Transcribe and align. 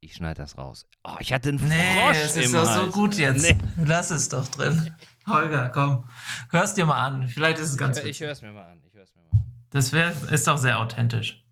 Ich 0.00 0.14
schneide 0.14 0.42
das 0.42 0.56
raus. 0.56 0.86
Oh, 1.02 1.16
ich 1.18 1.32
hatte 1.32 1.48
einen 1.48 1.68
Nee, 1.68 2.00
Frosch 2.00 2.16
es 2.18 2.36
ist 2.36 2.54
doch 2.54 2.64
so 2.64 2.86
gut 2.86 3.16
jetzt. 3.16 3.42
Nee. 3.42 3.56
Lass 3.84 4.10
es 4.12 4.28
doch 4.28 4.46
drin. 4.46 4.94
Holger, 5.26 5.70
komm. 5.70 6.04
Hör's 6.50 6.74
dir 6.74 6.86
mal 6.86 7.04
an. 7.04 7.26
Vielleicht 7.26 7.58
ist 7.58 7.70
es 7.70 7.76
ganz 7.76 7.98
Ich 7.98 8.20
höre 8.20 8.30
es 8.30 8.40
mir 8.40 8.52
mal 8.52 8.64
an. 8.64 8.80
Ich 8.86 8.94
hör's 8.94 9.12
mir 9.16 9.22
mal 9.22 9.38
an. 9.38 9.44
Das 9.70 9.92
wär, 9.92 10.12
ist 10.30 10.46
doch 10.46 10.56
sehr 10.56 10.78
authentisch. 10.78 11.44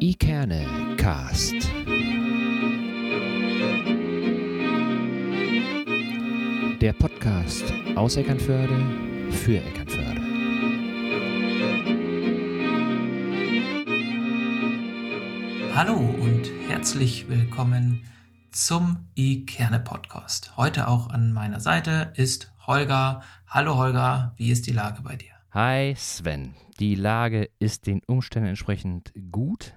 Ikerne 0.00 0.96
Cast. 0.96 1.54
Der 6.80 6.92
Podcast 6.94 7.72
aus 7.94 8.16
Eckernförde 8.16 9.30
für 9.30 9.58
Eckernförde. 9.58 9.83
Hallo 15.74 15.94
und 15.96 16.50
herzlich 16.68 17.28
willkommen 17.28 18.02
zum 18.50 19.08
i-Kerne 19.16 19.80
Podcast. 19.80 20.56
Heute 20.56 20.86
auch 20.88 21.10
an 21.10 21.32
meiner 21.32 21.60
Seite 21.60 22.12
ist 22.14 22.52
Holger. 22.66 23.22
Hallo 23.46 23.76
Holger, 23.76 24.34
wie 24.36 24.50
ist 24.50 24.66
die 24.66 24.72
Lage 24.72 25.02
bei 25.02 25.16
dir? 25.16 25.32
Hi 25.50 25.94
Sven, 25.96 26.54
die 26.78 26.94
Lage 26.94 27.50
ist 27.58 27.86
den 27.86 28.00
Umständen 28.06 28.48
entsprechend 28.48 29.12
gut. 29.32 29.74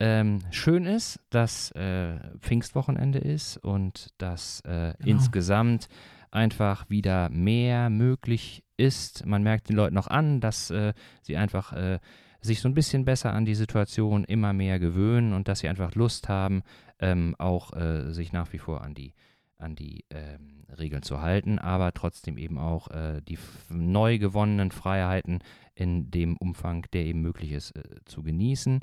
Ähm, 0.00 0.40
schön 0.50 0.86
ist, 0.86 1.20
dass 1.30 1.70
äh, 1.72 2.18
Pfingstwochenende 2.40 3.18
ist 3.18 3.56
und 3.58 4.08
dass 4.18 4.60
äh, 4.62 4.94
Genau. 4.98 5.10
insgesamt 5.18 5.88
einfach 6.30 6.88
wieder 6.88 7.28
mehr 7.28 7.90
möglich 7.90 8.64
ist. 8.76 9.26
Man 9.26 9.42
merkt 9.42 9.68
den 9.68 9.76
Leuten 9.76 9.94
noch 9.94 10.06
an, 10.06 10.40
dass 10.40 10.70
äh, 10.70 10.94
sie 11.22 11.36
einfach 11.36 11.72
äh, 11.72 11.98
sich 12.40 12.60
so 12.60 12.68
ein 12.68 12.74
bisschen 12.74 13.04
besser 13.04 13.32
an 13.32 13.44
die 13.44 13.54
Situation 13.54 14.24
immer 14.24 14.52
mehr 14.52 14.78
gewöhnen 14.78 15.32
und 15.32 15.48
dass 15.48 15.60
sie 15.60 15.68
einfach 15.68 15.94
Lust 15.94 16.28
haben, 16.28 16.62
ähm, 16.98 17.34
auch 17.38 17.72
äh, 17.74 18.12
sich 18.12 18.32
nach 18.32 18.52
wie 18.52 18.58
vor 18.58 18.82
an 18.82 18.94
die, 18.94 19.14
an 19.58 19.76
die 19.76 20.04
ähm, 20.10 20.64
Regeln 20.78 21.02
zu 21.02 21.20
halten, 21.20 21.58
aber 21.58 21.92
trotzdem 21.92 22.38
eben 22.38 22.58
auch 22.58 22.88
äh, 22.88 23.20
die 23.22 23.38
neu 23.68 24.18
gewonnenen 24.18 24.70
Freiheiten 24.70 25.40
in 25.74 26.10
dem 26.10 26.36
Umfang, 26.36 26.86
der 26.92 27.04
eben 27.06 27.22
möglich 27.22 27.52
ist, 27.52 27.76
äh, 27.76 27.82
zu 28.04 28.22
genießen. 28.22 28.80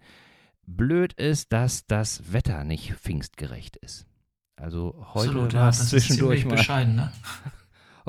Blöd 0.65 1.13
ist, 1.13 1.51
dass 1.53 1.85
das 1.85 2.33
Wetter 2.33 2.63
nicht 2.63 2.93
pfingstgerecht 2.93 3.77
ist. 3.77 4.05
Also 4.57 5.05
heute 5.13 5.53
war 5.53 5.69
es 5.69 5.89
zwischendurch 5.89 6.43
mal 6.45 6.55
bescheiden, 6.55 6.95
ne? 6.95 7.11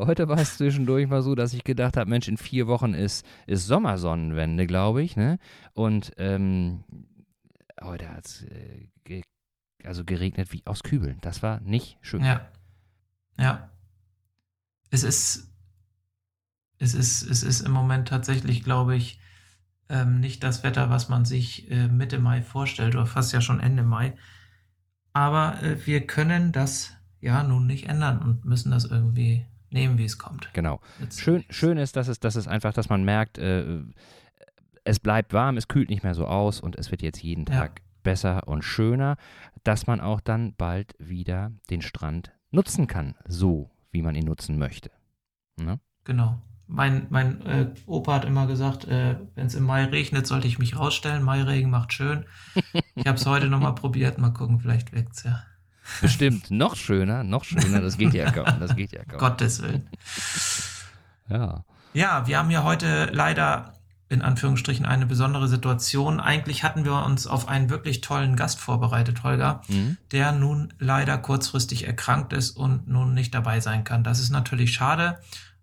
Heute 0.06 0.28
war 0.28 0.38
es 0.38 0.56
zwischendurch 0.56 1.08
mal 1.08 1.22
so, 1.22 1.34
dass 1.34 1.52
ich 1.52 1.64
gedacht 1.64 1.96
habe, 1.96 2.08
Mensch, 2.08 2.28
in 2.28 2.36
vier 2.36 2.66
Wochen 2.66 2.94
ist, 2.94 3.26
ist 3.46 3.66
Sommersonnenwende, 3.66 4.66
glaube 4.66 5.02
ich, 5.02 5.16
ne? 5.16 5.38
Und 5.74 6.12
ähm, 6.16 6.84
heute 7.82 8.08
hat 8.10 8.26
es 8.26 8.42
äh, 8.44 8.88
ge 9.04 9.22
also 9.84 10.04
geregnet 10.04 10.52
wie 10.52 10.62
aus 10.66 10.82
Kübeln. 10.82 11.18
Das 11.20 11.42
war 11.42 11.60
nicht 11.60 11.98
schön. 12.00 12.24
Ja. 12.24 12.48
Ja. 13.38 13.70
Es 14.90 15.02
ist, 15.02 15.52
es 16.78 16.94
ist, 16.94 17.22
es 17.22 17.42
ist 17.42 17.60
im 17.60 17.72
Moment 17.72 18.08
tatsächlich, 18.08 18.64
glaube 18.64 18.96
ich, 18.96 19.20
ähm, 19.88 20.20
nicht 20.20 20.42
das 20.42 20.62
Wetter, 20.62 20.90
was 20.90 21.08
man 21.08 21.24
sich 21.24 21.70
äh, 21.70 21.88
Mitte 21.88 22.18
Mai 22.18 22.42
vorstellt 22.42 22.94
oder 22.94 23.06
fast 23.06 23.32
ja 23.32 23.40
schon 23.40 23.60
Ende 23.60 23.82
Mai. 23.82 24.14
Aber 25.12 25.62
äh, 25.62 25.86
wir 25.86 26.06
können 26.06 26.52
das 26.52 26.92
ja 27.20 27.42
nun 27.42 27.66
nicht 27.66 27.88
ändern 27.88 28.18
und 28.18 28.44
müssen 28.44 28.70
das 28.70 28.84
irgendwie 28.84 29.46
nehmen, 29.70 29.98
wie 29.98 30.04
es 30.04 30.18
kommt. 30.18 30.50
Genau. 30.52 30.80
Schön, 31.16 31.44
schön 31.50 31.78
ist, 31.78 31.96
dass 31.96 32.08
es, 32.08 32.20
dass 32.20 32.36
es 32.36 32.48
einfach, 32.48 32.72
dass 32.72 32.88
man 32.88 33.04
merkt, 33.04 33.38
äh, 33.38 33.82
es 34.84 34.98
bleibt 35.00 35.32
warm, 35.32 35.56
es 35.56 35.68
kühlt 35.68 35.90
nicht 35.90 36.02
mehr 36.02 36.14
so 36.14 36.26
aus 36.26 36.60
und 36.60 36.76
es 36.76 36.90
wird 36.90 37.02
jetzt 37.02 37.22
jeden 37.22 37.44
Ja. 37.46 37.60
Tag 37.60 37.82
besser 38.02 38.48
und 38.48 38.62
schöner, 38.62 39.16
dass 39.64 39.86
man 39.86 40.00
auch 40.00 40.20
dann 40.20 40.54
bald 40.54 40.94
wieder 40.98 41.52
den 41.68 41.82
Strand 41.82 42.32
nutzen 42.50 42.86
kann, 42.86 43.14
so 43.26 43.70
wie 43.90 44.02
man 44.02 44.14
ihn 44.14 44.24
nutzen 44.24 44.58
möchte. 44.58 44.90
Ne? 45.56 45.80
Genau. 46.04 46.40
Mein, 46.66 47.06
mein 47.08 47.40
äh, 47.46 47.74
Opa 47.86 48.14
hat 48.14 48.24
immer 48.26 48.46
gesagt, 48.46 48.86
äh, 48.86 49.16
wenn 49.34 49.46
es 49.46 49.54
im 49.54 49.64
Mai 49.64 49.84
regnet, 49.84 50.26
sollte 50.26 50.46
ich 50.46 50.58
mich 50.58 50.78
rausstellen. 50.78 51.22
Mairegen 51.22 51.70
macht 51.70 51.92
schön. 51.94 52.26
Ich 52.94 53.06
habe 53.06 53.16
es 53.16 53.24
heute 53.24 53.48
nochmal 53.48 53.74
probiert. 53.74 54.18
Mal 54.18 54.32
gucken, 54.34 54.60
vielleicht 54.60 54.92
wirkt's 54.92 55.22
ja. 55.22 55.42
Bestimmt 56.00 56.50
noch 56.50 56.76
schöner, 56.76 57.24
noch 57.24 57.44
schöner, 57.44 57.80
das 57.80 57.98
geht 57.98 58.14
ja 58.14 58.30
kaum, 58.30 58.60
das 58.60 58.76
geht 58.76 58.92
ja 58.92 59.04
kaum. 59.04 59.18
Gottes 59.18 59.62
Willen. 59.62 59.88
Ja. 61.28 61.64
Ja, 61.94 62.26
wir 62.26 62.38
haben 62.38 62.50
ja 62.50 62.62
heute 62.64 63.06
leider 63.12 63.74
in 64.10 64.22
Anführungsstrichen 64.22 64.86
eine 64.86 65.04
besondere 65.06 65.48
Situation. 65.48 66.18
Eigentlich 66.20 66.64
hatten 66.64 66.84
wir 66.84 66.94
uns 67.04 67.26
auf 67.26 67.46
einen 67.48 67.68
wirklich 67.68 68.00
tollen 68.00 68.36
Gast 68.36 68.58
vorbereitet, 68.58 69.22
Holger, 69.22 69.60
Mhm. 69.68 69.98
der 70.12 70.32
nun 70.32 70.72
leider 70.78 71.18
kurzfristig 71.18 71.86
erkrankt 71.86 72.32
ist 72.32 72.52
und 72.52 72.88
nun 72.88 73.12
nicht 73.12 73.34
dabei 73.34 73.60
sein 73.60 73.84
kann. 73.84 74.04
Das 74.04 74.18
ist 74.20 74.30
natürlich 74.30 74.72
schade, 74.72 75.18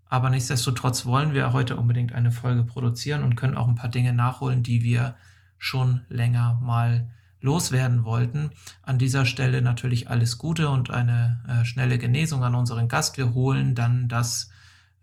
aber 0.07 0.29
nichtsdestotrotz 0.29 1.05
wollen 1.05 1.33
wir 1.33 1.53
heute 1.53 1.75
unbedingt 1.75 2.13
eine 2.13 2.31
Folge 2.31 2.63
produzieren 2.63 3.23
und 3.23 3.35
können 3.35 3.57
auch 3.57 3.67
ein 3.67 3.75
paar 3.75 3.89
Dinge 3.89 4.13
nachholen, 4.13 4.61
die 4.61 4.83
wir 4.83 5.15
schon 5.57 6.01
länger 6.09 6.59
mal 6.61 7.09
loswerden 7.45 8.03
wollten. 8.03 8.50
An 8.81 8.97
dieser 8.97 9.25
Stelle 9.25 9.61
natürlich 9.61 10.09
alles 10.09 10.38
Gute 10.38 10.69
und 10.69 10.89
eine 10.89 11.41
äh, 11.47 11.63
schnelle 11.63 11.97
Genesung 11.97 12.44
an 12.44 12.56
unseren 12.56 12.88
Gast. 12.89 13.17
Wir 13.17 13.33
holen 13.33 13.75
dann 13.75 14.09
das 14.09 14.50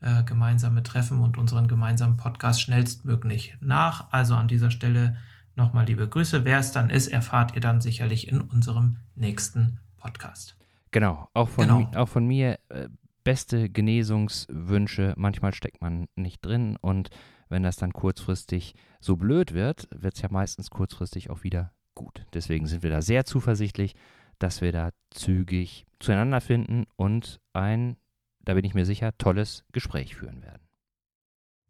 äh, 0.00 0.22
gemeinsame 0.24 0.82
Treffen 0.82 1.20
und 1.20 1.38
unseren 1.38 1.68
gemeinsamen 1.68 2.16
Podcast 2.18 2.60
schnellstmöglich 2.60 3.56
nach. 3.60 4.12
Also 4.12 4.34
an 4.34 4.48
dieser 4.48 4.70
Stelle 4.70 5.16
nochmal 5.56 5.86
liebe 5.86 6.08
Grüße. 6.08 6.44
Wer 6.44 6.58
es 6.58 6.72
dann 6.72 6.90
ist, 6.90 7.08
erfahrt 7.08 7.54
ihr 7.54 7.60
dann 7.60 7.80
sicherlich 7.80 8.28
in 8.28 8.40
unserem 8.40 8.96
nächsten 9.14 9.78
Podcast. 9.96 10.56
Genau, 10.90 11.28
auch 11.32 11.48
von, 11.48 11.64
Genau. 11.68 11.78
mi- 11.78 11.96
auch 11.96 12.08
von 12.08 12.26
mir 12.26 12.58
äh, 12.68 12.88
beste 13.24 13.68
Genesungswünsche. 13.70 15.14
Manchmal 15.16 15.54
steckt 15.54 15.80
man 15.80 16.06
nicht 16.16 16.44
drin 16.44 16.76
und 16.80 17.10
wenn 17.48 17.62
das 17.62 17.76
dann 17.76 17.92
kurzfristig 17.92 18.74
so 19.00 19.16
blöd 19.16 19.52
wird, 19.52 19.86
wird 19.94 20.14
es 20.16 20.22
ja 20.22 20.28
meistens 20.30 20.70
kurzfristig 20.70 21.28
auch 21.30 21.42
wieder 21.44 21.72
gut. 22.04 22.26
Deswegen 22.34 22.66
sind 22.66 22.82
wir 22.82 22.90
da 22.90 23.02
sehr 23.02 23.24
zuversichtlich, 23.24 23.94
dass 24.38 24.60
wir 24.60 24.72
da 24.72 24.90
zügig 25.10 25.86
zueinander 26.00 26.40
finden 26.40 26.86
und 26.96 27.40
ein, 27.52 27.96
da 28.44 28.54
bin 28.54 28.64
ich 28.64 28.74
mir 28.74 28.84
sicher, 28.84 29.16
tolles 29.18 29.64
Gespräch 29.72 30.16
führen 30.16 30.42
werden. 30.42 30.62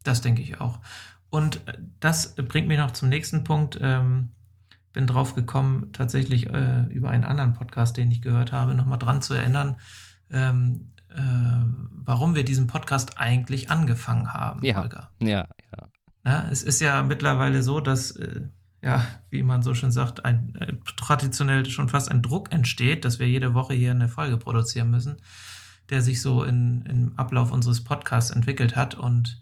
Das 0.04 0.20
denke 0.20 0.42
ich 0.42 0.60
auch. 0.60 0.80
Und 1.30 1.66
äh, 1.68 1.78
das 2.00 2.34
bringt 2.34 2.68
mich 2.68 2.78
noch 2.78 2.92
zum 2.92 3.08
nächsten 3.08 3.44
Punkt. 3.44 3.78
Ähm, 3.80 4.30
bin 4.92 5.06
drauf 5.06 5.34
gekommen, 5.34 5.90
tatsächlich 5.92 6.50
äh, 6.50 6.82
über 6.90 7.10
einen 7.10 7.24
anderen 7.24 7.54
Podcast, 7.54 7.96
den 7.96 8.10
ich 8.10 8.20
gehört 8.20 8.52
habe, 8.52 8.74
nochmal 8.74 8.98
dran 8.98 9.22
zu 9.22 9.32
erinnern, 9.32 9.76
ähm, 10.30 10.92
äh, 11.08 11.20
warum 11.90 12.34
wir 12.34 12.44
diesen 12.44 12.66
Podcast 12.66 13.18
eigentlich 13.18 13.70
angefangen 13.70 14.32
haben, 14.34 14.64
Ja. 14.64 14.76
Holger. 14.82 15.10
Ja, 15.20 15.48
ja. 15.76 15.88
Na, 16.24 16.48
es 16.50 16.62
ist 16.62 16.80
ja 16.80 17.02
mittlerweile 17.02 17.62
so, 17.62 17.80
dass, 17.80 18.12
äh, 18.12 18.42
ja, 18.82 19.06
wie 19.30 19.42
man 19.44 19.62
so 19.62 19.74
schön 19.74 19.92
sagt, 19.92 20.24
ein 20.24 20.54
äh, 20.56 20.74
traditionell 20.96 21.64
schon 21.66 21.88
fast 21.88 22.10
ein 22.10 22.20
Druck 22.20 22.52
entsteht, 22.52 23.04
dass 23.04 23.18
wir 23.20 23.28
jede 23.28 23.54
Woche 23.54 23.74
hier 23.74 23.92
eine 23.92 24.08
Folge 24.08 24.36
produzieren 24.36 24.90
müssen, 24.90 25.16
der 25.88 26.02
sich 26.02 26.20
so 26.20 26.42
in, 26.42 26.82
im 26.86 27.12
Ablauf 27.16 27.52
unseres 27.52 27.84
Podcasts 27.84 28.32
entwickelt 28.32 28.74
hat. 28.74 28.96
Und 28.96 29.40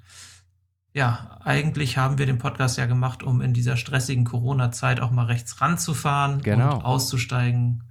ja, 0.93 1.39
eigentlich 1.43 1.97
haben 1.97 2.19
wir 2.19 2.27
den 2.27 2.39
Podcast 2.39 2.77
ja 2.77 2.85
gemacht, 2.85 3.23
um 3.23 3.41
in 3.41 3.55
dieser 3.55 3.77
stressigen 3.79 4.25
Corona-Zeit 4.25 5.01
auch 5.01 5.11
mal 5.11 5.27
rechts 5.27 5.61
ranzufahren 5.63 6.43
Genau. 6.43 6.75
und 6.75 6.85
auszusteigen 6.85 7.85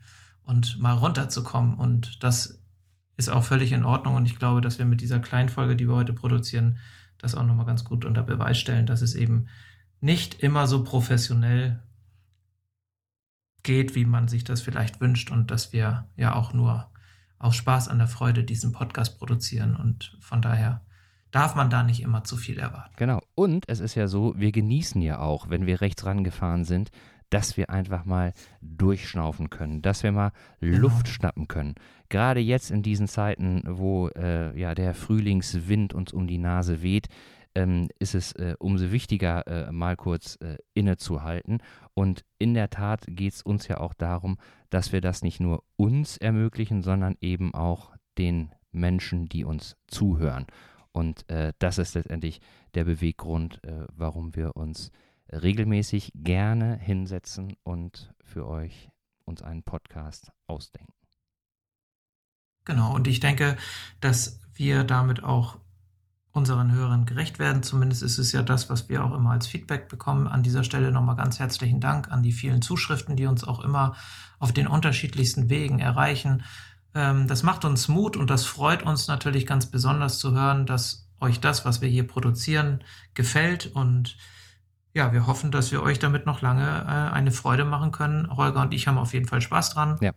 und 0.44 0.80
mal 0.80 0.94
runterzukommen. 0.94 1.74
Und 1.76 2.24
das 2.24 2.62
ist 3.18 3.30
auch 3.30 3.44
völlig 3.44 3.72
in 3.72 3.86
Ordnung. 3.86 4.16
Und 4.16 4.26
ich 4.28 4.38
glaube, 4.38 4.62
dass 4.62 4.78
wir 4.78 4.86
mit 4.86 5.02
dieser 5.02 5.20
kleinen 5.20 5.50
Folge, 5.50 5.76
die 5.76 5.88
wir 5.88 5.96
heute 5.96 6.14
produzieren, 6.14 6.78
das 7.18 7.34
auch 7.34 7.44
nochmal 7.44 7.66
ganz 7.66 7.84
gut 7.84 8.06
unter 8.06 8.22
Beweis 8.22 8.60
stellen, 8.60 8.86
dass 8.86 9.02
es 9.02 9.16
eben 9.16 9.48
nicht 10.02 10.42
immer 10.42 10.68
so 10.68 10.84
professionell 10.84 11.82
geht, 13.64 13.96
wie 13.96 14.06
man 14.06 14.28
sich 14.28 14.44
das 14.44 14.62
vielleicht 14.62 15.02
wünscht 15.02 15.32
und 15.32 15.52
dass 15.52 15.74
wir 15.74 16.08
ja 16.16 16.36
auch 16.36 16.54
nur 16.54 16.90
aus 17.38 17.56
Spaß 17.56 17.88
an 17.88 18.00
der 18.00 18.08
Freude 18.08 18.44
diesen 18.44 18.72
Podcast 18.72 19.18
produzieren 19.18 19.76
und 19.76 20.18
von 20.20 20.42
daher 20.42 20.82
darf 21.32 21.56
man 21.56 21.70
da 21.70 21.84
nicht 21.84 22.02
immer 22.02 22.24
zu 22.24 22.38
viel 22.38 22.60
erwarten. 22.60 22.94
Genau. 22.98 23.22
Und 23.36 23.66
es 23.68 23.80
ist 23.80 23.96
ja 23.96 24.08
so, 24.08 24.34
wir 24.38 24.52
genießen 24.52 25.02
ja 25.02 25.20
auch, 25.20 25.50
wenn 25.50 25.66
wir 25.66 25.82
rechts 25.82 26.06
rangefahren 26.06 26.66
sind, 26.66 26.90
dass 27.30 27.58
wir 27.58 27.70
einfach 27.70 28.06
mal 28.06 28.34
durchschnaufen 28.62 29.50
können, 29.50 29.82
dass 29.82 30.02
wir 30.02 30.12
mal 30.12 30.32
Luft 30.60 31.08
schnappen 31.08 31.48
können. 31.48 31.76
Gerade 32.10 32.40
jetzt 32.40 32.72
in 32.72 32.82
diesen 32.82 33.08
Zeiten, 33.08 33.62
wo 33.68 34.08
äh, 34.10 34.58
ja 34.60 34.74
der 34.74 34.96
Frühlingswind 34.96 35.94
uns 35.94 36.12
um 36.12 36.26
die 36.26 36.40
Nase 36.40 36.82
weht, 36.82 37.08
ähm, 37.56 37.90
ist 38.00 38.16
es 38.16 38.34
äh, 38.34 38.56
umso 38.60 38.92
wichtiger, 38.92 39.48
äh, 39.48 39.72
mal 39.72 39.96
kurz 39.96 40.36
äh, 40.38 40.58
innezuhalten. 40.74 41.62
Und 41.94 42.26
in 42.38 42.54
der 42.54 42.70
Tat 42.70 43.06
geht 43.08 43.34
es 43.34 43.42
uns 43.42 43.68
ja 43.68 43.80
auch 43.80 43.94
darum, 43.94 44.38
dass 44.70 44.92
wir 44.92 45.02
das 45.02 45.22
nicht 45.22 45.40
nur 45.40 45.64
uns 45.76 46.18
ermöglichen, 46.18 46.82
sondern 46.82 47.16
eben 47.22 47.54
auch 47.54 47.92
den 48.18 48.52
Menschen, 48.72 49.28
die 49.28 49.44
uns 49.44 49.76
zuhören. 49.88 50.46
Und 50.92 51.30
äh, 51.30 51.54
das 51.60 51.78
ist 51.78 51.96
letztendlich 51.96 52.42
der 52.74 52.84
Beweggrund, 52.84 53.64
äh, 53.64 53.86
warum 53.94 54.36
wir 54.36 54.56
uns 54.56 54.92
regelmäßig 55.32 56.12
gerne 56.16 56.78
hinsetzen 56.78 57.56
und 57.64 58.14
für 58.24 58.48
euch 58.48 58.90
uns 59.26 59.42
einen 59.44 59.64
Podcast 59.64 60.32
ausdenken. 60.48 60.94
Genau, 62.66 62.94
und 62.94 63.08
ich 63.08 63.20
denke, 63.20 63.58
dass 64.00 64.42
wir 64.54 64.84
damit 64.84 65.24
auch 65.24 65.58
unseren 66.32 66.72
Hörern 66.72 67.06
gerecht 67.06 67.40
werden. 67.40 67.64
Zumindest 67.64 68.04
ist 68.04 68.18
es 68.18 68.32
ja 68.32 68.44
das, 68.44 68.70
was 68.70 68.88
wir 68.88 69.04
auch 69.04 69.14
immer 69.14 69.32
als 69.32 69.48
Feedback 69.48 69.90
bekommen. 69.90 70.28
An 70.28 70.44
dieser 70.44 70.64
Stelle 70.64 70.92
nochmal 70.92 71.16
ganz 71.16 71.40
herzlichen 71.40 71.80
Dank 71.80 72.12
an 72.12 72.24
die 72.24 72.32
vielen 72.32 72.62
Zuschriften, 72.62 73.16
die 73.16 73.26
uns 73.26 73.44
auch 73.44 73.60
immer 73.62 73.96
auf 74.38 74.54
den 74.54 74.68
unterschiedlichsten 74.68 75.50
Wegen 75.50 75.80
erreichen. 75.80 76.44
Ähm, 76.94 77.28
das 77.28 77.44
macht 77.44 77.66
uns 77.66 77.88
Mut 77.88 78.16
und 78.16 78.30
das 78.30 78.46
freut 78.46 78.84
uns 78.84 79.08
natürlich 79.08 79.46
ganz 79.46 79.66
besonders 79.66 80.20
zu 80.20 80.34
hören, 80.34 80.66
dass 80.66 81.08
euch 81.20 81.40
das, 81.40 81.66
was 81.66 81.82
wir 81.82 81.90
hier 81.90 82.08
produzieren, 82.08 82.84
gefällt. 83.16 83.68
Und 83.74 84.16
ja, 84.94 85.12
wir 85.12 85.28
hoffen, 85.28 85.52
dass 85.52 85.72
wir 85.72 85.82
euch 85.82 86.00
damit 86.00 86.26
noch 86.26 86.42
lange 86.42 86.66
äh, 86.66 87.14
eine 87.14 87.32
Freude 87.32 87.66
machen 87.66 87.92
können. 87.92 88.30
Holger 88.36 88.62
und 88.62 88.74
ich 88.74 88.88
haben 88.88 88.98
auf 88.98 89.14
jeden 89.14 89.28
Fall 89.28 89.42
Spaß 89.42 89.72
dran. 89.72 89.98
Ja. 90.00 90.12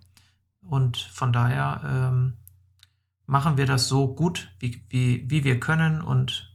Und 0.63 0.97
von 0.97 1.33
daher 1.33 1.81
ähm, 1.85 2.35
machen 3.27 3.57
wir 3.57 3.67
das 3.67 3.89
so 3.89 4.15
gut, 4.15 4.55
wie, 4.59 4.85
wie, 4.89 5.31
wie 5.31 5.45
wir 5.45 5.61
können. 5.61 6.01
Und 6.01 6.53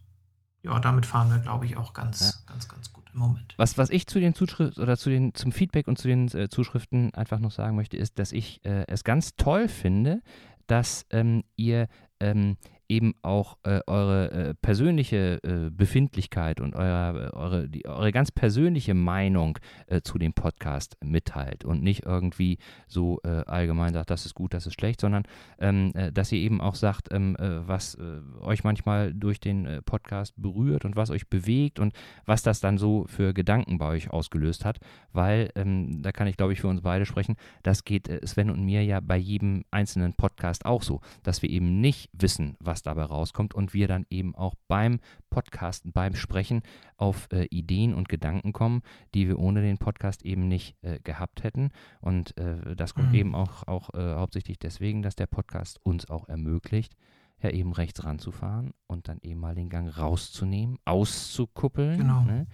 ja, 0.64 0.80
damit 0.80 1.06
fahren 1.06 1.30
wir, 1.30 1.40
glaube 1.40 1.66
ich, 1.66 1.78
auch 1.78 1.94
ganz, 1.94 2.44
ja. 2.48 2.54
ganz, 2.54 2.68
ganz 2.68 2.92
gut 2.94 3.06
im 3.14 3.20
Moment. 3.20 3.54
Was, 3.58 3.78
was 3.78 3.90
ich 3.90 4.08
zu 4.08 4.20
den 4.20 4.34
Zuschriften 4.34 4.82
oder 4.82 4.98
zu 4.98 5.10
den, 5.10 5.34
zum 5.34 5.52
Feedback 5.52 5.88
und 5.88 5.98
zu 5.98 6.08
den 6.08 6.28
äh, 6.30 6.50
Zuschriften 6.50 7.14
einfach 7.14 7.40
noch 7.40 7.52
sagen 7.52 7.76
möchte, 7.76 7.98
ist, 7.98 8.20
dass 8.20 8.32
ich 8.32 8.64
äh, 8.66 8.86
es 8.88 9.04
ganz 9.04 9.36
toll 9.36 9.68
finde, 9.68 10.22
dass 10.68 11.06
ähm, 11.10 11.44
ihr 11.56 11.88
ähm, 12.20 12.58
eben 12.90 13.16
auch 13.22 13.58
äh, 13.64 13.82
eure 13.88 14.32
äh, 14.32 14.54
persönliche 14.56 15.40
äh, 15.44 15.70
Befindlichkeit 15.70 16.62
und 16.62 16.76
euer, 16.76 17.32
eure, 17.34 17.68
die, 17.70 17.86
eure 17.86 18.12
ganz 18.12 18.32
persönliche 18.32 18.94
Meinung 18.94 19.60
äh, 19.88 20.02
zu 20.02 20.18
dem 20.18 20.34
Podcast 20.34 20.98
mitteilt 21.04 21.66
und 21.66 21.84
nicht 21.84 22.06
irgendwie 22.06 22.58
so 22.88 23.20
äh, 23.24 23.44
allgemein 23.46 23.94
sagt, 23.94 24.10
das 24.10 24.26
ist 24.26 24.36
gut, 24.36 24.54
das 24.54 24.68
ist 24.68 24.76
schlecht, 24.76 25.02
sondern 25.02 25.24
ähm, 25.60 25.92
äh, 25.96 26.12
dass 26.12 26.32
ihr 26.32 26.40
eben 26.40 26.62
auch 26.62 26.76
sagt, 26.76 27.10
ähm, 27.12 27.36
was 27.38 27.98
euch 28.42 28.64
manchmal 28.64 29.14
durch 29.14 29.40
den 29.40 29.82
Podcast 29.86 30.34
berührt 30.38 30.86
und 30.86 30.96
was 30.96 31.10
euch 31.10 31.28
bewegt 31.28 31.80
und 31.80 31.94
was 32.26 32.42
das 32.44 32.60
dann 32.60 32.78
so 32.78 33.06
für 33.08 33.34
Gedanken 33.34 33.78
bei 33.78 33.88
euch 33.88 34.12
ausgelöst 34.12 34.66
hat, 34.66 34.80
weil 35.12 35.50
ähm, 35.56 36.02
da 36.02 36.12
kann 36.12 36.28
ich 36.28 36.38
glaube 36.38 36.54
ich 36.54 36.62
für 36.62 36.68
uns 36.68 36.82
beide 36.82 37.06
sprechen, 37.06 37.36
das 37.64 37.84
geht 37.84 38.10
Sven 38.26 38.50
und 38.50 38.64
mir 38.64 38.84
ja 38.84 39.00
bei 39.00 39.18
jedem 39.18 39.64
einzelnen 39.72 40.14
Podcast 40.14 40.66
auch 40.66 40.84
so, 40.84 41.02
dass 41.24 41.42
wir 41.42 41.50
eben 41.50 41.82
nicht 41.82 42.10
wissen, 42.14 42.56
was 42.60 42.77
was 42.78 42.84
dabei 42.84 43.04
rauskommt 43.06 43.56
und 43.56 43.74
wir 43.74 43.88
dann 43.88 44.06
eben 44.12 44.36
auch 44.36 44.54
beim 44.68 45.00
Podcasten, 45.32 45.92
beim 45.94 46.14
Sprechen 46.14 46.62
auf 46.96 47.28
äh, 47.32 47.46
Ideen 47.46 47.96
und 47.96 48.08
Gedanken 48.08 48.54
kommen, 48.54 48.82
die 49.16 49.28
wir 49.28 49.40
ohne 49.40 49.62
den 49.62 49.80
Podcast 49.80 50.24
eben 50.24 50.48
nicht 50.48 50.76
äh, 50.84 51.00
gehabt 51.00 51.44
hätten. 51.44 51.70
Und 52.02 52.38
äh, 52.38 52.76
das 52.76 52.94
kommt 52.94 53.10
mhm. 53.10 53.16
eben 53.16 53.36
auch, 53.36 53.68
auch 53.68 53.94
äh, 53.96 54.14
hauptsächlich 54.14 54.60
deswegen, 54.60 55.02
dass 55.02 55.16
der 55.16 55.26
Podcast 55.26 55.80
uns 55.84 56.08
auch 56.08 56.30
ermöglicht, 56.30 56.94
ja 57.42 57.50
eben 57.50 57.74
rechts 57.74 58.04
ranzufahren 58.04 58.74
und 58.86 59.08
dann 59.08 59.18
eben 59.22 59.40
mal 59.40 59.56
den 59.56 59.70
Gang 59.70 59.98
rauszunehmen, 59.98 60.78
auszukuppeln. 60.86 61.98
Genau. 61.98 62.22
Ne? 62.22 62.46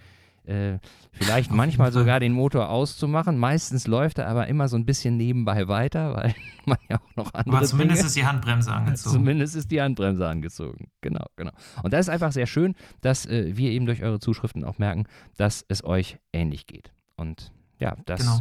Äh, 0.46 0.78
vielleicht 1.10 1.50
manchmal 1.50 1.90
sogar 1.90 2.20
den 2.20 2.32
Motor 2.32 2.68
auszumachen. 2.68 3.38
Meistens 3.38 3.86
läuft 3.86 4.18
er 4.18 4.28
aber 4.28 4.46
immer 4.46 4.68
so 4.68 4.76
ein 4.76 4.84
bisschen 4.84 5.16
nebenbei 5.16 5.68
weiter, 5.68 6.14
weil 6.16 6.34
man 6.66 6.78
ja 6.88 6.98
auch 6.98 7.16
noch 7.16 7.32
andere. 7.32 7.58
Aber 7.58 7.66
zumindest 7.66 8.00
Dinge, 8.00 8.06
ist 8.08 8.16
die 8.16 8.26
Handbremse 8.26 8.72
angezogen. 8.72 9.14
Zumindest 9.14 9.56
ist 9.56 9.70
die 9.70 9.80
Handbremse 9.80 10.28
angezogen. 10.28 10.88
Genau, 11.00 11.24
genau. 11.36 11.52
Und 11.82 11.92
das 11.92 12.06
ist 12.06 12.10
einfach 12.10 12.32
sehr 12.32 12.46
schön, 12.46 12.74
dass 13.00 13.24
äh, 13.26 13.56
wir 13.56 13.70
eben 13.70 13.86
durch 13.86 14.02
eure 14.02 14.20
Zuschriften 14.20 14.64
auch 14.64 14.78
merken, 14.78 15.04
dass 15.36 15.64
es 15.68 15.82
euch 15.82 16.18
ähnlich 16.32 16.66
geht. 16.66 16.92
Und 17.16 17.52
ja, 17.78 17.96
das 18.04 18.20
genau. 18.20 18.40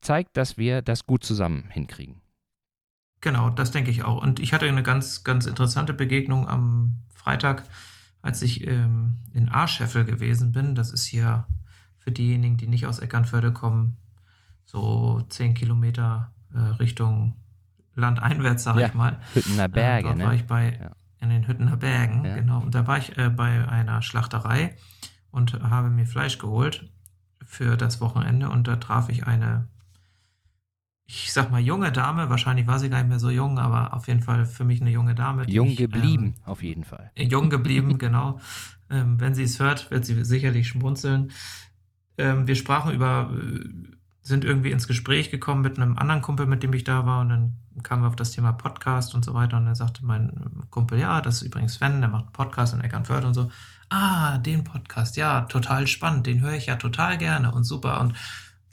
zeigt, 0.00 0.36
dass 0.36 0.56
wir 0.56 0.82
das 0.82 1.06
gut 1.06 1.24
zusammen 1.24 1.64
hinkriegen. 1.70 2.20
Genau, 3.20 3.50
das 3.50 3.70
denke 3.70 3.90
ich 3.90 4.04
auch. 4.04 4.22
Und 4.22 4.38
ich 4.38 4.52
hatte 4.52 4.66
eine 4.66 4.82
ganz, 4.82 5.24
ganz 5.24 5.46
interessante 5.46 5.94
Begegnung 5.94 6.46
am 6.46 6.98
Freitag 7.14 7.64
als 8.24 8.40
ich 8.40 8.66
ähm, 8.66 9.18
in 9.34 9.50
Arscheffel 9.50 10.06
gewesen 10.06 10.50
bin, 10.52 10.74
das 10.74 10.92
ist 10.92 11.04
hier 11.04 11.46
für 11.98 12.10
diejenigen, 12.10 12.56
die 12.56 12.66
nicht 12.66 12.86
aus 12.86 12.98
Eckernförde 12.98 13.52
kommen, 13.52 13.98
so 14.64 15.20
zehn 15.28 15.52
Kilometer 15.52 16.32
äh, 16.54 16.58
Richtung 16.58 17.36
landeinwärts, 17.94 18.64
sage 18.64 18.80
ja, 18.80 18.86
ich 18.86 18.94
mal. 18.94 19.20
Hüttener 19.34 19.68
Berge, 19.68 20.08
äh, 20.08 20.08
dort 20.08 20.16
ne? 20.16 20.24
war 20.24 20.34
ich 20.34 20.46
bei, 20.46 20.78
ja. 20.80 20.92
in 21.20 21.28
den 21.28 21.46
Hüttener 21.46 21.76
Bergen, 21.76 22.24
ja. 22.24 22.36
genau. 22.36 22.60
Und 22.60 22.74
da 22.74 22.86
war 22.86 22.96
ich 22.96 23.18
äh, 23.18 23.28
bei 23.28 23.68
einer 23.68 24.00
Schlachterei 24.00 24.74
und 25.30 25.60
habe 25.62 25.90
mir 25.90 26.06
Fleisch 26.06 26.38
geholt 26.38 26.90
für 27.44 27.76
das 27.76 28.00
Wochenende 28.00 28.48
und 28.48 28.66
da 28.66 28.76
traf 28.76 29.10
ich 29.10 29.26
eine 29.26 29.68
ich 31.06 31.32
sag 31.32 31.50
mal, 31.50 31.60
junge 31.60 31.92
Dame, 31.92 32.30
wahrscheinlich 32.30 32.66
war 32.66 32.78
sie 32.78 32.88
gar 32.88 32.98
nicht 32.98 33.08
mehr 33.08 33.18
so 33.18 33.30
jung, 33.30 33.58
aber 33.58 33.92
auf 33.94 34.08
jeden 34.08 34.22
Fall 34.22 34.46
für 34.46 34.64
mich 34.64 34.80
eine 34.80 34.90
junge 34.90 35.14
Dame. 35.14 35.44
Jung 35.48 35.68
ich, 35.68 35.76
geblieben, 35.76 36.34
ähm, 36.36 36.42
auf 36.44 36.62
jeden 36.62 36.84
Fall. 36.84 37.10
Jung 37.16 37.50
geblieben, 37.50 37.98
genau. 37.98 38.40
Ähm, 38.90 39.20
wenn 39.20 39.34
sie 39.34 39.42
es 39.42 39.60
hört, 39.60 39.90
wird 39.90 40.06
sie 40.06 40.24
sicherlich 40.24 40.68
schmunzeln. 40.68 41.32
Ähm, 42.16 42.46
wir 42.46 42.54
sprachen 42.54 42.92
über, 42.92 43.30
äh, 43.32 43.68
sind 44.22 44.44
irgendwie 44.44 44.70
ins 44.70 44.88
Gespräch 44.88 45.30
gekommen 45.30 45.60
mit 45.60 45.78
einem 45.78 45.98
anderen 45.98 46.22
Kumpel, 46.22 46.46
mit 46.46 46.62
dem 46.62 46.72
ich 46.72 46.84
da 46.84 47.04
war, 47.04 47.20
und 47.20 47.28
dann 47.28 47.52
kamen 47.82 48.02
wir 48.02 48.08
auf 48.08 48.16
das 48.16 48.30
Thema 48.30 48.52
Podcast 48.52 49.14
und 49.14 49.24
so 49.24 49.34
weiter. 49.34 49.58
Und 49.58 49.66
dann 49.66 49.74
sagte 49.74 50.04
mein 50.06 50.32
Kumpel, 50.70 50.98
ja, 50.98 51.20
das 51.20 51.36
ist 51.36 51.42
übrigens 51.42 51.74
Sven, 51.74 52.00
der 52.00 52.08
macht 52.08 52.24
einen 52.24 52.32
Podcast 52.32 52.72
in 52.72 52.80
Eckernförde 52.80 53.26
und 53.26 53.34
so. 53.34 53.50
Ah, 53.90 54.38
den 54.38 54.64
Podcast, 54.64 55.16
ja, 55.16 55.42
total 55.42 55.86
spannend, 55.86 56.26
den 56.26 56.40
höre 56.40 56.54
ich 56.54 56.66
ja 56.66 56.76
total 56.76 57.18
gerne 57.18 57.52
und 57.52 57.64
super. 57.64 58.00
Und 58.00 58.14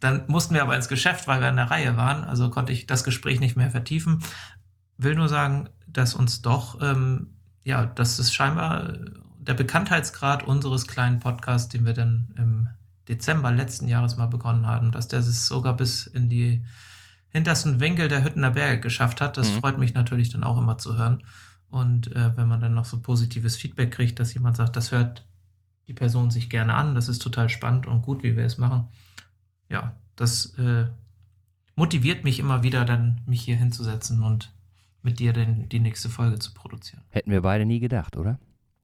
dann 0.01 0.23
mussten 0.27 0.55
wir 0.55 0.63
aber 0.63 0.75
ins 0.75 0.89
Geschäft, 0.89 1.27
weil 1.27 1.41
wir 1.41 1.49
in 1.49 1.55
der 1.55 1.69
Reihe 1.69 1.95
waren. 1.95 2.23
Also 2.23 2.49
konnte 2.49 2.73
ich 2.73 2.87
das 2.87 3.03
Gespräch 3.03 3.39
nicht 3.39 3.55
mehr 3.55 3.69
vertiefen. 3.69 4.23
Will 4.97 5.15
nur 5.15 5.29
sagen, 5.29 5.69
dass 5.87 6.15
uns 6.15 6.41
doch, 6.41 6.81
ähm, 6.81 7.35
ja, 7.63 7.85
dass 7.85 8.17
es 8.17 8.33
scheinbar 8.33 8.93
der 9.37 9.53
Bekanntheitsgrad 9.53 10.43
unseres 10.43 10.87
kleinen 10.87 11.19
Podcasts, 11.19 11.69
den 11.69 11.85
wir 11.85 11.93
dann 11.93 12.33
im 12.35 12.67
Dezember 13.07 13.51
letzten 13.51 13.87
Jahres 13.87 14.17
mal 14.17 14.25
begonnen 14.25 14.65
haben, 14.65 14.91
dass 14.91 15.07
der 15.07 15.19
es 15.19 15.47
sogar 15.47 15.75
bis 15.77 16.07
in 16.07 16.29
die 16.29 16.65
hintersten 17.29 17.79
Winkel 17.79 18.07
der 18.07 18.23
Hüttener 18.23 18.51
Berge 18.51 18.81
geschafft 18.81 19.21
hat. 19.21 19.37
Das 19.37 19.51
mhm. 19.51 19.59
freut 19.59 19.77
mich 19.77 19.93
natürlich 19.93 20.29
dann 20.29 20.43
auch 20.43 20.57
immer 20.57 20.79
zu 20.79 20.97
hören. 20.97 21.23
Und 21.69 22.13
äh, 22.15 22.35
wenn 22.35 22.47
man 22.47 22.59
dann 22.59 22.73
noch 22.73 22.85
so 22.85 22.99
positives 23.01 23.55
Feedback 23.55 23.91
kriegt, 23.91 24.19
dass 24.19 24.33
jemand 24.33 24.57
sagt, 24.57 24.75
das 24.75 24.91
hört 24.91 25.27
die 25.87 25.93
Person 25.93 26.31
sich 26.31 26.49
gerne 26.49 26.73
an, 26.73 26.95
das 26.95 27.07
ist 27.07 27.19
total 27.19 27.49
spannend 27.49 27.85
und 27.85 28.01
gut, 28.01 28.23
wie 28.23 28.35
wir 28.35 28.45
es 28.45 28.57
machen 28.57 28.87
ja, 29.71 29.95
das 30.15 30.57
äh, 30.57 30.85
motiviert 31.75 32.23
mich 32.23 32.39
immer 32.39 32.63
wieder, 32.63 32.85
dann 32.85 33.21
mich 33.25 33.41
hier 33.41 33.55
hinzusetzen 33.55 34.21
und 34.21 34.53
mit 35.01 35.19
dir 35.19 35.33
denn 35.33 35.67
die 35.69 35.79
nächste 35.79 36.09
Folge 36.09 36.37
zu 36.37 36.53
produzieren. 36.53 37.03
Hätten 37.09 37.31
wir 37.31 37.41
beide 37.41 37.65
nie 37.65 37.79
gedacht, 37.79 38.17
oder? 38.17 38.39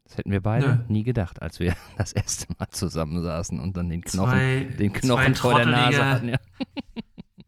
Das 0.06 0.18
hätten 0.18 0.32
wir 0.32 0.42
beide 0.42 0.68
Nö. 0.68 0.78
nie 0.88 1.04
gedacht, 1.04 1.42
als 1.42 1.60
wir 1.60 1.76
das 1.98 2.14
erste 2.14 2.48
Mal 2.58 2.68
zusammensaßen 2.72 3.60
und 3.60 3.76
dann 3.78 3.90
den 3.90 4.02
Knochen, 4.02 4.32
zwei, 4.32 4.64
den 4.80 4.94
Knochen 4.94 5.36
vor 5.36 5.56
der 5.58 5.66
Nase 5.66 6.06
hatten. 6.06 6.30
Ja. 6.30 6.38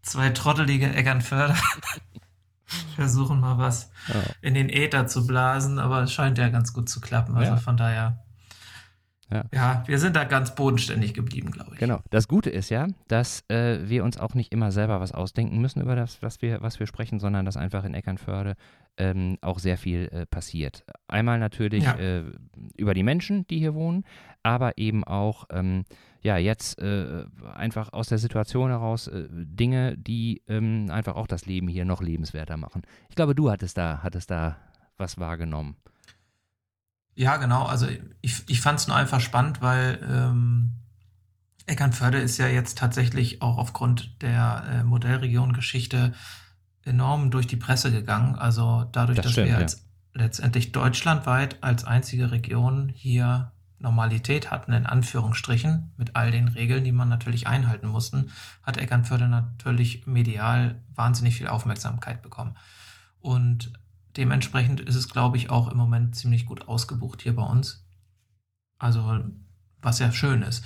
Zwei 0.02 0.30
trottelige 0.30 0.92
Eckernförder 0.92 1.56
versuchen 2.96 3.40
mal 3.42 3.60
was 3.60 3.92
oh. 4.10 4.32
in 4.42 4.56
den 4.56 4.70
Äther 4.70 5.06
zu 5.06 5.28
blasen, 5.28 5.78
aber 5.78 6.02
es 6.02 6.14
scheint 6.14 6.38
ja 6.40 6.50
ganz 6.50 6.74
gut 6.74 6.90
zu 6.90 7.00
klappen. 7.00 7.36
Also 7.36 7.52
ja. 7.52 7.58
von 7.58 7.78
daher 7.78 8.24
ja. 9.32 9.44
ja, 9.54 9.84
wir 9.86 10.00
sind 10.00 10.16
da 10.16 10.24
ganz 10.24 10.56
bodenständig 10.56 11.14
geblieben, 11.14 11.52
glaube 11.52 11.72
ich. 11.74 11.80
Genau. 11.80 12.00
Das 12.10 12.28
Gute 12.28 12.50
ist 12.50 12.70
ja, 12.70 12.88
dass 13.08 13.44
äh, 13.50 13.88
wir 13.88 14.04
uns 14.04 14.18
auch 14.18 14.34
nicht 14.34 14.52
immer 14.52 14.72
selber 14.72 15.00
was 15.00 15.12
ausdenken 15.12 15.60
müssen 15.60 15.82
über 15.82 15.96
das, 15.96 16.22
was 16.22 16.42
wir, 16.42 16.62
was 16.62 16.80
wir 16.80 16.88
sprechen, 16.88 17.20
sondern 17.20 17.46
dass 17.46 17.58
einfach 17.58 17.84
in 17.84 17.94
Eckernförde 17.94 18.56
ähm, 18.98 19.38
auch 19.42 19.60
sehr 19.60 19.78
viel 19.78 20.10
äh, 20.12 20.26
passiert. 20.26 20.84
Einmal 21.08 21.40
natürlich 21.40 21.84
ja. 21.84 21.96
äh, 21.96 22.24
über 22.76 22.94
die 22.94 23.04
Menschen, 23.04 23.46
die 23.48 23.60
hier 23.60 23.76
wohnen, 23.76 24.04
aber 24.42 24.78
eben 24.78 25.04
auch 25.04 25.46
ähm, 25.52 25.86
ja 26.22 26.38
jetzt 26.38 26.80
äh, 26.80 27.26
einfach 27.54 27.94
aus 27.94 28.08
der 28.10 28.18
Situation 28.18 28.70
heraus 28.70 29.08
äh, 29.08 29.28
Dinge, 29.30 29.98
die 29.98 30.42
ähm, 30.48 30.88
einfach 30.90 31.16
auch 31.16 31.28
das 31.28 31.46
Leben 31.46 31.68
hier 31.68 31.86
noch 31.86 32.02
lebenswerter 32.02 32.58
machen. 32.58 32.82
Ich 33.10 33.16
glaube, 33.16 33.36
du 33.36 33.50
hattest 33.52 33.78
da, 33.78 34.00
hattest 34.04 34.32
da 34.32 34.58
was 34.98 35.18
wahrgenommen. 35.18 35.78
Ja, 37.20 37.36
genau. 37.36 37.66
Also 37.66 37.86
ich, 38.22 38.44
ich 38.48 38.62
fand 38.62 38.80
es 38.80 38.88
nur 38.88 38.96
einfach 38.96 39.20
spannend, 39.20 39.62
weil 39.62 40.00
ähm, 40.10 40.72
Eckernförde 41.66 42.18
ist 42.18 42.38
ja 42.38 42.48
jetzt 42.48 42.78
tatsächlich 42.78 43.42
auch 43.42 43.58
aufgrund 43.58 44.22
der 44.22 44.64
äh, 44.72 44.84
Modellregion-Geschichte 44.86 46.14
enorm 46.86 47.30
durch 47.30 47.46
die 47.46 47.58
Presse 47.58 47.92
gegangen. 47.92 48.36
Also 48.36 48.86
dadurch, 48.94 49.18
das 49.18 49.24
dass 49.24 49.32
stimmt, 49.34 49.48
wir 49.48 49.56
ja. 49.56 49.60
als 49.60 49.86
letztendlich 50.14 50.72
deutschlandweit 50.72 51.62
als 51.62 51.84
einzige 51.84 52.32
Region 52.32 52.88
hier 52.96 53.52
Normalität 53.80 54.50
hatten, 54.50 54.72
in 54.72 54.86
Anführungsstrichen, 54.86 55.92
mit 55.98 56.16
all 56.16 56.32
den 56.32 56.48
Regeln, 56.48 56.86
die 56.86 56.94
man 56.94 57.10
natürlich 57.10 57.48
einhalten 57.48 57.88
mussten, 57.88 58.32
hat 58.64 58.78
Eckernförde 58.78 59.28
natürlich 59.28 60.08
medial 60.08 60.82
wahnsinnig 60.96 61.36
viel 61.36 61.50
Aufmerksamkeit 61.50 62.22
bekommen. 62.22 62.56
Und 63.20 63.74
dementsprechend 64.20 64.82
ist 64.82 64.96
es, 64.96 65.08
glaube 65.08 65.38
ich, 65.38 65.50
auch 65.50 65.70
im 65.70 65.78
Moment 65.78 66.14
ziemlich 66.14 66.46
gut 66.46 66.68
ausgebucht 66.68 67.22
hier 67.22 67.36
bei 67.36 67.44
uns. 67.44 67.86
Also, 68.78 69.24
was 69.82 70.00
ja 70.00 70.12
schön 70.12 70.42
ist. 70.42 70.64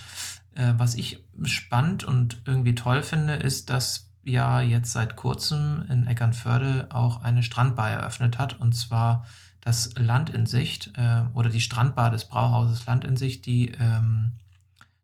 Äh, 0.56 0.74
was 0.78 0.96
ich 0.96 1.24
spannend 1.44 2.04
und 2.04 2.42
irgendwie 2.46 2.74
toll 2.74 3.04
finde, 3.04 3.36
ist, 3.36 3.70
dass 3.70 4.12
ja 4.24 4.60
jetzt 4.62 4.92
seit 4.92 5.16
kurzem 5.16 5.86
in 5.88 6.08
Eckernförde 6.08 6.88
auch 6.90 7.22
eine 7.22 7.44
Strandbar 7.44 7.92
eröffnet 7.92 8.40
hat, 8.40 8.60
und 8.60 8.74
zwar 8.74 9.26
das 9.62 9.94
Land 9.98 10.32
in 10.32 10.48
Sicht 10.48 10.92
äh, 10.96 11.22
oder 11.36 11.50
die 11.50 11.62
Strandbar 11.62 12.10
des 12.10 12.26
Brauhauses 12.26 12.88
Land 12.88 13.06
in 13.06 13.16
Sicht, 13.18 13.46
die 13.46 13.70
ähm, 13.80 14.34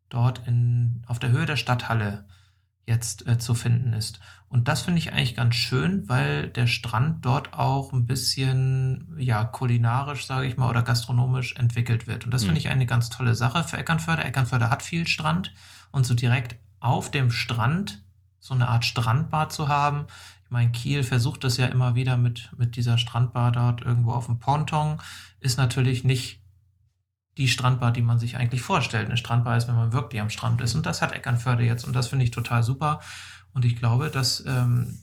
dort 0.10 0.48
in, 0.48 1.04
auf 1.06 1.20
der 1.20 1.30
Höhe 1.30 1.46
der 1.46 1.56
Stadthalle 1.56 2.26
jetzt 2.90 3.26
äh, 3.28 3.38
zu 3.38 3.54
finden 3.54 3.94
ist. 3.94 4.20
Und 4.50 4.68
das 4.68 4.82
finde 4.82 5.00
ich 5.00 5.14
eigentlich 5.14 5.36
ganz 5.36 5.56
schön, 5.56 6.10
weil 6.10 6.50
der 6.50 6.68
Strand 6.68 7.24
dort 7.24 7.54
auch 7.54 7.94
ein 7.94 8.08
bisschen 8.08 9.16
ja 9.18 9.46
kulinarisch, 9.46 10.26
sage 10.26 10.48
ich 10.48 10.58
mal, 10.58 10.70
oder 10.70 10.82
gastronomisch 10.82 11.56
entwickelt 11.56 12.08
wird. 12.08 12.26
Und 12.26 12.34
das 12.34 12.42
finde 12.42 12.56
mhm. 12.56 12.66
ich 12.66 12.70
eine 12.70 12.88
ganz 12.88 13.10
tolle 13.10 13.36
Sache 13.36 13.64
für 13.64 13.78
Eckernförde. 13.78 14.24
Eckernförde 14.24 14.70
hat 14.70 14.82
viel 14.84 15.08
Strand 15.08 15.54
und 15.92 16.06
so 16.06 16.16
direkt 16.16 16.58
auf 16.80 17.12
dem 17.12 17.32
Strand 17.32 18.04
so 18.40 18.54
eine 18.54 18.68
Art 18.68 18.86
Strandbad 18.86 19.52
zu 19.52 19.68
haben. 19.68 20.08
Ich 20.46 20.52
meine, 20.52 20.72
Kiel 20.72 21.04
versucht 21.04 21.44
das 21.44 21.58
ja 21.58 21.68
immer 21.68 21.94
wieder 21.94 22.18
mit, 22.18 22.50
mit 22.58 22.76
dieser 22.76 22.98
Strandbar 22.98 23.52
dort 23.52 23.82
irgendwo 23.82 24.14
auf 24.14 24.26
dem 24.26 24.40
Ponton. 24.40 25.00
Ist 25.40 25.58
natürlich 25.58 26.04
nicht 26.04 26.42
die 27.38 27.48
Strandbar, 27.48 27.92
die 27.92 28.02
man 28.02 28.20
sich 28.20 28.38
eigentlich 28.38 28.62
vorstellt. 28.62 29.06
Eine 29.06 29.18
Strandbar 29.18 29.58
ist, 29.58 29.68
wenn 29.68 29.76
man 29.76 29.94
wirklich 29.94 30.22
am 30.22 30.30
Strand 30.30 30.62
ist. 30.62 30.76
Und 30.76 30.86
das 30.86 31.02
hat 31.02 31.14
Eckernförde 31.14 31.64
jetzt. 31.64 31.86
Und 31.86 31.96
das 31.96 32.08
finde 32.08 32.26
ich 32.26 32.32
total 32.32 32.64
super. 32.64 33.00
Und 33.54 33.66
ich 33.66 33.76
glaube, 33.76 34.10
dass 34.10 34.44
ähm, 34.46 35.00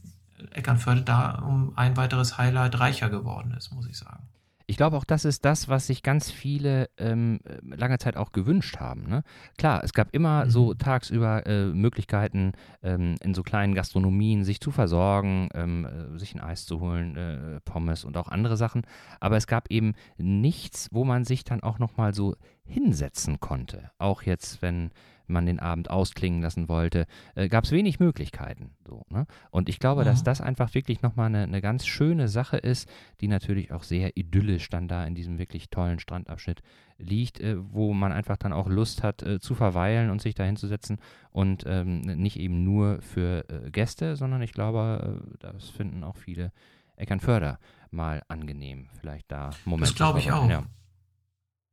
Eckernförde 0.51 1.03
da 1.03 1.39
um 1.39 1.77
ein 1.77 1.97
weiteres 1.97 2.39
Highlight 2.39 2.79
reicher 2.79 3.09
geworden 3.09 3.53
ist, 3.53 3.73
muss 3.73 3.87
ich 3.87 3.97
sagen. 3.97 4.29
Ich 4.69 4.77
glaube 4.77 4.97
auch, 4.97 5.05
das 5.05 5.25
ist 5.25 5.45
das, 5.45 5.69
was 5.69 5.87
sich 5.87 6.03
ganz 6.03 6.31
viele 6.31 6.91
ähm, 6.99 7.39
lange 7.63 7.99
Zeit 7.99 8.17
auch 8.17 8.33
gewünscht 8.33 8.79
haben. 8.79 9.09
Ne? 9.09 9.23
Klar, 9.59 9.85
es 9.85 9.93
gab 9.93 10.13
immer 10.13 10.45
mhm. 10.45 10.51
so 10.51 10.75
tagsüber 10.75 11.47
äh, 11.47 11.67
Möglichkeiten, 11.67 12.53
ähm, 12.83 13.15
in 13.23 13.33
so 13.33 13.45
kleinen 13.45 13.75
Gastronomien 13.75 14.43
sich 14.43 14.61
zu 14.61 14.73
versorgen, 14.73 15.49
ähm, 15.55 15.87
äh, 15.87 16.19
sich 16.19 16.35
ein 16.35 16.41
Eis 16.41 16.67
zu 16.67 16.81
holen, 16.81 17.17
äh, 17.17 17.61
Pommes 17.61 18.05
und 18.05 18.17
auch 18.17 18.27
andere 18.27 18.57
Sachen. 18.57 18.83
Aber 19.21 19.37
es 19.37 19.47
gab 19.47 19.71
eben 19.71 19.95
nichts, 20.19 20.89
wo 20.91 21.05
man 21.05 21.25
sich 21.25 21.45
dann 21.45 21.63
auch 21.63 21.79
nochmal 21.79 22.13
so 22.13 22.35
hinsetzen 22.67 23.41
konnte. 23.41 23.91
Auch 23.99 24.23
jetzt, 24.23 24.63
wenn 24.63 24.91
man 25.29 25.47
den 25.47 25.59
Abend 25.59 25.91
ausklingen 25.91 26.41
lassen 26.41 26.69
wollte, 26.69 27.07
äh, 27.35 27.49
gab 27.49 27.65
es 27.65 27.73
wenig 27.73 27.99
Möglichkeiten. 27.99 28.71
So, 28.87 29.05
ne? 29.09 29.27
Und 29.51 29.69
ich 29.69 29.79
glaube, 29.79 30.03
mhm. 30.03 30.07
dass 30.07 30.23
das 30.23 30.41
einfach 30.41 30.75
wirklich 30.75 31.03
nochmal 31.03 31.27
eine, 31.27 31.43
eine 31.43 31.61
ganz 31.61 31.87
schöne 31.87 32.29
Sache 32.29 32.57
ist, 32.57 32.89
die 33.21 33.29
natürlich 33.29 33.73
auch 33.73 33.83
sehr 33.83 34.17
idyllisch 34.17 34.69
dann 34.69 34.89
da 34.89 35.05
in 35.05 35.15
diesem 35.15 35.39
wirklich 35.39 35.71
tollen 35.71 35.99
Strandabschnitt 35.99 36.63
liegt, 36.99 37.41
äh, 37.41 37.57
wo 37.59 37.93
man 37.93 38.13
einfach 38.13 38.37
dann 38.37 38.53
auch 38.53 38.69
Lust 38.69 39.03
hat 39.03 39.23
äh, 39.23 39.41
zu 39.41 39.55
verweilen 39.55 40.11
und 40.11 40.23
sich 40.23 40.35
da 40.35 40.45
hinzusetzen 40.45 40.99
und 41.31 41.65
ähm, 41.67 42.01
nicht 42.01 42.39
eben 42.39 42.65
nur 42.65 43.01
für 43.03 43.45
äh, 43.49 43.71
Gäste, 43.71 44.17
sondern 44.17 44.43
ich 44.43 44.53
glaube, 44.53 45.21
äh, 45.23 45.37
das 45.41 45.71
finden 45.71 46.05
auch 46.05 46.17
viele 46.17 46.53
Eckernförder 46.97 47.59
mal 47.91 48.23
angenehm, 48.29 48.89
vielleicht 49.01 49.31
da 49.31 49.51
Momente. 49.65 49.91
Das 49.91 49.97
glaube 49.97 50.19
ich 50.19 50.33
auch. 50.33 50.49
Ja. 50.49 50.65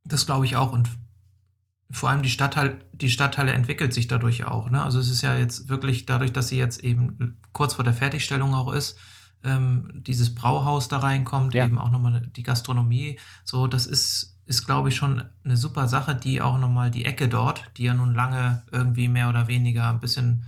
Das 0.06 0.26
glaube 0.26 0.46
ich 0.46 0.56
auch 0.56 0.72
und 0.72 0.90
vor 1.94 2.10
allem 2.10 2.24
die 2.24 2.30
Stadtteil, 2.30 2.80
die 2.92 3.10
Stadtteile 3.10 3.54
entwickelt 3.54 3.94
sich 3.94 4.08
dadurch 4.08 4.46
auch. 4.46 4.70
Ne? 4.70 4.84
Also 4.84 5.00
es 5.00 5.10
ist 5.10 5.22
ja 5.22 5.38
jetzt 5.38 5.70
wirklich 5.70 6.08
dadurch, 6.08 6.34
dass 6.34 6.48
sie 6.48 6.58
jetzt 6.58 6.84
eben 6.84 7.38
kurz 7.52 7.76
vor 7.76 7.86
der 7.86 7.94
Fertigstellung 7.94 8.56
auch 8.56 8.74
ist, 8.74 8.98
ähm, 9.44 9.90
dieses 9.96 10.34
Brauhaus 10.34 10.88
da 10.88 10.98
reinkommt, 10.98 11.54
ja. 11.54 11.66
eben 11.66 11.78
auch 11.78 11.92
nochmal 11.92 12.22
die 12.36 12.44
Gastronomie. 12.44 13.20
So, 13.44 13.68
das 13.68 13.86
ist, 13.86 14.40
ist 14.46 14.66
glaube 14.66 14.90
ich, 14.90 14.96
schon 14.96 15.24
eine 15.44 15.56
super 15.56 15.88
Sache, 15.88 16.16
die 16.16 16.42
auch 16.42 16.58
nochmal 16.58 16.90
die 16.90 17.06
Ecke 17.06 17.28
dort, 17.28 17.64
die 17.78 17.84
ja 17.84 17.94
nun 17.94 18.16
lange 18.16 18.64
irgendwie 18.72 19.08
mehr 19.08 19.30
oder 19.30 19.48
weniger 19.48 19.90
ein 19.90 20.00
bisschen 20.00 20.46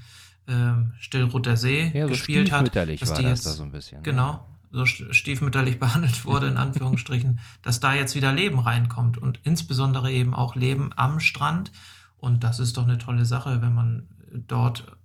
ähm, 0.48 0.94
Stillroter 1.00 1.58
See 1.58 1.92
ja, 1.94 2.06
so 2.06 2.10
gespielt 2.10 2.52
hat. 2.52 2.76
Dass 2.76 2.88
die 2.88 3.00
das 3.00 3.22
jetzt, 3.22 3.46
da 3.46 3.52
so 3.52 3.64
ein 3.64 3.72
bisschen. 3.72 4.02
Genau, 4.02 4.48
so 4.76 4.86
stiefmütterlich 4.86 5.80
behandelt 5.80 6.26
wurde, 6.26 6.48
in 6.48 6.58
Anführungsstrichen, 6.58 7.40
dass 7.62 7.80
da 7.80 7.94
jetzt 7.94 8.16
wieder 8.16 8.34
Leben 8.34 8.60
reinkommt 8.60 9.18
und 9.18 9.40
insbesondere 9.44 10.12
eben 10.12 10.34
auch 10.34 10.56
Leben 10.56 10.92
am 10.96 11.20
Strand. 11.20 11.72
Und 12.18 12.44
das 12.44 12.60
ist 12.60 12.78
doch 12.78 12.84
eine 12.84 12.98
tolle 12.98 13.26
Sache, 13.26 13.62
wenn 13.62 13.74
man 13.74 14.08
dort 14.48 14.98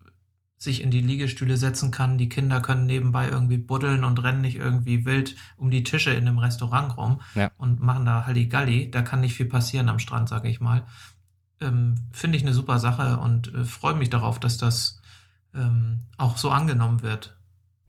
sich 0.56 0.82
in 0.82 0.90
die 0.90 1.00
Liegestühle 1.00 1.56
setzen 1.56 1.90
kann. 1.90 2.18
Die 2.18 2.28
Kinder 2.28 2.60
können 2.60 2.84
nebenbei 2.84 3.28
irgendwie 3.28 3.56
buddeln 3.56 4.04
und 4.04 4.22
rennen 4.22 4.42
nicht 4.42 4.56
irgendwie 4.56 5.06
wild 5.06 5.34
um 5.56 5.70
die 5.70 5.84
Tische 5.84 6.10
in 6.10 6.28
einem 6.28 6.38
Restaurant 6.38 6.98
rum 6.98 7.20
ja. 7.34 7.50
und 7.56 7.80
machen 7.80 8.04
da 8.04 8.26
Halligalli. 8.26 8.90
Da 8.90 9.00
kann 9.00 9.20
nicht 9.20 9.34
viel 9.34 9.46
passieren 9.46 9.88
am 9.88 9.98
Strand, 9.98 10.28
sage 10.28 10.48
ich 10.48 10.60
mal. 10.60 10.84
Ähm, 11.62 11.94
Finde 12.12 12.36
ich 12.36 12.42
eine 12.42 12.52
super 12.52 12.78
Sache 12.78 13.18
und 13.18 13.54
äh, 13.54 13.64
freue 13.64 13.94
mich 13.94 14.10
darauf, 14.10 14.38
dass 14.38 14.58
das 14.58 15.00
ähm, 15.54 16.00
auch 16.18 16.36
so 16.36 16.50
angenommen 16.50 17.00
wird. 17.00 17.39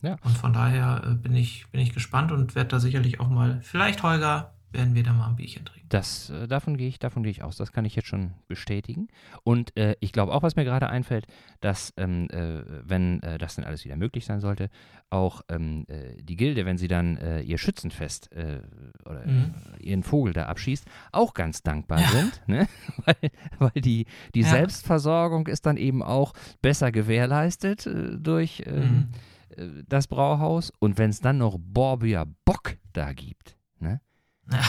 Ja. 0.01 0.17
Und 0.23 0.37
von 0.37 0.53
daher 0.53 1.03
äh, 1.05 1.13
bin, 1.15 1.35
ich, 1.35 1.67
bin 1.71 1.81
ich 1.81 1.93
gespannt 1.93 2.31
und 2.31 2.55
werde 2.55 2.69
da 2.69 2.79
sicherlich 2.79 3.19
auch 3.19 3.29
mal, 3.29 3.59
vielleicht 3.61 4.03
Holger, 4.03 4.53
werden 4.73 4.95
wir 4.95 5.03
da 5.03 5.13
mal 5.13 5.27
ein 5.27 5.35
Bierchen 5.35 5.65
trinken. 5.65 5.87
Das, 5.89 6.29
äh, 6.29 6.47
davon 6.47 6.77
gehe 6.77 6.87
ich, 6.87 6.99
davon 6.99 7.23
gehe 7.23 7.31
ich 7.31 7.43
aus. 7.43 7.57
Das 7.57 7.73
kann 7.73 7.83
ich 7.83 7.95
jetzt 7.95 8.07
schon 8.07 8.31
bestätigen. 8.47 9.09
Und 9.43 9.75
äh, 9.77 9.95
ich 9.99 10.13
glaube 10.13 10.33
auch, 10.33 10.43
was 10.43 10.55
mir 10.55 10.63
gerade 10.63 10.89
einfällt, 10.89 11.27
dass, 11.59 11.93
ähm, 11.97 12.29
äh, 12.29 12.63
wenn 12.83 13.21
äh, 13.21 13.37
das 13.37 13.55
dann 13.55 13.65
alles 13.65 13.83
wieder 13.83 13.97
möglich 13.97 14.25
sein 14.25 14.39
sollte, 14.39 14.69
auch 15.09 15.41
ähm, 15.49 15.85
äh, 15.89 16.21
die 16.23 16.37
Gilde, 16.37 16.65
wenn 16.65 16.77
sie 16.77 16.87
dann 16.87 17.19
ihr 17.43 17.57
Schützenfest 17.57 18.29
oder 19.05 19.25
mhm. 19.25 19.53
ihren 19.79 20.03
Vogel 20.03 20.33
da 20.33 20.45
abschießt, 20.45 20.85
auch 21.11 21.33
ganz 21.33 21.63
dankbar 21.63 21.99
ja. 21.99 22.07
sind. 22.07 22.41
Ne? 22.47 22.67
weil, 23.05 23.31
weil 23.59 23.81
die, 23.81 24.05
die 24.33 24.41
ja. 24.41 24.49
Selbstversorgung 24.49 25.47
ist 25.47 25.65
dann 25.65 25.77
eben 25.77 26.01
auch 26.01 26.33
besser 26.61 26.91
gewährleistet 26.91 27.89
durch. 28.19 28.63
Ähm, 28.65 28.81
mhm 28.81 29.07
das 29.87 30.07
Brauhaus. 30.07 30.71
Und 30.79 30.97
wenn 30.97 31.09
es 31.09 31.19
dann 31.19 31.37
noch 31.37 31.57
Borbia 31.59 32.25
Bock 32.45 32.77
da 32.93 33.13
gibt, 33.13 33.57
ne? 33.79 34.01
Ja. 34.51 34.61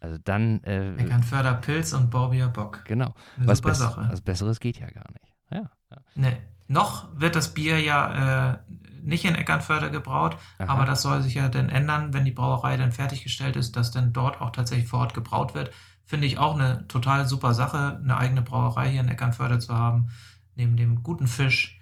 Also 0.00 0.18
dann. 0.22 0.62
Äh, 0.64 0.96
Eckernförder 0.96 1.54
Pilz 1.54 1.92
und 1.92 2.10
Borbia 2.10 2.48
Bock. 2.48 2.84
Genau. 2.84 3.14
Eine 3.36 3.48
was, 3.48 3.60
Bess 3.60 3.78
Sache. 3.78 4.08
was 4.10 4.20
Besseres 4.20 4.60
geht 4.60 4.78
ja 4.78 4.90
gar 4.90 5.10
nicht. 5.12 5.34
Ja. 5.50 5.70
ja. 5.90 5.96
Nee. 6.14 6.36
Noch 6.68 7.08
wird 7.14 7.36
das 7.36 7.54
Bier 7.54 7.80
ja 7.80 8.52
äh, 8.52 8.58
nicht 9.02 9.24
in 9.24 9.36
Eckernförde 9.36 9.90
gebraut, 9.90 10.36
Aha. 10.58 10.72
aber 10.72 10.84
das 10.84 11.02
soll 11.02 11.22
sich 11.22 11.34
ja 11.34 11.48
dann 11.48 11.68
ändern, 11.68 12.12
wenn 12.12 12.24
die 12.24 12.32
Brauerei 12.32 12.76
dann 12.76 12.90
fertiggestellt 12.90 13.54
ist, 13.54 13.76
dass 13.76 13.92
dann 13.92 14.12
dort 14.12 14.40
auch 14.40 14.50
tatsächlich 14.50 14.88
vor 14.88 15.00
Ort 15.00 15.14
gebraut 15.14 15.54
wird. 15.54 15.70
Finde 16.04 16.26
ich 16.26 16.38
auch 16.38 16.54
eine 16.54 16.86
total 16.88 17.26
super 17.26 17.54
Sache, 17.54 18.00
eine 18.02 18.16
eigene 18.16 18.42
Brauerei 18.42 18.90
hier 18.90 19.00
in 19.00 19.08
Eckernförde 19.08 19.60
zu 19.60 19.76
haben, 19.76 20.10
neben 20.56 20.76
dem 20.76 21.04
guten 21.04 21.28
Fisch 21.28 21.75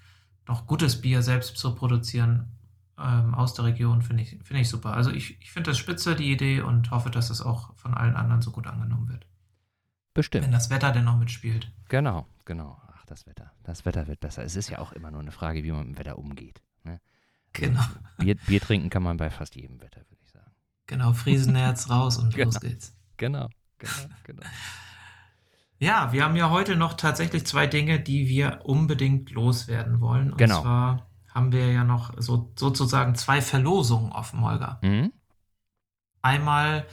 noch 0.47 0.67
gutes 0.67 1.01
Bier 1.01 1.23
selbst 1.23 1.57
zu 1.57 1.75
produzieren 1.75 2.53
ähm, 2.99 3.35
aus 3.35 3.55
der 3.55 3.65
Region, 3.65 4.03
finde 4.03 4.23
ich, 4.23 4.39
find 4.43 4.61
ich 4.61 4.69
super. 4.69 4.95
Also 4.95 5.11
ich, 5.11 5.41
ich 5.41 5.51
finde 5.51 5.71
das 5.71 5.79
spitze, 5.79 6.15
die 6.15 6.31
Idee, 6.31 6.61
und 6.61 6.91
hoffe, 6.91 7.11
dass 7.11 7.31
es 7.31 7.41
auch 7.41 7.75
von 7.77 7.95
allen 7.95 8.17
anderen 8.17 8.43
so 8.43 8.51
gut 8.51 8.67
angenommen 8.67 9.09
wird. 9.09 9.27
Bestimmt. 10.13 10.45
Wenn 10.45 10.53
das 10.53 10.71
Wetter 10.71 10.93
denn 10.93 11.05
noch 11.05 11.19
mitspielt. 11.19 11.73
Genau, 11.89 12.27
genau. 12.45 12.81
Ach, 12.95 13.05
das 13.07 13.27
Wetter. 13.27 13.53
Das 13.65 13.85
Wetter 13.85 14.07
wird 14.07 14.21
besser. 14.21 14.45
Es 14.45 14.55
ist 14.55 14.71
ja 14.71 14.79
auch 14.79 14.93
immer 14.93 15.11
nur 15.11 15.21
eine 15.21 15.33
Frage, 15.33 15.65
wie 15.65 15.73
man 15.73 15.89
mit 15.89 15.97
dem 15.97 15.99
Wetter 15.99 16.19
umgeht. 16.19 16.63
Ne? 16.85 17.01
Genau. 17.53 17.83
Bier, 18.19 18.37
Bier, 18.37 18.61
trinken 18.61 18.91
kann 18.91 19.03
man 19.03 19.17
bei 19.17 19.31
fast 19.31 19.57
jedem 19.57 19.81
Wetter, 19.81 20.01
würde 20.09 20.23
ich 20.23 20.31
sagen. 20.31 20.53
Genau, 20.87 21.13
Friesenherz 21.13 21.91
raus 21.91 22.19
und 22.19 22.35
genau. 22.35 22.47
los 22.47 22.61
geht's. 22.61 22.97
Genau, 23.17 23.49
genau, 23.79 24.15
genau. 24.23 24.43
Ja, 25.85 26.13
wir 26.13 26.25
haben 26.25 26.35
ja 26.35 26.49
heute 26.49 26.77
noch 26.77 26.95
tatsächlich 26.95 27.47
zwei 27.47 27.67
Dinge, 27.67 28.01
die 28.01 28.27
wir 28.27 28.61
unbedingt 28.65 29.31
loswerden 29.31 30.01
wollen. 30.01 30.33
Und 30.33 30.39
genau. 30.39 30.63
zwar 30.63 31.07
haben 31.29 31.53
wir 31.53 31.71
ja 31.71 31.85
noch 31.85 32.15
so, 32.17 32.53
sozusagen 32.57 33.15
zwei 33.17 33.43
Verlosungen 33.43 34.11
offen, 34.11 34.41
Holger. 34.41 34.79
Mhm. 34.83 35.13
Einmal 36.23 36.87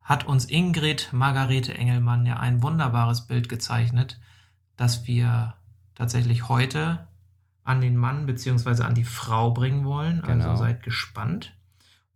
hat 0.00 0.24
uns 0.24 0.46
Ingrid 0.46 1.10
Margarete 1.12 1.74
Engelmann 1.74 2.24
ja 2.24 2.38
ein 2.38 2.62
wunderbares 2.62 3.26
Bild 3.26 3.50
gezeichnet, 3.50 4.18
das 4.76 5.06
wir 5.06 5.54
tatsächlich 5.94 6.48
heute 6.48 7.06
an 7.62 7.82
den 7.82 7.96
Mann 7.96 8.24
bzw. 8.24 8.84
an 8.84 8.94
die 8.94 9.04
Frau 9.04 9.50
bringen 9.50 9.84
wollen. 9.84 10.24
Also 10.24 10.44
genau. 10.44 10.56
seid 10.56 10.82
gespannt. 10.82 11.54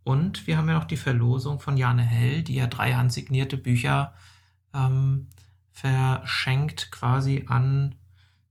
Und 0.04 0.46
wir 0.46 0.56
haben 0.56 0.68
ja 0.68 0.74
noch 0.74 0.84
die 0.86 0.96
Verlosung 0.96 1.60
von 1.60 1.76
Jane 1.76 2.02
Hell, 2.02 2.42
die 2.42 2.54
ja 2.54 2.66
drei 2.66 2.94
handsignierte 2.94 3.58
Bücher 3.58 4.14
ähm, 4.72 5.26
verschenkt 5.80 6.90
quasi 6.90 7.44
an 7.48 7.94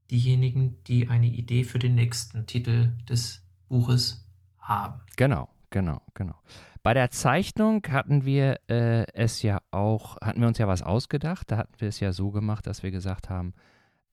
diejenigen, 0.09 0.81
die 0.85 1.09
eine 1.09 1.27
Idee 1.27 1.65
für 1.65 1.79
den 1.79 1.95
nächsten 1.95 2.45
Titel 2.45 2.93
des 3.09 3.45
Buches 3.67 4.25
haben. 4.59 5.01
Genau, 5.17 5.49
genau, 5.69 6.01
genau. 6.13 6.35
Bei 6.83 6.93
der 6.93 7.11
Zeichnung 7.11 7.85
hatten 7.89 8.23
wir 8.23 8.61
äh, 8.69 9.05
es 9.11 9.41
ja 9.41 9.59
auch, 9.71 10.15
hatten 10.21 10.39
wir 10.39 10.47
uns 10.47 10.57
ja 10.57 10.69
was 10.69 10.81
ausgedacht. 10.81 11.51
Da 11.51 11.57
hatten 11.57 11.73
wir 11.79 11.89
es 11.89 11.99
ja 11.99 12.13
so 12.13 12.31
gemacht, 12.31 12.65
dass 12.65 12.81
wir 12.81 12.91
gesagt 12.91 13.29
haben, 13.29 13.53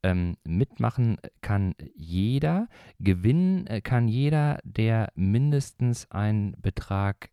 ähm, 0.03 0.37
mitmachen 0.43 1.19
kann 1.41 1.77
jeder, 1.95 2.69
gewinnen 2.99 3.69
äh, 3.69 3.81
kann 3.81 4.09
jeder, 4.09 4.59
der 4.65 5.13
mindestens 5.15 6.11
einen 6.11 6.61
Betrag 6.61 7.31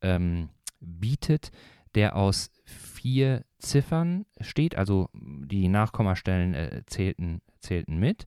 ähm, 0.00 0.48
bietet, 0.80 1.50
der 1.94 2.16
aus 2.16 2.50
vier 2.64 3.44
Ziffern 3.58 4.26
steht, 4.40 4.76
also 4.76 5.08
die 5.12 5.68
Nachkommastellen 5.68 6.54
äh, 6.54 6.82
zählten, 6.86 7.40
zählten 7.60 7.98
mit. 7.98 8.26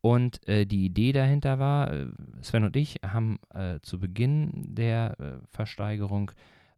Und 0.00 0.46
äh, 0.48 0.66
die 0.66 0.84
Idee 0.84 1.12
dahinter 1.12 1.58
war, 1.58 1.92
äh, 1.92 2.06
Sven 2.42 2.64
und 2.64 2.76
ich 2.76 3.00
haben 3.02 3.38
äh, 3.54 3.80
zu 3.80 3.98
Beginn 3.98 4.74
der 4.74 5.18
äh, 5.18 5.46
Versteigerung 5.50 6.30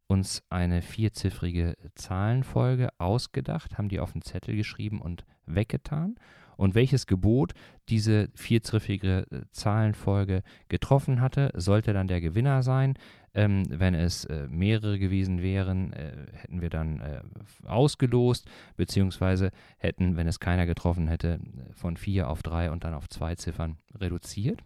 uns 0.06 0.44
eine 0.50 0.82
vierziffrige 0.82 1.76
Zahlenfolge 1.96 2.90
ausgedacht, 2.98 3.76
haben 3.76 3.88
die 3.88 3.98
auf 3.98 4.12
den 4.12 4.22
Zettel 4.22 4.56
geschrieben 4.56 5.00
und 5.00 5.24
weggetan 5.46 6.14
und 6.56 6.74
welches 6.74 7.06
Gebot 7.06 7.52
diese 7.88 8.28
vierziffrige 8.34 9.26
äh, 9.30 9.40
Zahlenfolge 9.50 10.42
getroffen 10.68 11.20
hatte, 11.20 11.50
sollte 11.54 11.92
dann 11.92 12.08
der 12.08 12.20
Gewinner 12.20 12.62
sein. 12.62 12.94
Ähm, 13.34 13.64
wenn 13.68 13.94
es 13.94 14.24
äh, 14.24 14.48
mehrere 14.48 14.98
gewesen 14.98 15.42
wären, 15.42 15.92
äh, 15.92 16.12
hätten 16.32 16.62
wir 16.62 16.70
dann 16.70 17.00
äh, 17.00 17.20
ausgelost, 17.66 18.48
beziehungsweise 18.76 19.50
hätten, 19.76 20.16
wenn 20.16 20.26
es 20.26 20.40
keiner 20.40 20.64
getroffen 20.64 21.06
hätte, 21.08 21.38
von 21.74 21.98
vier 21.98 22.30
auf 22.30 22.42
drei 22.42 22.70
und 22.70 22.84
dann 22.84 22.94
auf 22.94 23.08
zwei 23.10 23.34
Ziffern 23.34 23.76
reduziert. 23.94 24.62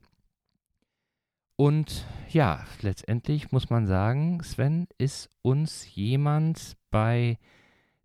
Und 1.56 2.06
ja, 2.30 2.64
letztendlich 2.80 3.52
muss 3.52 3.68
man 3.68 3.86
sagen, 3.86 4.42
Sven 4.42 4.86
ist 4.96 5.28
uns 5.42 5.94
jemand 5.94 6.76
bei 6.90 7.38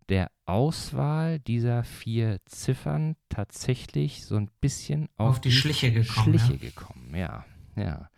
der 0.08 0.30
Auswahl 0.44 1.40
dieser 1.40 1.84
vier 1.84 2.38
Ziffern 2.46 3.16
tatsächlich 3.28 4.24
so 4.24 4.36
ein 4.36 4.50
bisschen 4.60 5.08
auf, 5.16 5.30
auf 5.30 5.40
die, 5.40 5.48
die, 5.48 5.54
Schliche 5.54 5.92
gekommen. 5.92 6.38
Schliche 6.38 6.52
ja. 6.52 6.70
gekommen, 6.70 7.14
ja, 7.14 7.44
ja. 7.76 8.08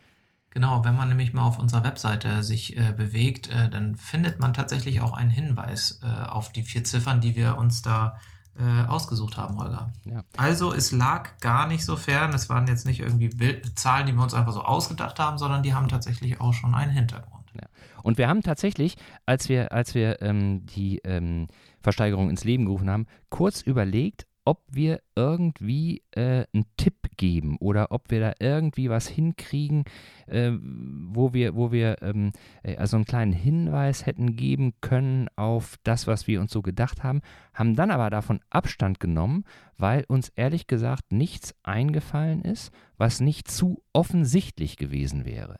Genau, 0.50 0.84
wenn 0.84 0.96
man 0.96 1.08
nämlich 1.08 1.32
mal 1.34 1.42
auf 1.42 1.58
unserer 1.58 1.84
Webseite 1.84 2.42
sich 2.42 2.76
äh, 2.76 2.92
bewegt, 2.92 3.48
äh, 3.50 3.68
dann 3.68 3.96
findet 3.96 4.40
man 4.40 4.54
tatsächlich 4.54 5.00
auch 5.00 5.12
einen 5.12 5.30
Hinweis 5.30 6.00
äh, 6.02 6.06
auf 6.26 6.52
die 6.52 6.62
vier 6.62 6.84
Ziffern, 6.84 7.20
die 7.20 7.36
wir 7.36 7.58
uns 7.58 7.82
da 7.82 8.18
äh, 8.58 8.86
ausgesucht 8.88 9.36
haben, 9.36 9.56
Holger. 9.58 9.92
Ja. 10.04 10.24
Also 10.36 10.72
es 10.72 10.90
lag 10.90 11.38
gar 11.40 11.68
nicht 11.68 11.84
so 11.84 11.96
fern, 11.96 12.32
es 12.32 12.48
waren 12.48 12.66
jetzt 12.66 12.86
nicht 12.86 13.00
irgendwie 13.00 13.28
Bild 13.28 13.78
Zahlen, 13.78 14.06
die 14.06 14.14
wir 14.14 14.22
uns 14.22 14.34
einfach 14.34 14.52
so 14.52 14.62
ausgedacht 14.62 15.18
haben, 15.20 15.38
sondern 15.38 15.62
die 15.62 15.74
haben 15.74 15.88
tatsächlich 15.88 16.40
auch 16.40 16.54
schon 16.54 16.74
einen 16.74 16.90
Hintergrund. 16.90 17.44
Ja. 17.54 17.68
Und 18.02 18.18
wir 18.18 18.28
haben 18.28 18.42
tatsächlich, 18.42 18.96
als 19.26 19.48
wir, 19.48 19.72
als 19.72 19.94
wir 19.94 20.22
ähm, 20.22 20.66
die 20.66 20.98
ähm, 21.04 21.46
Versteigerung 21.80 22.30
ins 22.30 22.44
Leben 22.44 22.64
gerufen 22.64 22.90
haben, 22.90 23.06
kurz 23.28 23.62
überlegt, 23.62 24.26
ob 24.48 24.62
wir 24.70 25.02
irgendwie 25.14 26.00
äh, 26.12 26.46
einen 26.54 26.64
Tipp 26.78 27.10
geben 27.18 27.58
oder 27.58 27.92
ob 27.92 28.10
wir 28.10 28.20
da 28.20 28.32
irgendwie 28.38 28.88
was 28.88 29.06
hinkriegen, 29.06 29.84
äh, 30.26 30.52
wo 30.52 31.34
wir, 31.34 31.54
wo 31.54 31.70
wir 31.70 32.00
ähm, 32.00 32.32
äh, 32.62 32.76
also 32.76 32.96
einen 32.96 33.04
kleinen 33.04 33.34
Hinweis 33.34 34.06
hätten 34.06 34.36
geben 34.36 34.72
können 34.80 35.28
auf 35.36 35.76
das, 35.84 36.06
was 36.06 36.26
wir 36.26 36.40
uns 36.40 36.50
so 36.50 36.62
gedacht 36.62 37.02
haben, 37.02 37.20
haben 37.52 37.76
dann 37.76 37.90
aber 37.90 38.08
davon 38.08 38.40
Abstand 38.48 39.00
genommen, 39.00 39.44
weil 39.76 40.04
uns 40.08 40.30
ehrlich 40.30 40.66
gesagt 40.66 41.12
nichts 41.12 41.54
eingefallen 41.62 42.40
ist, 42.40 42.72
was 42.96 43.20
nicht 43.20 43.50
zu 43.50 43.82
offensichtlich 43.92 44.78
gewesen 44.78 45.26
wäre. 45.26 45.58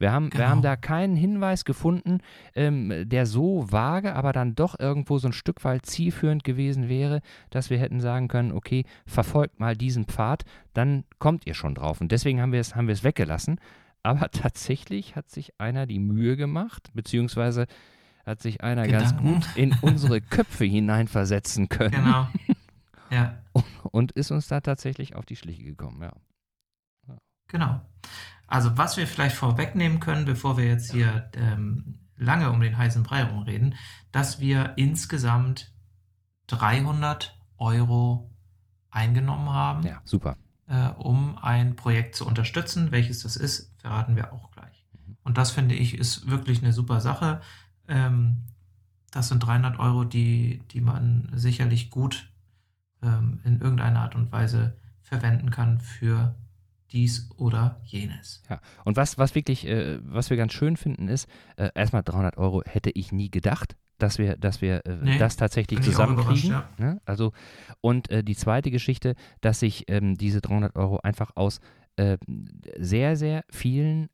Wir 0.00 0.12
haben, 0.12 0.30
genau. 0.30 0.42
wir 0.42 0.48
haben 0.48 0.62
da 0.62 0.76
keinen 0.76 1.14
Hinweis 1.14 1.64
gefunden, 1.64 2.18
ähm, 2.54 3.08
der 3.08 3.26
so 3.26 3.70
vage, 3.70 4.14
aber 4.14 4.32
dann 4.32 4.54
doch 4.54 4.80
irgendwo 4.80 5.18
so 5.18 5.28
ein 5.28 5.34
Stück 5.34 5.62
weit 5.62 5.84
zielführend 5.84 6.42
gewesen 6.42 6.88
wäre, 6.88 7.20
dass 7.50 7.68
wir 7.68 7.78
hätten 7.78 8.00
sagen 8.00 8.28
können, 8.28 8.52
okay, 8.52 8.84
verfolgt 9.06 9.60
mal 9.60 9.76
diesen 9.76 10.06
Pfad, 10.06 10.44
dann 10.72 11.04
kommt 11.18 11.46
ihr 11.46 11.54
schon 11.54 11.74
drauf. 11.74 12.00
Und 12.00 12.12
deswegen 12.12 12.40
haben 12.40 12.52
wir 12.52 12.60
es, 12.60 12.74
haben 12.74 12.88
wir 12.88 12.94
es 12.94 13.04
weggelassen. 13.04 13.60
Aber 14.02 14.30
tatsächlich 14.32 15.16
hat 15.16 15.28
sich 15.28 15.52
einer 15.60 15.86
die 15.86 16.00
Mühe 16.00 16.36
gemacht, 16.36 16.90
beziehungsweise 16.94 17.66
hat 18.24 18.40
sich 18.40 18.62
einer 18.62 18.86
Gedanken. 18.86 19.24
ganz 19.24 19.44
gut 19.44 19.56
in 19.56 19.76
unsere 19.82 20.22
Köpfe 20.22 20.64
hineinversetzen 20.64 21.68
können. 21.68 21.92
Genau. 21.92 22.26
Ja. 23.12 23.42
Und 23.90 24.12
ist 24.12 24.30
uns 24.30 24.46
da 24.46 24.60
tatsächlich 24.60 25.16
auf 25.16 25.26
die 25.26 25.34
Schliche 25.34 25.64
gekommen, 25.64 26.00
ja. 26.00 26.12
Genau. 27.48 27.80
Also 28.50 28.76
was 28.76 28.96
wir 28.96 29.06
vielleicht 29.06 29.36
vorwegnehmen 29.36 30.00
können, 30.00 30.24
bevor 30.24 30.58
wir 30.58 30.66
jetzt 30.66 30.90
hier 30.90 31.30
ähm, 31.34 32.00
lange 32.16 32.50
um 32.50 32.60
den 32.60 32.76
heißen 32.76 33.04
Brei 33.04 33.22
rumreden, 33.22 33.76
dass 34.10 34.40
wir 34.40 34.74
insgesamt 34.76 35.72
300 36.48 37.38
Euro 37.58 38.28
eingenommen 38.90 39.50
haben. 39.50 39.86
Ja, 39.86 40.02
super. 40.04 40.36
Äh, 40.66 40.88
um 40.98 41.38
ein 41.38 41.76
Projekt 41.76 42.16
zu 42.16 42.26
unterstützen. 42.26 42.90
Welches 42.90 43.22
das 43.22 43.36
ist, 43.36 43.72
verraten 43.78 44.16
wir 44.16 44.32
auch 44.32 44.50
gleich. 44.50 44.84
Mhm. 44.92 45.16
Und 45.22 45.38
das 45.38 45.52
finde 45.52 45.76
ich 45.76 45.96
ist 45.96 46.28
wirklich 46.28 46.60
eine 46.60 46.72
super 46.72 47.00
Sache. 47.00 47.40
Ähm, 47.86 48.46
das 49.12 49.28
sind 49.28 49.40
300 49.40 49.78
Euro, 49.78 50.02
die, 50.02 50.62
die 50.72 50.80
man 50.80 51.30
sicherlich 51.34 51.90
gut 51.90 52.32
ähm, 53.00 53.40
in 53.44 53.60
irgendeiner 53.60 54.00
Art 54.00 54.16
und 54.16 54.32
Weise 54.32 54.76
verwenden 55.02 55.50
kann 55.50 55.80
für 55.80 56.34
dies 56.92 57.30
oder 57.36 57.80
jenes. 57.84 58.42
Ja, 58.48 58.60
und 58.84 58.96
was, 58.96 59.18
was 59.18 59.34
wirklich, 59.34 59.66
äh, 59.66 59.98
was 60.02 60.30
wir 60.30 60.36
ganz 60.36 60.52
schön 60.52 60.76
finden, 60.76 61.08
ist, 61.08 61.28
äh, 61.56 61.70
erstmal 61.74 62.02
300 62.02 62.36
Euro 62.36 62.62
hätte 62.64 62.90
ich 62.90 63.12
nie 63.12 63.30
gedacht, 63.30 63.76
dass 63.98 64.18
wir, 64.18 64.36
dass 64.36 64.62
wir 64.62 64.84
äh, 64.86 64.96
nee, 65.02 65.18
das 65.18 65.36
tatsächlich 65.36 65.82
zusammenkriegen. 65.82 66.50
Ja. 66.50 66.68
Ne? 66.78 67.00
Also, 67.04 67.32
und 67.80 68.10
äh, 68.10 68.24
die 68.24 68.36
zweite 68.36 68.70
Geschichte, 68.70 69.14
dass 69.40 69.60
sich 69.60 69.84
ähm, 69.88 70.16
diese 70.16 70.40
300 70.40 70.76
Euro 70.76 70.98
einfach 71.02 71.32
aus 71.36 71.60
äh, 71.96 72.18
sehr, 72.78 73.16
sehr 73.16 73.44
vielen 73.50 74.08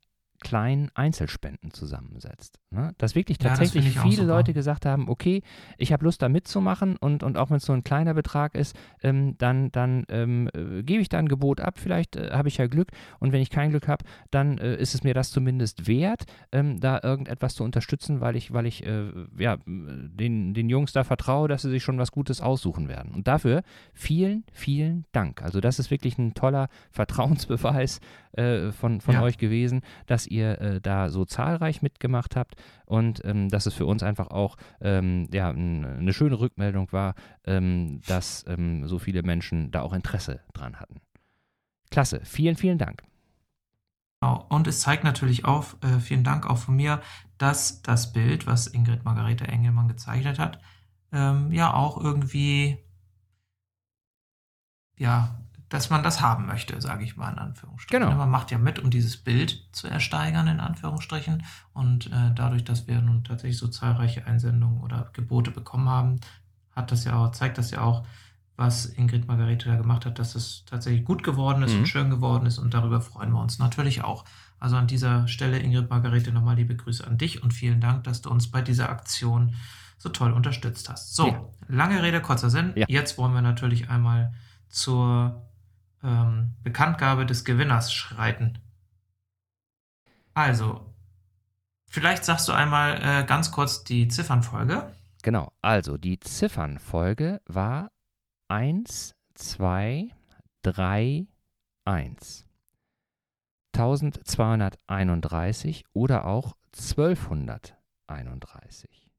kleinen 0.47 0.89
Einzelspenden 0.95 1.71
zusammensetzt. 1.71 2.61
Ne? 2.69 2.93
Dass 2.97 3.15
wirklich 3.15 3.37
tatsächlich 3.37 3.95
ja, 3.95 4.01
viele 4.01 4.23
Leute 4.23 4.53
gesagt 4.53 4.85
haben, 4.85 5.09
okay, 5.09 5.41
ich 5.77 5.91
habe 5.91 6.05
Lust 6.05 6.21
da 6.21 6.29
mitzumachen 6.29 6.95
und, 6.95 7.21
und 7.21 7.37
auch 7.37 7.49
wenn 7.49 7.57
es 7.57 7.65
so 7.65 7.73
ein 7.73 7.83
kleiner 7.83 8.13
Betrag 8.13 8.55
ist, 8.55 8.73
ähm, 9.03 9.37
dann, 9.39 9.73
dann 9.73 10.05
ähm, 10.07 10.49
äh, 10.53 10.83
gebe 10.83 11.01
ich 11.01 11.09
da 11.09 11.17
ein 11.19 11.27
Gebot 11.27 11.59
ab, 11.59 11.79
vielleicht 11.79 12.15
äh, 12.15 12.29
habe 12.31 12.47
ich 12.47 12.55
ja 12.55 12.67
Glück 12.67 12.91
und 13.19 13.33
wenn 13.33 13.41
ich 13.41 13.49
kein 13.49 13.71
Glück 13.71 13.89
habe, 13.89 14.05
dann 14.31 14.57
äh, 14.57 14.77
ist 14.77 14.95
es 14.95 15.03
mir 15.03 15.13
das 15.13 15.31
zumindest 15.31 15.85
wert, 15.85 16.23
ähm, 16.53 16.79
da 16.79 17.01
irgendetwas 17.03 17.55
zu 17.55 17.65
unterstützen, 17.65 18.21
weil 18.21 18.37
ich, 18.37 18.53
weil 18.53 18.67
ich 18.67 18.85
äh, 18.85 19.11
ja, 19.37 19.57
den, 19.65 20.53
den 20.53 20.69
Jungs 20.69 20.93
da 20.93 21.03
vertraue, 21.03 21.49
dass 21.49 21.63
sie 21.63 21.69
sich 21.69 21.83
schon 21.83 21.97
was 21.97 22.13
Gutes 22.13 22.39
aussuchen 22.39 22.87
werden. 22.87 23.13
Und 23.13 23.27
dafür 23.27 23.63
vielen, 23.93 24.45
vielen 24.53 25.03
Dank. 25.11 25.41
Also 25.41 25.59
das 25.59 25.77
ist 25.77 25.91
wirklich 25.91 26.17
ein 26.17 26.35
toller 26.35 26.69
Vertrauensbeweis 26.91 27.99
äh, 28.37 28.71
von, 28.71 29.01
von 29.01 29.15
ja. 29.15 29.23
euch 29.23 29.37
gewesen, 29.37 29.81
dass 30.05 30.25
ihr 30.25 30.36
äh, 30.41 30.81
da 30.81 31.09
so 31.09 31.25
zahlreich 31.25 31.81
mitgemacht 31.81 32.35
habt 32.35 32.55
und 32.85 33.23
ähm, 33.25 33.49
dass 33.49 33.65
es 33.65 33.73
für 33.73 33.85
uns 33.85 34.03
einfach 34.03 34.27
auch 34.27 34.57
ähm, 34.81 35.27
ja, 35.31 35.49
eine 35.49 36.13
schöne 36.13 36.39
Rückmeldung 36.39 36.91
war, 36.91 37.15
ähm, 37.45 38.01
dass 38.07 38.45
ähm, 38.47 38.87
so 38.87 38.99
viele 38.99 39.23
Menschen 39.23 39.71
da 39.71 39.81
auch 39.81 39.93
Interesse 39.93 40.41
dran 40.53 40.79
hatten. 40.79 41.01
Klasse, 41.89 42.21
vielen, 42.23 42.55
vielen 42.55 42.77
Dank. 42.77 43.03
Genau. 44.21 44.45
Und 44.49 44.67
es 44.67 44.81
zeigt 44.81 45.03
natürlich 45.03 45.45
auf, 45.45 45.77
äh, 45.81 45.99
vielen 45.99 46.23
Dank 46.23 46.49
auch 46.49 46.57
von 46.57 46.75
mir, 46.75 47.01
dass 47.37 47.81
das 47.81 48.13
Bild, 48.13 48.47
was 48.47 48.67
Ingrid 48.67 49.05
Margarete 49.05 49.47
Engelmann 49.47 49.87
gezeichnet 49.87 50.39
hat, 50.39 50.59
ähm, 51.11 51.51
ja 51.51 51.73
auch 51.73 52.03
irgendwie 52.03 52.77
ja 54.97 55.39
dass 55.69 55.89
man 55.89 56.01
das 56.01 56.21
haben 56.21 56.45
möchte, 56.45 56.79
sage 56.81 57.03
ich 57.03 57.17
mal 57.17 57.31
in 57.31 57.39
Anführungsstrichen. 57.39 58.05
Genau. 58.05 58.17
Man 58.17 58.29
macht 58.29 58.51
ja 58.51 58.57
mit, 58.57 58.79
um 58.79 58.89
dieses 58.89 59.17
Bild 59.17 59.67
zu 59.73 59.87
ersteigern, 59.87 60.47
in 60.47 60.59
Anführungsstrichen. 60.59 61.43
Und 61.73 62.07
äh, 62.07 62.31
dadurch, 62.33 62.63
dass 62.63 62.87
wir 62.87 63.01
nun 63.01 63.23
tatsächlich 63.23 63.57
so 63.57 63.67
zahlreiche 63.67 64.25
Einsendungen 64.25 64.81
oder 64.81 65.09
Gebote 65.13 65.51
bekommen 65.51 65.89
haben, 65.89 66.19
hat 66.75 66.91
das 66.91 67.03
ja 67.03 67.15
auch, 67.15 67.31
zeigt 67.31 67.57
das 67.57 67.71
ja 67.71 67.81
auch, 67.81 68.05
was 68.55 68.85
Ingrid 68.85 69.27
Margarete 69.27 69.69
da 69.69 69.75
gemacht 69.75 70.05
hat, 70.05 70.19
dass 70.19 70.35
es 70.35 70.63
tatsächlich 70.65 71.05
gut 71.05 71.23
geworden 71.23 71.61
ist 71.63 71.73
mhm. 71.73 71.79
und 71.79 71.85
schön 71.85 72.09
geworden 72.09 72.45
ist. 72.45 72.57
Und 72.57 72.73
darüber 72.73 73.01
freuen 73.01 73.31
wir 73.31 73.41
uns 73.41 73.59
natürlich 73.59 74.03
auch. 74.03 74.25
Also 74.59 74.77
an 74.77 74.87
dieser 74.87 75.27
Stelle, 75.27 75.59
Ingrid 75.59 75.89
Margarete, 75.89 76.31
nochmal 76.31 76.55
liebe 76.55 76.75
Grüße 76.75 77.05
an 77.05 77.17
dich 77.17 77.43
und 77.43 77.53
vielen 77.53 77.81
Dank, 77.81 78.05
dass 78.05 78.21
du 78.21 78.31
uns 78.31 78.49
bei 78.49 78.61
dieser 78.61 78.89
Aktion 78.89 79.53
so 79.99 80.09
toll 80.09 80.31
unterstützt 80.31 80.89
hast. 80.89 81.15
So, 81.15 81.27
ja. 81.27 81.45
lange 81.67 82.01
Rede, 82.01 82.21
kurzer 82.21 82.49
Sinn. 82.49 82.73
Ja. 82.75 82.85
Jetzt 82.87 83.17
wollen 83.17 83.33
wir 83.33 83.41
natürlich 83.41 83.89
einmal 83.89 84.33
zur 84.69 85.46
ähm, 86.07 86.55
Bekanntgabe 86.63 87.27
des 87.27 87.45
Gewinners 87.45 87.93
schreiten. 87.93 88.57
Also, 90.33 90.91
vielleicht 91.87 92.25
sagst 92.25 92.47
du 92.47 92.53
einmal 92.53 92.99
äh, 93.01 93.23
ganz 93.25 93.51
kurz 93.51 93.83
die 93.83 94.07
Ziffernfolge. 94.07 94.91
Genau, 95.21 95.51
also 95.61 95.97
die 95.97 96.19
Ziffernfolge 96.19 97.41
war 97.45 97.91
1, 98.47 99.13
2, 99.35 100.09
3, 100.61 101.27
1. 101.85 102.45
1231 103.73 105.85
oder 105.93 106.25
auch 106.25 106.55
1231. 106.73 109.11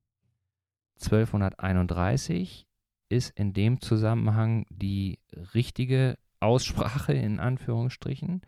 1231 1.00 2.66
ist 3.08 3.30
in 3.30 3.52
dem 3.52 3.80
Zusammenhang 3.80 4.66
die 4.70 5.20
richtige 5.54 6.18
Aussprache 6.40 7.12
in 7.12 7.40
Anführungsstrichen, 7.40 8.42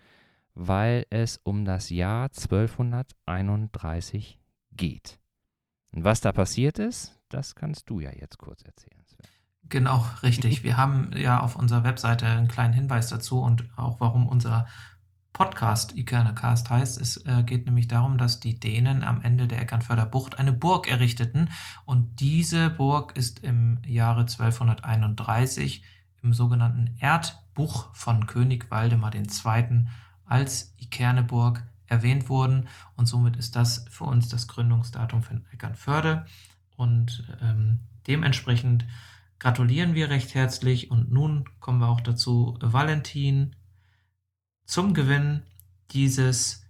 weil 0.54 1.06
es 1.10 1.38
um 1.38 1.64
das 1.64 1.90
Jahr 1.90 2.24
1231 2.24 4.38
geht. 4.72 5.18
Und 5.92 6.04
was 6.04 6.20
da 6.20 6.32
passiert 6.32 6.78
ist, 6.78 7.18
das 7.28 7.54
kannst 7.54 7.88
du 7.90 8.00
ja 8.00 8.10
jetzt 8.12 8.38
kurz 8.38 8.62
erzählen. 8.62 9.00
Genau, 9.70 10.04
richtig. 10.22 10.62
Wir 10.64 10.76
haben 10.76 11.12
ja 11.16 11.40
auf 11.40 11.56
unserer 11.56 11.84
Webseite 11.84 12.26
einen 12.26 12.48
kleinen 12.48 12.74
Hinweis 12.74 13.08
dazu 13.08 13.40
und 13.40 13.64
auch 13.76 14.00
warum 14.00 14.28
unser 14.28 14.66
Podcast 15.32 15.96
Ikernacast 15.96 16.68
heißt. 16.68 17.00
Es 17.00 17.24
äh, 17.24 17.44
geht 17.44 17.66
nämlich 17.66 17.86
darum, 17.86 18.18
dass 18.18 18.40
die 18.40 18.58
Dänen 18.58 19.04
am 19.04 19.22
Ende 19.22 19.46
der 19.46 19.62
Eckernförder 19.62 20.06
Bucht 20.06 20.38
eine 20.38 20.52
Burg 20.52 20.90
errichteten 20.90 21.50
und 21.86 22.20
diese 22.20 22.68
Burg 22.68 23.16
ist 23.16 23.38
im 23.40 23.78
Jahre 23.86 24.22
1231 24.22 25.84
im 26.22 26.34
sogenannten 26.34 26.96
Erdbuch 27.60 27.94
von 27.94 28.26
König 28.26 28.70
Waldemar 28.70 29.14
II. 29.14 29.86
als 30.24 30.74
Ikerneburg 30.78 31.62
erwähnt 31.86 32.30
worden 32.30 32.68
und 32.96 33.06
somit 33.06 33.36
ist 33.36 33.54
das 33.54 33.84
für 33.90 34.04
uns 34.04 34.28
das 34.28 34.48
Gründungsdatum 34.48 35.22
von 35.22 35.44
Eckernförde 35.52 36.24
und 36.76 37.24
ähm, 37.42 37.80
dementsprechend 38.06 38.86
gratulieren 39.38 39.94
wir 39.94 40.08
recht 40.08 40.34
herzlich 40.34 40.90
und 40.90 41.12
nun 41.12 41.44
kommen 41.60 41.80
wir 41.80 41.88
auch 41.88 42.00
dazu, 42.00 42.56
Valentin, 42.62 43.54
zum 44.64 44.94
Gewinn 44.94 45.42
dieses 45.90 46.64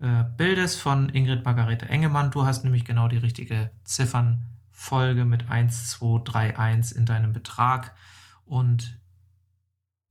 äh, 0.00 0.24
Bildes 0.38 0.76
von 0.76 1.10
Ingrid 1.10 1.44
Margarete 1.44 1.90
Engemann. 1.90 2.30
Du 2.30 2.46
hast 2.46 2.64
nämlich 2.64 2.86
genau 2.86 3.08
die 3.08 3.18
richtige 3.18 3.70
Ziffernfolge 3.84 5.26
mit 5.26 5.50
1231 5.50 6.96
in 6.96 7.04
deinem 7.04 7.34
Betrag 7.34 7.94
und 8.46 9.01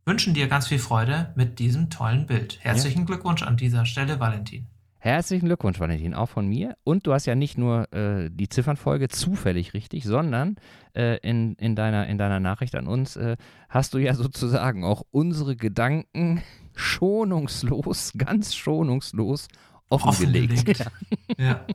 wünschen 0.05 0.33
dir 0.33 0.47
ganz 0.47 0.67
viel 0.67 0.79
Freude 0.79 1.31
mit 1.35 1.59
diesem 1.59 1.89
tollen 1.89 2.25
Bild. 2.25 2.57
Herzlichen 2.61 3.01
ja. 3.01 3.05
Glückwunsch 3.05 3.43
an 3.43 3.57
dieser 3.57 3.85
Stelle, 3.85 4.19
Valentin. 4.19 4.67
Herzlichen 5.03 5.47
Glückwunsch, 5.47 5.79
Valentin, 5.79 6.13
auch 6.13 6.29
von 6.29 6.47
mir. 6.47 6.77
Und 6.83 7.07
du 7.07 7.13
hast 7.13 7.25
ja 7.25 7.33
nicht 7.33 7.57
nur 7.57 7.91
äh, 7.91 8.29
die 8.31 8.49
Ziffernfolge 8.49 9.09
zufällig 9.09 9.73
richtig, 9.73 10.03
sondern 10.03 10.57
äh, 10.93 11.17
in, 11.27 11.55
in, 11.55 11.75
deiner, 11.75 12.05
in 12.05 12.19
deiner 12.19 12.39
Nachricht 12.39 12.75
an 12.75 12.85
uns 12.85 13.15
äh, 13.15 13.35
hast 13.67 13.95
du 13.95 13.97
ja 13.97 14.13
sozusagen 14.15 14.83
auch 14.83 15.01
unsere 15.09 15.55
Gedanken 15.55 16.43
schonungslos, 16.75 18.13
ganz 18.15 18.53
schonungslos 18.53 19.47
offengelegt. 19.89 20.53
offengelegt. 20.53 20.91
Ja. 21.37 21.45
ja. 21.45 21.65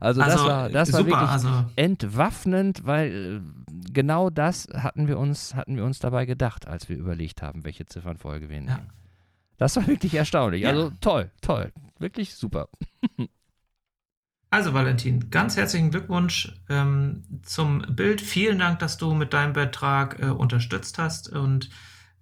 Also, 0.00 0.20
also, 0.20 0.36
das 0.36 0.46
war, 0.46 0.68
das 0.70 0.92
war 0.92 1.06
wirklich 1.06 1.28
also, 1.28 1.48
entwaffnend, 1.76 2.84
weil 2.84 3.40
äh, 3.67 3.67
genau 3.92 4.30
das 4.30 4.68
hatten 4.72 5.08
wir, 5.08 5.18
uns, 5.18 5.54
hatten 5.54 5.76
wir 5.76 5.84
uns 5.84 5.98
dabei 5.98 6.26
gedacht, 6.26 6.66
als 6.66 6.88
wir 6.88 6.96
überlegt 6.96 7.42
haben, 7.42 7.64
welche 7.64 7.86
Ziffernfolge 7.86 8.48
wir 8.48 8.60
nehmen. 8.60 8.68
Ja. 8.68 8.86
Das 9.56 9.76
war 9.76 9.86
wirklich 9.86 10.14
erstaunlich. 10.14 10.62
Ja. 10.62 10.70
Also 10.70 10.90
toll, 11.00 11.30
toll. 11.40 11.72
Wirklich 11.98 12.34
super. 12.34 12.68
Also 14.50 14.72
Valentin, 14.72 15.28
ganz 15.28 15.58
herzlichen 15.58 15.90
Glückwunsch 15.90 16.54
ähm, 16.70 17.22
zum 17.42 17.82
Bild. 17.94 18.22
Vielen 18.22 18.58
Dank, 18.58 18.78
dass 18.78 18.96
du 18.96 19.12
mit 19.12 19.34
deinem 19.34 19.52
Betrag 19.52 20.20
äh, 20.20 20.30
unterstützt 20.30 20.96
hast. 20.96 21.28
Und 21.28 21.68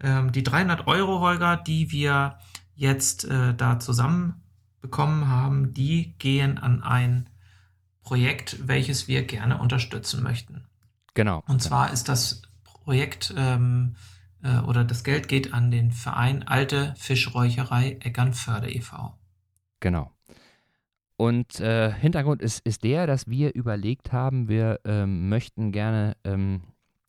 ähm, 0.00 0.32
die 0.32 0.42
300 0.42 0.88
Euro, 0.88 1.20
Holger, 1.20 1.56
die 1.56 1.92
wir 1.92 2.38
jetzt 2.74 3.26
äh, 3.26 3.54
da 3.54 3.78
zusammen 3.78 4.42
bekommen 4.80 5.28
haben, 5.28 5.72
die 5.72 6.14
gehen 6.18 6.58
an 6.58 6.82
ein 6.82 7.28
Projekt, 8.02 8.66
welches 8.66 9.06
wir 9.06 9.24
gerne 9.24 9.58
unterstützen 9.58 10.22
möchten. 10.22 10.64
Genau. 11.16 11.42
Und 11.48 11.62
zwar 11.62 11.92
ist 11.92 12.10
das 12.10 12.42
Projekt 12.62 13.32
ähm, 13.36 13.96
äh, 14.42 14.58
oder 14.58 14.84
das 14.84 15.02
Geld 15.02 15.28
geht 15.28 15.54
an 15.54 15.70
den 15.70 15.90
Verein 15.90 16.46
Alte 16.46 16.94
Fischräucherei 16.98 17.96
Eckernförde 18.00 18.70
e.V. 18.70 19.18
Genau. 19.80 20.12
Und 21.16 21.58
äh, 21.58 21.90
Hintergrund 21.90 22.42
ist, 22.42 22.64
ist 22.66 22.84
der, 22.84 23.06
dass 23.06 23.26
wir 23.26 23.54
überlegt 23.54 24.12
haben, 24.12 24.48
wir 24.48 24.80
ähm, 24.84 25.30
möchten 25.30 25.72
gerne 25.72 26.18
ähm, 26.22 26.64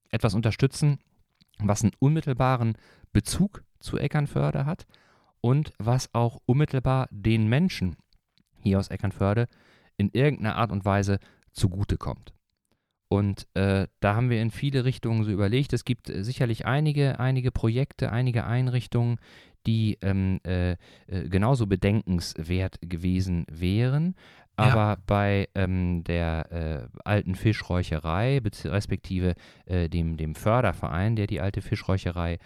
etwas 0.10 0.34
unterstützen, 0.34 1.00
was 1.60 1.84
einen 1.84 1.92
unmittelbaren 2.00 2.78
Bezug 3.12 3.66
zu 3.80 3.98
Eckernförde 3.98 4.66
hat 4.66 4.88
und 5.42 5.74
was 5.80 6.14
auch 6.14 6.40
unmittelbar 6.46 7.10
den 7.12 7.48
Menschen 7.48 7.98
hier 8.62 8.80
aus 8.80 8.88
Eckernförde 8.88 9.50
in 9.98 10.12
irgendeiner 10.14 10.56
Art 10.56 10.72
und 10.72 10.86
Weise 10.86 11.20
zugutekommt. 11.52 12.37
Und 13.10 13.48
äh, 13.54 13.88
da 14.00 14.16
haben 14.16 14.30
wir 14.30 14.42
in 14.42 14.52
viele 14.52 14.84
Richtungen 14.84 15.24
so 15.24 15.32
überlegt. 15.32 15.74
Es 15.74 15.86
gibt 15.86 16.10
äh, 16.10 16.24
sicherlich 16.24 16.66
einige, 16.66 17.20
einige 17.20 17.52
Projekte, 17.52 18.12
einige 18.12 18.46
Einrichtungen, 18.46 19.18
die 19.66 19.98
ähm, 20.02 20.40
äh, 20.46 20.72
äh 20.72 20.78
genauso 21.30 21.68
bedenkenswert 21.68 22.80
gewesen 22.82 23.46
wären. 23.50 24.16
Aber 24.58 24.76
ja. 24.76 24.98
bei 25.06 25.48
ähm, 25.56 26.04
der 26.04 26.52
äh, 26.52 27.00
alten 27.06 27.36
Fischräucherei, 27.36 28.42
respektive 28.66 29.36
äh, 29.66 29.88
dem, 29.88 30.18
dem 30.18 30.36
Förderverein, 30.36 31.16
der 31.16 31.28
die 31.28 31.40
alte 31.42 31.62
Fischräucherei 31.62 32.40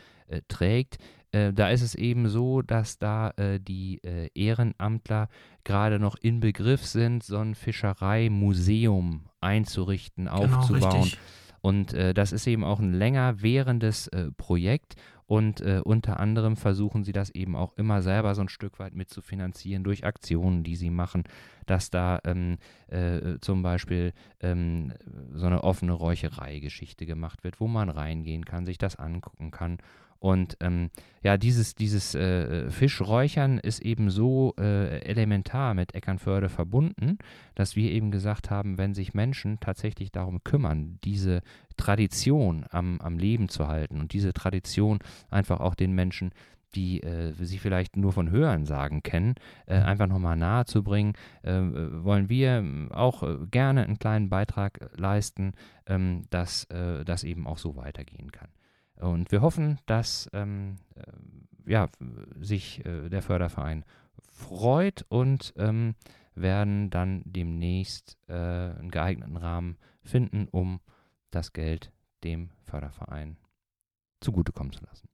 trägt, 0.47 0.97
da 1.33 1.69
ist 1.69 1.81
es 1.81 1.93
eben 1.93 2.29
so, 2.29 2.61
dass 2.61 2.97
da 2.97 3.33
die 3.37 3.99
Ehrenamtler 4.33 5.27
gerade 5.65 5.99
noch 5.99 6.15
in 6.15 6.39
Begriff 6.39 6.85
sind, 6.85 7.23
so 7.23 7.37
ein 7.37 7.53
Fischereimuseum 7.53 9.30
einzurichten, 9.41 10.25
genau, 10.25 10.43
aufzubauen. 10.57 11.01
Richtig. 11.01 11.19
Und 11.61 11.93
äh, 11.93 12.13
das 12.13 12.31
ist 12.31 12.47
eben 12.47 12.63
auch 12.63 12.79
ein 12.79 12.93
länger 12.93 13.41
währendes 13.41 14.07
äh, 14.07 14.31
Projekt. 14.31 14.95
Und 15.27 15.61
äh, 15.61 15.79
unter 15.81 16.19
anderem 16.19 16.57
versuchen 16.57 17.05
sie 17.05 17.13
das 17.13 17.29
eben 17.29 17.55
auch 17.55 17.77
immer 17.77 18.01
selber 18.01 18.35
so 18.35 18.41
ein 18.41 18.49
Stück 18.49 18.79
weit 18.79 18.95
mitzufinanzieren 18.95 19.83
durch 19.83 20.03
Aktionen, 20.03 20.63
die 20.63 20.75
sie 20.75 20.89
machen, 20.89 21.23
dass 21.67 21.89
da 21.89 22.19
ähm, 22.25 22.57
äh, 22.87 23.37
zum 23.39 23.61
Beispiel 23.61 24.11
ähm, 24.41 24.91
so 25.33 25.45
eine 25.45 25.63
offene 25.63 25.93
Räucherei-Geschichte 25.93 27.05
gemacht 27.05 27.45
wird, 27.45 27.61
wo 27.61 27.67
man 27.67 27.89
reingehen 27.89 28.43
kann, 28.43 28.65
sich 28.65 28.77
das 28.77 28.97
angucken 28.97 29.51
kann 29.51 29.77
und 30.21 30.55
ähm, 30.59 30.91
ja, 31.23 31.35
dieses, 31.35 31.73
dieses 31.73 32.13
äh, 32.13 32.69
Fischräuchern 32.69 33.57
ist 33.57 33.81
eben 33.81 34.11
so 34.11 34.53
äh, 34.59 34.99
elementar 34.99 35.73
mit 35.73 35.95
Eckernförde 35.95 36.47
verbunden, 36.47 37.17
dass 37.55 37.75
wir 37.75 37.89
eben 37.91 38.11
gesagt 38.11 38.51
haben, 38.51 38.77
wenn 38.77 38.93
sich 38.93 39.15
Menschen 39.15 39.59
tatsächlich 39.59 40.11
darum 40.11 40.43
kümmern, 40.43 40.99
diese 41.03 41.41
Tradition 41.75 42.65
am, 42.69 43.01
am 43.01 43.17
Leben 43.17 43.49
zu 43.49 43.67
halten 43.67 43.99
und 43.99 44.13
diese 44.13 44.31
Tradition 44.31 44.99
einfach 45.31 45.59
auch 45.59 45.73
den 45.73 45.93
Menschen 45.93 46.31
die 46.75 47.03
äh, 47.03 47.33
sie 47.33 47.57
vielleicht 47.57 47.97
nur 47.97 48.13
von 48.13 48.29
Hören 48.29 48.65
sagen 48.65 49.03
kennen, 49.03 49.35
äh, 49.65 49.75
einfach 49.75 50.07
nochmal 50.07 50.37
nahe 50.37 50.63
zu 50.63 50.83
bringen, 50.83 51.15
äh, 51.43 51.51
wollen 51.51 52.29
wir 52.29 52.63
auch 52.91 53.23
äh, 53.23 53.39
gerne 53.51 53.83
einen 53.83 53.99
kleinen 53.99 54.29
Beitrag 54.29 54.89
leisten, 54.95 55.51
ähm, 55.85 56.23
dass 56.29 56.63
äh, 56.65 57.03
das 57.03 57.25
eben 57.25 57.45
auch 57.45 57.57
so 57.57 57.75
weitergehen 57.75 58.31
kann. 58.31 58.47
Und 59.01 59.31
wir 59.31 59.41
hoffen, 59.41 59.79
dass 59.87 60.29
ähm, 60.31 60.77
äh, 60.95 61.71
ja, 61.71 61.89
sich 62.39 62.85
äh, 62.85 63.09
der 63.09 63.21
Förderverein 63.21 63.83
freut 64.31 65.05
und 65.09 65.53
ähm, 65.57 65.95
werden 66.35 66.89
dann 66.89 67.23
demnächst 67.25 68.17
äh, 68.27 68.33
einen 68.33 68.91
geeigneten 68.91 69.37
Rahmen 69.37 69.77
finden, 70.03 70.47
um 70.49 70.79
das 71.31 71.53
Geld 71.53 71.91
dem 72.23 72.51
Förderverein 72.63 73.37
zugutekommen 74.21 74.71
zu 74.71 74.83
lassen. 74.85 75.09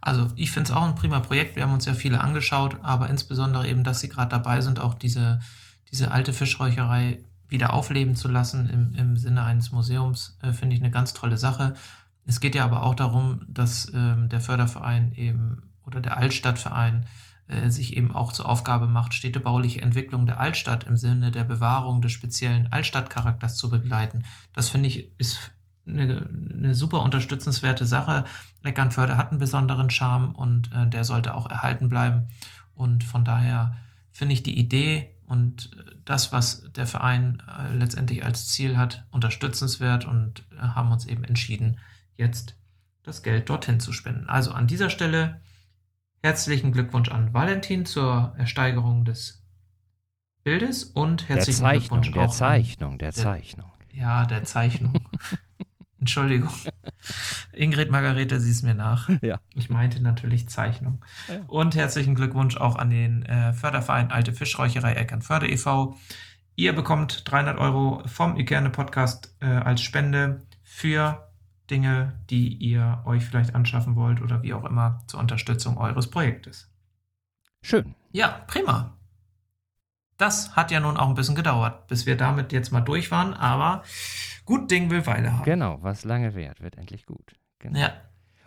Also 0.00 0.28
ich 0.36 0.52
finde 0.52 0.70
es 0.70 0.76
auch 0.76 0.84
ein 0.84 0.94
prima 0.94 1.20
Projekt. 1.20 1.56
Wir 1.56 1.64
haben 1.64 1.72
uns 1.72 1.84
ja 1.84 1.94
viele 1.94 2.20
angeschaut, 2.20 2.78
aber 2.82 3.10
insbesondere 3.10 3.68
eben, 3.68 3.82
dass 3.82 4.00
Sie 4.00 4.08
gerade 4.08 4.30
dabei 4.30 4.60
sind, 4.60 4.78
auch 4.78 4.94
diese, 4.94 5.40
diese 5.90 6.12
alte 6.12 6.32
Fischräucherei 6.32 7.24
wieder 7.48 7.72
aufleben 7.72 8.14
zu 8.14 8.28
lassen 8.28 8.68
im, 8.68 8.94
im 8.94 9.16
Sinne 9.16 9.44
eines 9.44 9.72
Museums, 9.72 10.38
äh, 10.42 10.52
finde 10.52 10.76
ich 10.76 10.82
eine 10.82 10.90
ganz 10.90 11.14
tolle 11.14 11.38
Sache. 11.38 11.74
Es 12.26 12.40
geht 12.40 12.54
ja 12.54 12.64
aber 12.64 12.82
auch 12.82 12.94
darum, 12.94 13.40
dass 13.48 13.90
ähm, 13.94 14.28
der 14.28 14.40
Förderverein 14.40 15.12
eben 15.14 15.62
oder 15.86 16.00
der 16.00 16.18
Altstadtverein 16.18 17.06
äh, 17.48 17.70
sich 17.70 17.96
eben 17.96 18.14
auch 18.14 18.32
zur 18.32 18.46
Aufgabe 18.46 18.86
macht, 18.86 19.14
städtebauliche 19.14 19.80
Entwicklung 19.80 20.26
der 20.26 20.38
Altstadt 20.38 20.84
im 20.84 20.98
Sinne 20.98 21.30
der 21.30 21.44
Bewahrung 21.44 22.02
des 22.02 22.12
speziellen 22.12 22.70
Altstadtcharakters 22.70 23.56
zu 23.56 23.70
begleiten. 23.70 24.24
Das 24.52 24.68
finde 24.68 24.88
ich 24.88 25.10
ist 25.18 25.50
eine, 25.86 26.28
eine, 26.54 26.74
super 26.74 27.02
unterstützenswerte 27.02 27.86
Sache. 27.86 28.24
Eckernförde 28.62 29.16
hat 29.16 29.30
einen 29.30 29.40
besonderen 29.40 29.88
Charme 29.88 30.34
und 30.34 30.70
äh, 30.72 30.86
der 30.86 31.04
sollte 31.04 31.34
auch 31.34 31.48
erhalten 31.48 31.88
bleiben. 31.88 32.28
Und 32.74 33.04
von 33.04 33.24
daher 33.24 33.74
finde 34.12 34.34
ich 34.34 34.42
die 34.42 34.58
Idee 34.58 35.14
und 35.28 35.70
das, 36.04 36.32
was 36.32 36.64
der 36.72 36.86
Verein 36.86 37.42
äh, 37.46 37.74
letztendlich 37.74 38.24
als 38.24 38.48
Ziel 38.48 38.78
hat, 38.78 39.06
unterstützenswert 39.10 40.06
und 40.06 40.46
äh, 40.52 40.60
haben 40.60 40.90
uns 40.90 41.06
eben 41.06 41.22
entschieden, 41.22 41.78
jetzt 42.16 42.56
das 43.02 43.22
Geld 43.22 43.48
dorthin 43.48 43.78
zu 43.78 43.92
spenden. 43.92 44.28
Also 44.28 44.52
an 44.52 44.66
dieser 44.66 44.88
Stelle 44.88 45.40
herzlichen 46.22 46.72
Glückwunsch 46.72 47.10
an 47.10 47.34
Valentin 47.34 47.84
zur 47.84 48.34
Ersteigerung 48.38 49.04
des 49.04 49.44
Bildes 50.44 50.84
und 50.84 51.28
herzlichen 51.28 51.62
der 51.62 51.72
Zeichnung, 51.72 52.00
Glückwunsch 52.00 52.12
der 52.12 52.22
auch 52.22 52.34
Zeichnung, 52.34 52.92
an, 52.92 52.98
der 52.98 53.12
Zeichnung. 53.12 53.72
ja, 53.92 54.24
der 54.24 54.44
Zeichnung. 54.44 54.94
Entschuldigung. 56.00 56.50
Ingrid 57.52 57.90
Margarete, 57.90 58.40
siehst 58.40 58.62
mir 58.62 58.74
nach. 58.74 59.08
Ja. 59.20 59.40
Ich 59.54 59.68
meinte 59.70 60.02
natürlich 60.02 60.48
Zeichnung. 60.48 61.04
Ja. 61.28 61.40
Und 61.48 61.74
herzlichen 61.74 62.14
Glückwunsch 62.14 62.56
auch 62.56 62.76
an 62.76 62.90
den 62.90 63.24
äh, 63.24 63.52
Förderverein 63.52 64.10
Alte 64.10 64.32
Fischräucherei 64.32 64.92
Eckernförde 64.92 65.48
e.V. 65.48 65.96
Ihr 66.54 66.72
bekommt 66.72 67.22
300 67.30 67.58
Euro 67.58 68.02
vom 68.06 68.36
Ikerne 68.36 68.70
Podcast 68.70 69.34
äh, 69.40 69.46
als 69.46 69.80
Spende 69.80 70.42
für 70.62 71.28
Dinge, 71.70 72.18
die 72.30 72.48
ihr 72.54 73.02
euch 73.04 73.24
vielleicht 73.24 73.54
anschaffen 73.54 73.96
wollt 73.96 74.22
oder 74.22 74.42
wie 74.42 74.54
auch 74.54 74.64
immer 74.64 75.02
zur 75.06 75.20
Unterstützung 75.20 75.78
eures 75.78 76.08
Projektes. 76.08 76.70
Schön. 77.62 77.94
Ja, 78.12 78.44
prima. 78.46 78.97
Das 80.18 80.56
hat 80.56 80.72
ja 80.72 80.80
nun 80.80 80.96
auch 80.96 81.08
ein 81.08 81.14
bisschen 81.14 81.36
gedauert, 81.36 81.86
bis 81.86 82.04
wir 82.04 82.16
damit 82.16 82.52
jetzt 82.52 82.72
mal 82.72 82.80
durch 82.80 83.10
waren, 83.12 83.34
aber 83.34 83.84
gut 84.44 84.68
Ding 84.70 84.90
will 84.90 85.06
Weile 85.06 85.32
haben. 85.32 85.44
Genau, 85.44 85.78
was 85.80 86.04
lange 86.04 86.34
währt, 86.34 86.60
wird 86.60 86.76
endlich 86.76 87.06
gut. 87.06 87.36
Genau. 87.60 87.78
Ja. 87.78 87.92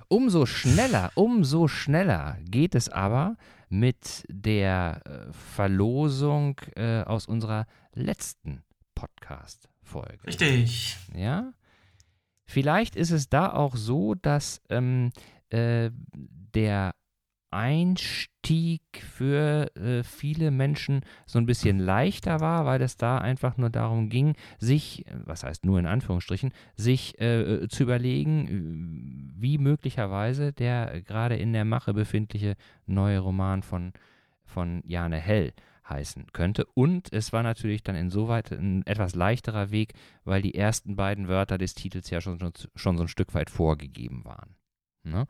Umso 0.10 0.46
schneller, 0.46 1.12
umso 1.16 1.70
schneller 1.70 2.38
geht 2.42 2.76
es 2.76 2.90
aber 2.90 3.38
mit 3.70 4.26
der 4.28 5.02
äh, 5.06 5.32
Verlosung 5.32 6.60
äh, 6.76 7.04
aus 7.04 7.26
unserer 7.26 7.66
letzten 7.94 8.64
Podcast-Folge. 8.94 10.28
Richtig. 10.28 10.98
Ja. 11.16 11.54
Vielleicht 12.46 12.98
ist 12.98 13.12
es 13.12 13.30
da 13.30 13.54
auch 13.54 13.78
so, 13.78 14.14
dass 14.14 14.62
ähm, 14.70 15.12
äh, 15.50 15.90
der 16.54 16.96
Einstieg 17.52 18.82
für 18.94 19.76
äh, 19.76 20.04
viele 20.04 20.52
Menschen 20.52 21.02
so 21.26 21.38
ein 21.38 21.46
bisschen 21.46 21.80
leichter 21.80 22.40
war, 22.40 22.66
weil 22.66 22.82
es 22.82 22.98
da 22.98 23.18
einfach 23.18 23.58
nur 23.58 23.70
darum 23.70 24.10
ging, 24.10 24.36
sich, 24.58 25.06
was 25.26 25.44
heißt 25.44 25.66
nur 25.66 25.80
in 25.80 25.86
Anführungsstrichen, 25.86 26.52
sich 26.76 27.20
äh, 27.20 27.68
zu 27.70 27.84
überlegen, 27.84 29.34
wie 29.38 29.58
möglicherweise 29.58 30.54
der 30.54 31.02
gerade 31.02 31.36
in 31.36 31.54
der 31.54 31.66
Mache 31.66 31.94
befindliche 31.94 32.56
neue 32.86 33.20
Roman 33.20 33.64
von, 33.64 33.94
von 34.46 34.82
Jane 34.86 35.18
Hell 35.18 35.54
heißen 35.88 36.28
könnte. 36.32 36.66
Und 36.74 37.12
es 37.12 37.34
war 37.34 37.44
natürlich 37.44 37.84
dann 37.84 37.96
insoweit 37.96 38.52
ein 38.52 38.86
etwas 38.86 39.14
leichterer 39.16 39.72
Weg, 39.72 39.94
weil 40.24 40.42
die 40.42 40.56
ersten 40.56 40.96
beiden 40.96 41.28
Wörter 41.28 41.58
des 41.58 41.74
Titels 41.74 42.10
ja 42.10 42.22
schon, 42.22 42.40
schon, 42.40 42.54
schon 42.76 42.98
so 42.98 43.04
ein 43.04 43.10
Stück 43.10 43.34
weit 43.34 43.50
vorgegeben 43.50 44.24
waren. 44.26 44.56
Ne? 45.04 45.26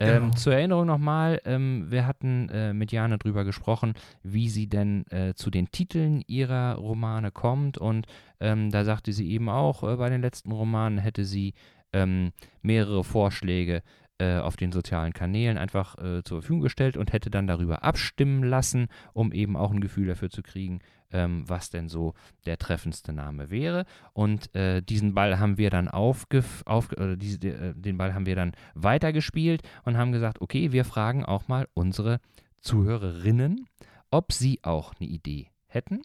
Ähm, 0.00 0.22
genau. 0.24 0.34
zur 0.34 0.54
Erinnerung 0.54 0.86
nochmal, 0.86 1.40
ähm, 1.44 1.86
wir 1.88 2.06
hatten 2.06 2.48
äh, 2.48 2.72
mit 2.72 2.90
Jane 2.90 3.16
drüber 3.18 3.44
gesprochen, 3.44 3.94
wie 4.22 4.48
sie 4.48 4.68
denn 4.68 5.06
äh, 5.10 5.34
zu 5.34 5.50
den 5.50 5.70
Titeln 5.70 6.22
ihrer 6.26 6.74
Romane 6.74 7.30
kommt 7.30 7.78
und 7.78 8.06
ähm, 8.40 8.70
da 8.70 8.84
sagte 8.84 9.12
sie 9.12 9.30
eben 9.30 9.48
auch, 9.48 9.84
äh, 9.84 9.96
bei 9.96 10.10
den 10.10 10.20
letzten 10.20 10.50
Romanen 10.50 10.98
hätte 10.98 11.24
sie 11.24 11.54
ähm, 11.92 12.32
mehrere 12.60 13.04
Vorschläge 13.04 13.82
äh, 14.18 14.38
auf 14.38 14.56
den 14.56 14.72
sozialen 14.72 15.12
Kanälen 15.12 15.58
einfach 15.58 15.96
äh, 15.98 16.22
zur 16.24 16.40
Verfügung 16.40 16.62
gestellt 16.62 16.96
und 16.96 17.12
hätte 17.12 17.30
dann 17.30 17.46
darüber 17.46 17.84
abstimmen 17.84 18.42
lassen, 18.42 18.88
um 19.12 19.32
eben 19.32 19.56
auch 19.56 19.72
ein 19.72 19.80
Gefühl 19.80 20.06
dafür 20.06 20.30
zu 20.30 20.42
kriegen, 20.42 20.80
ähm, 21.12 21.48
was 21.48 21.70
denn 21.70 21.88
so 21.88 22.14
der 22.46 22.58
treffendste 22.58 23.12
Name 23.12 23.50
wäre. 23.50 23.86
Und 24.12 24.54
äh, 24.54 24.82
diesen 24.82 25.14
Ball 25.14 25.38
haben 25.38 25.58
wir 25.58 25.70
dann 25.70 25.88
aufgef 25.88 26.62
auf, 26.66 26.90
oder 26.92 27.16
diese, 27.16 27.48
äh, 27.48 27.74
den 27.74 27.96
Ball 27.96 28.14
haben 28.14 28.26
wir 28.26 28.36
dann 28.36 28.52
weitergespielt 28.74 29.62
und 29.84 29.96
haben 29.96 30.12
gesagt, 30.12 30.40
okay, 30.40 30.72
wir 30.72 30.84
fragen 30.84 31.24
auch 31.24 31.48
mal 31.48 31.68
unsere 31.74 32.20
Zuhörerinnen, 32.60 33.66
ob 34.10 34.32
sie 34.32 34.60
auch 34.62 34.94
eine 34.98 35.08
Idee 35.08 35.50
hätten. 35.66 36.02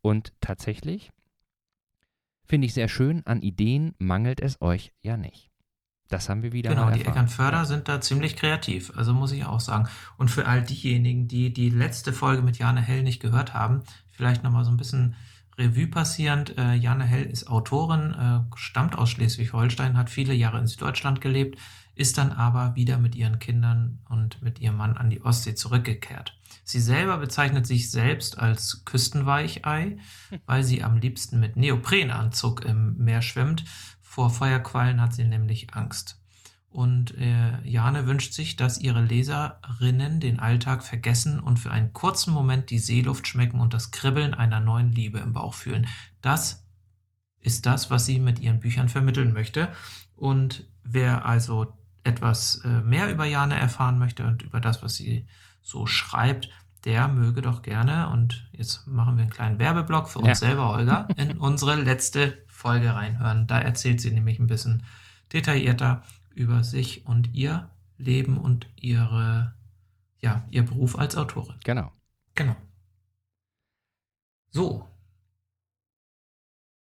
Und 0.00 0.32
tatsächlich 0.40 1.10
finde 2.44 2.66
ich 2.66 2.74
sehr 2.74 2.88
schön, 2.88 3.26
an 3.26 3.42
Ideen 3.42 3.94
mangelt 3.98 4.40
es 4.40 4.60
euch 4.60 4.92
ja 5.02 5.16
nicht. 5.16 5.50
Das 6.08 6.28
haben 6.28 6.42
wir 6.42 6.52
wieder 6.52 6.70
Genau, 6.70 6.90
die 6.90 7.04
Eckernförder 7.04 7.64
sind 7.64 7.88
da 7.88 8.00
ziemlich 8.00 8.36
kreativ, 8.36 8.92
also 8.96 9.12
muss 9.12 9.32
ich 9.32 9.44
auch 9.44 9.58
sagen. 9.58 9.88
Und 10.16 10.30
für 10.30 10.46
all 10.46 10.62
diejenigen, 10.62 11.26
die 11.26 11.52
die 11.52 11.70
letzte 11.70 12.12
Folge 12.12 12.42
mit 12.42 12.58
Jane 12.58 12.80
Hell 12.80 13.02
nicht 13.02 13.20
gehört 13.20 13.54
haben, 13.54 13.82
vielleicht 14.16 14.42
nochmal 14.42 14.64
so 14.64 14.70
ein 14.70 14.76
bisschen 14.76 15.14
Revue 15.58 15.86
passierend. 15.86 16.56
Äh, 16.58 16.74
Jane 16.74 17.04
Hell 17.04 17.24
ist 17.24 17.48
Autorin, 17.48 18.12
äh, 18.12 18.56
stammt 18.56 18.96
aus 18.96 19.10
Schleswig-Holstein, 19.10 19.96
hat 19.96 20.10
viele 20.10 20.34
Jahre 20.34 20.58
in 20.58 20.66
Süddeutschland 20.66 21.20
gelebt, 21.20 21.58
ist 21.94 22.18
dann 22.18 22.32
aber 22.32 22.74
wieder 22.74 22.98
mit 22.98 23.14
ihren 23.14 23.38
Kindern 23.38 24.00
und 24.08 24.42
mit 24.42 24.60
ihrem 24.60 24.76
Mann 24.76 24.96
an 24.96 25.08
die 25.08 25.22
Ostsee 25.22 25.54
zurückgekehrt. 25.54 26.36
Sie 26.64 26.80
selber 26.80 27.16
bezeichnet 27.18 27.66
sich 27.66 27.90
selbst 27.90 28.38
als 28.38 28.84
Küstenweichei, 28.84 29.98
weil 30.46 30.64
sie 30.64 30.82
am 30.82 30.98
liebsten 30.98 31.40
mit 31.40 31.56
Neoprenanzug 31.56 32.64
im 32.64 32.96
Meer 32.98 33.22
schwimmt 33.22 33.64
vor 34.16 34.30
Feuerquallen 34.30 35.02
hat 35.02 35.12
sie 35.12 35.24
nämlich 35.24 35.74
Angst. 35.74 36.18
Und 36.76 37.16
äh, 37.16 37.66
Jane 37.66 38.06
wünscht 38.06 38.34
sich, 38.34 38.56
dass 38.56 38.76
ihre 38.76 39.00
Leserinnen 39.00 40.20
den 40.20 40.38
Alltag 40.38 40.84
vergessen 40.84 41.40
und 41.40 41.58
für 41.58 41.70
einen 41.70 41.94
kurzen 41.94 42.34
Moment 42.34 42.68
die 42.68 42.78
Seeluft 42.78 43.26
schmecken 43.26 43.60
und 43.60 43.72
das 43.72 43.92
Kribbeln 43.92 44.34
einer 44.34 44.60
neuen 44.60 44.92
Liebe 44.92 45.18
im 45.20 45.32
Bauch 45.32 45.54
fühlen. 45.54 45.86
Das 46.20 46.66
ist 47.40 47.64
das, 47.64 47.90
was 47.90 48.04
sie 48.04 48.20
mit 48.20 48.40
ihren 48.40 48.60
Büchern 48.60 48.90
vermitteln 48.90 49.32
möchte. 49.32 49.72
Und 50.16 50.68
wer 50.84 51.24
also 51.24 51.72
etwas 52.04 52.56
äh, 52.56 52.82
mehr 52.82 53.10
über 53.10 53.24
Jane 53.24 53.58
erfahren 53.58 53.98
möchte 53.98 54.26
und 54.26 54.42
über 54.42 54.60
das, 54.60 54.82
was 54.82 54.96
sie 54.96 55.26
so 55.62 55.86
schreibt, 55.86 56.50
der 56.84 57.08
möge 57.08 57.40
doch 57.40 57.62
gerne, 57.62 58.10
und 58.10 58.50
jetzt 58.52 58.86
machen 58.86 59.16
wir 59.16 59.22
einen 59.22 59.30
kleinen 59.30 59.58
Werbeblock 59.58 60.10
für 60.10 60.18
uns 60.18 60.28
ja. 60.28 60.34
selber, 60.34 60.74
Olga, 60.74 61.08
in 61.16 61.38
unsere 61.38 61.76
letzte 61.76 62.36
Folge 62.48 62.94
reinhören. 62.94 63.46
Da 63.46 63.60
erzählt 63.60 64.02
sie 64.02 64.10
nämlich 64.10 64.38
ein 64.38 64.46
bisschen 64.46 64.82
detaillierter 65.32 66.02
über 66.36 66.62
sich 66.62 67.06
und 67.06 67.34
ihr 67.34 67.70
Leben 67.98 68.38
und 68.38 68.68
ihre, 68.76 69.54
ja, 70.20 70.46
ihr 70.50 70.64
Beruf 70.64 70.98
als 70.98 71.16
Autorin. 71.16 71.56
Genau. 71.64 71.90
Genau. 72.34 72.56
So. 74.50 74.86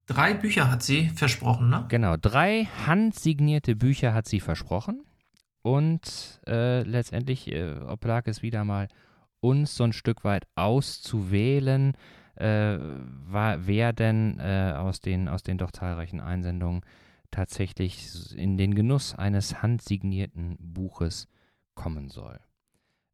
Drei 0.08 0.34
Bücher 0.34 0.70
hat 0.70 0.84
sie 0.84 1.10
versprochen, 1.10 1.70
ne? 1.70 1.86
Genau, 1.88 2.18
drei 2.18 2.66
handsignierte 2.86 3.76
Bücher 3.76 4.14
hat 4.14 4.28
sie 4.28 4.40
versprochen. 4.40 5.06
Und 5.62 6.42
äh, 6.46 6.84
letztendlich 6.84 7.50
äh, 7.50 7.80
oblag 7.88 8.28
es 8.28 8.42
wieder 8.42 8.66
mal 8.66 8.90
uns 9.40 9.76
so 9.76 9.86
ein 9.86 9.94
Stück 9.94 10.24
weit 10.26 10.46
auszuwählen, 10.56 11.94
äh, 12.36 12.78
war, 13.28 13.66
wer 13.66 13.94
denn 13.94 14.40
äh, 14.40 14.74
aus, 14.76 15.00
den, 15.00 15.30
aus 15.30 15.44
den 15.44 15.58
doch 15.58 15.72
zahlreichen 15.72 16.20
Einsendungen 16.20 16.82
tatsächlich 17.34 18.36
in 18.36 18.58
den 18.58 18.76
Genuss 18.76 19.16
eines 19.16 19.62
handsignierten 19.62 20.58
Buches 20.60 21.28
kommen 21.74 22.10
soll. 22.10 22.40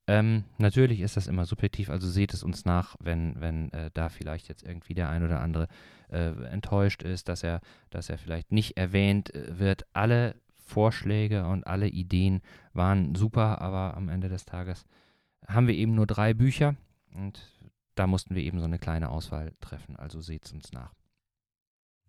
Ähm, 0.08 0.44
natürlich 0.58 1.02
ist 1.02 1.18
das 1.18 1.28
immer 1.28 1.46
subjektiv, 1.46 1.90
also 1.90 2.10
seht 2.10 2.34
es 2.34 2.44
uns 2.44 2.66
nach, 2.66 2.96
wenn, 3.00 3.40
wenn 3.40 3.72
äh, 3.74 3.92
da 3.94 4.10
vielleicht 4.10 4.50
jetzt 4.50 4.64
irgendwie 4.64 4.96
der 4.96 5.10
ein 5.10 5.24
oder 5.24 5.40
andere 5.40 5.68
äh, 6.10 6.32
enttäuscht 6.48 7.04
ist, 7.04 7.30
dass 7.30 7.44
er, 7.44 7.62
dass 7.92 8.10
er 8.10 8.18
vielleicht 8.18 8.52
nicht 8.52 8.76
erwähnt 8.76 9.34
äh, 9.36 9.60
wird. 9.60 9.86
Alle 9.94 10.36
Vorschläge 10.58 11.46
und 11.46 11.66
alle 11.68 11.88
Ideen 11.88 12.42
waren 12.74 13.16
super, 13.16 13.62
aber 13.62 13.96
am 13.96 14.10
Ende 14.10 14.30
des 14.30 14.46
Tages 14.46 14.86
haben 15.48 15.68
wir 15.68 15.76
eben 15.76 15.96
nur 15.96 16.08
drei 16.08 16.34
Bücher 16.34 16.76
und 17.14 17.40
da 17.96 18.08
mussten 18.08 18.34
wir 18.34 18.44
eben 18.44 18.60
so 18.60 18.66
eine 18.66 18.80
kleine 18.80 19.10
Auswahl 19.10 19.54
treffen. 19.62 19.96
Also 19.96 20.22
seht 20.22 20.46
es 20.46 20.52
uns 20.52 20.72
nach. 20.72 20.94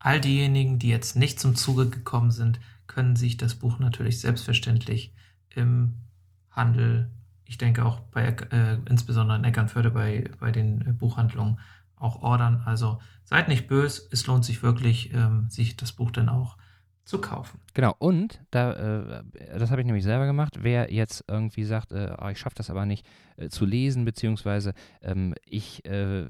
All 0.00 0.20
diejenigen, 0.20 0.78
die 0.78 0.88
jetzt 0.88 1.14
nicht 1.14 1.38
zum 1.38 1.54
Zuge 1.54 1.88
gekommen 1.88 2.30
sind, 2.30 2.58
können 2.86 3.16
sich 3.16 3.36
das 3.36 3.54
Buch 3.54 3.78
natürlich 3.78 4.18
selbstverständlich 4.18 5.12
im 5.50 5.94
Handel, 6.50 7.10
ich 7.44 7.58
denke 7.58 7.84
auch 7.84 8.00
bei, 8.00 8.28
äh, 8.50 8.78
insbesondere 8.88 9.38
in 9.38 9.44
Eckernförde 9.44 9.90
bei, 9.90 10.30
bei 10.40 10.50
den 10.50 10.96
Buchhandlungen 10.96 11.58
auch 11.96 12.22
ordern. 12.22 12.62
Also 12.64 13.00
seid 13.24 13.48
nicht 13.48 13.68
böse, 13.68 14.08
es 14.10 14.26
lohnt 14.26 14.44
sich 14.44 14.62
wirklich, 14.62 15.12
ähm, 15.12 15.50
sich 15.50 15.76
das 15.76 15.92
Buch 15.92 16.10
dann 16.10 16.28
auch 16.28 16.56
zu 17.11 17.20
kaufen. 17.20 17.59
Genau, 17.75 17.94
und 17.99 18.40
da, 18.53 19.18
äh, 19.18 19.23
das 19.59 19.73
habe 19.73 19.81
ich 19.81 19.87
nämlich 19.87 20.05
selber 20.05 20.27
gemacht, 20.27 20.59
wer 20.62 20.92
jetzt 20.92 21.25
irgendwie 21.27 21.64
sagt, 21.64 21.90
äh, 21.90 22.14
oh, 22.23 22.29
ich 22.29 22.38
schaffe 22.38 22.55
das 22.55 22.70
aber 22.70 22.87
nicht 22.87 23.05
äh, 23.37 23.49
zu 23.49 23.66
lesen, 23.66 24.05
beziehungsweise 24.05 24.75
ähm, 25.03 25.35
ich 25.44 25.85
äh, 25.85 26.25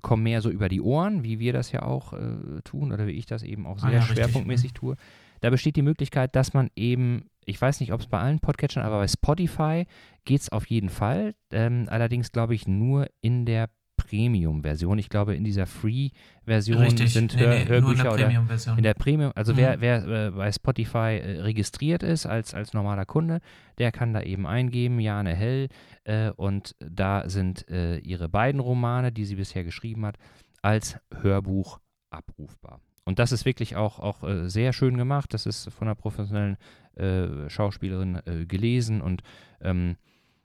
komme 0.00 0.22
mehr 0.22 0.40
so 0.40 0.48
über 0.48 0.70
die 0.70 0.80
Ohren, 0.80 1.22
wie 1.22 1.38
wir 1.38 1.52
das 1.52 1.70
ja 1.70 1.82
auch 1.82 2.14
äh, 2.14 2.62
tun 2.64 2.92
oder 2.92 3.06
wie 3.06 3.12
ich 3.12 3.26
das 3.26 3.42
eben 3.42 3.66
auch 3.66 3.76
ah 3.76 3.90
sehr 3.90 3.90
ah, 3.90 3.92
ja, 3.92 4.02
schwerpunktmäßig 4.02 4.70
richtig. 4.70 4.80
tue. 4.80 4.96
Da 5.42 5.50
besteht 5.50 5.76
die 5.76 5.82
Möglichkeit, 5.82 6.34
dass 6.34 6.54
man 6.54 6.70
eben, 6.76 7.28
ich 7.44 7.60
weiß 7.60 7.80
nicht, 7.80 7.92
ob 7.92 8.00
es 8.00 8.06
bei 8.06 8.18
allen 8.18 8.40
Podcatchern, 8.40 8.84
aber 8.84 9.00
bei 9.00 9.08
Spotify 9.08 9.86
geht 10.24 10.40
es 10.40 10.50
auf 10.50 10.66
jeden 10.66 10.88
Fall. 10.88 11.34
Ähm, 11.50 11.88
allerdings 11.90 12.32
glaube 12.32 12.54
ich 12.54 12.66
nur 12.66 13.06
in 13.20 13.44
der 13.44 13.68
Premium-Version. 14.06 14.98
Ich 14.98 15.08
glaube, 15.08 15.34
in 15.34 15.44
dieser 15.44 15.66
Free-Version 15.66 16.96
sind 16.96 17.34
nee, 17.34 17.40
Hör 17.40 17.48
nee, 17.54 17.66
Hörbücher 17.66 18.12
oder 18.12 18.30
in 18.76 18.82
der 18.82 18.94
Premium. 18.94 19.32
Also 19.34 19.52
mhm. 19.52 19.56
wer, 19.58 19.80
wer 19.80 20.06
äh, 20.06 20.30
bei 20.30 20.50
Spotify 20.50 21.20
äh, 21.22 21.40
registriert 21.40 22.02
ist 22.02 22.26
als, 22.26 22.54
als 22.54 22.72
normaler 22.72 23.04
Kunde, 23.04 23.40
der 23.78 23.92
kann 23.92 24.12
da 24.12 24.22
eben 24.22 24.46
eingeben, 24.46 25.00
Jane 25.00 25.34
Hell, 25.34 25.68
äh, 26.04 26.30
und 26.30 26.74
da 26.78 27.28
sind 27.28 27.68
äh, 27.68 27.98
ihre 27.98 28.28
beiden 28.28 28.60
Romane, 28.60 29.12
die 29.12 29.24
sie 29.24 29.36
bisher 29.36 29.64
geschrieben 29.64 30.04
hat, 30.06 30.16
als 30.62 30.98
Hörbuch 31.20 31.80
abrufbar. 32.10 32.80
Und 33.04 33.18
das 33.18 33.32
ist 33.32 33.44
wirklich 33.44 33.76
auch, 33.76 33.98
auch 33.98 34.22
äh, 34.22 34.48
sehr 34.48 34.72
schön 34.72 34.96
gemacht. 34.96 35.34
Das 35.34 35.46
ist 35.46 35.72
von 35.72 35.88
einer 35.88 35.96
professionellen 35.96 36.56
äh, 36.94 37.48
Schauspielerin 37.48 38.20
gelesen 38.46 39.00
und 39.00 39.22
ähm, 39.60 39.96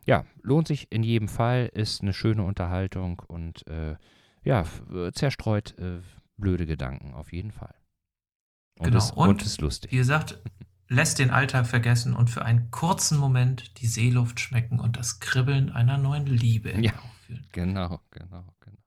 ja, 0.08 0.26
lohnt 0.42 0.68
sich 0.68 0.88
in 0.92 1.04
jedem 1.04 1.28
Fall, 1.28 1.70
ist 1.74 2.02
eine 2.02 2.14
schöne 2.14 2.44
Unterhaltung 2.44 3.22
und 3.28 3.68
äh, 3.68 3.96
ja, 4.44 4.64
zerstreut 5.14 5.78
äh, 5.78 6.00
blöde 6.38 6.66
Gedanken, 6.66 7.14
auf 7.14 7.32
jeden 7.34 7.52
Fall. 7.52 7.76
Und, 8.80 8.86
Genau. 8.86 8.98
es, 8.98 9.12
Und 9.12 9.30
und 9.30 9.42
ist 9.44 9.60
lustig. 9.62 9.92
Wie 9.92 9.98
gesagt, 9.98 10.40
lässt 10.88 11.20
den 11.20 11.32
Alltag 11.32 11.68
vergessen 11.68 12.16
und 12.16 12.30
für 12.30 12.46
einen 12.46 12.72
kurzen 12.72 13.18
Moment 13.18 13.80
die 13.82 13.88
Seeluft 13.88 14.40
schmecken 14.40 14.80
und 14.80 14.96
das 14.98 15.20
Kribbeln 15.20 15.70
einer 15.72 15.98
neuen 15.98 16.26
Liebe 16.26 16.80
Ja. 16.82 16.94
Genau, 17.52 18.00
genau, 18.12 18.46
genau. 18.62 18.78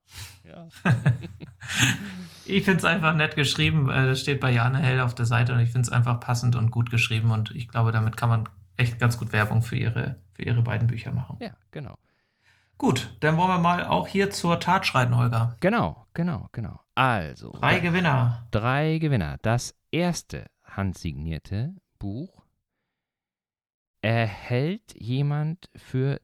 Ja. 0.44 0.68
Ich 2.46 2.64
finde 2.64 2.78
es 2.78 2.84
einfach 2.84 3.14
nett 3.14 3.36
geschrieben. 3.36 3.88
äh, 3.90 4.06
Das 4.06 4.20
steht 4.20 4.40
bei 4.40 4.50
Jane 4.52 4.78
Hell 4.78 5.00
auf 5.00 5.14
der 5.14 5.26
Seite 5.26 5.52
und 5.52 5.60
ich 5.60 5.70
finde 5.70 5.82
es 5.82 5.90
einfach 5.92 6.18
passend 6.18 6.56
und 6.56 6.70
gut 6.70 6.90
geschrieben 6.90 7.30
und 7.30 7.50
ich 7.54 7.68
glaube, 7.68 7.92
damit 7.92 8.16
kann 8.16 8.28
man 8.28 8.48
echt 8.76 8.98
ganz 8.98 9.18
gut 9.18 9.32
Werbung 9.32 9.62
für 9.62 9.76
ihre, 9.76 10.16
für 10.40 10.46
ihre 10.46 10.62
beiden 10.62 10.86
Bücher 10.88 11.12
machen. 11.12 11.36
ja, 11.40 11.50
genau. 11.70 11.96
Gut, 12.78 13.14
dann 13.20 13.36
wollen 13.36 13.50
wir 13.50 13.58
mal 13.58 13.84
auch 13.84 14.08
hier 14.08 14.30
zur 14.30 14.58
Tat 14.58 14.86
schreiten, 14.86 15.14
Holger. 15.14 15.54
Genau, 15.60 16.06
genau, 16.14 16.48
genau. 16.52 16.80
Also, 16.94 17.52
Drei 17.52 17.74
da- 17.74 17.80
Gewinner. 17.80 18.46
drei 18.50 18.96
Gewinner. 18.98 19.36
Das 19.42 19.74
erste 19.90 20.46
handsignierte 20.64 21.74
Buch 21.98 22.42
erhält 24.00 24.94
jemand 24.98 25.68
für, 25.76 26.20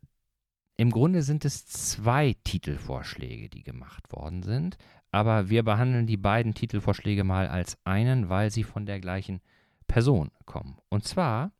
im 0.76 0.90
Grunde 0.90 1.20
sind 1.22 1.44
es 1.44 1.66
zwei 1.66 2.34
Titelvorschläge, 2.44 3.50
die 3.50 3.62
gemacht 3.62 4.10
worden 4.12 4.42
sind, 4.42 4.78
aber 5.10 5.50
wir 5.50 5.62
behandeln 5.62 6.06
die 6.06 6.16
beiden 6.16 6.54
Titelvorschläge 6.54 7.22
mal 7.24 7.48
als 7.48 7.76
einen, 7.84 8.30
weil 8.30 8.50
sie 8.50 8.64
von 8.64 8.86
der 8.86 8.98
gleichen 9.00 9.42
Person 9.88 10.30
kommen. 10.46 10.78
Und 10.88 11.04
zwar 11.04 11.52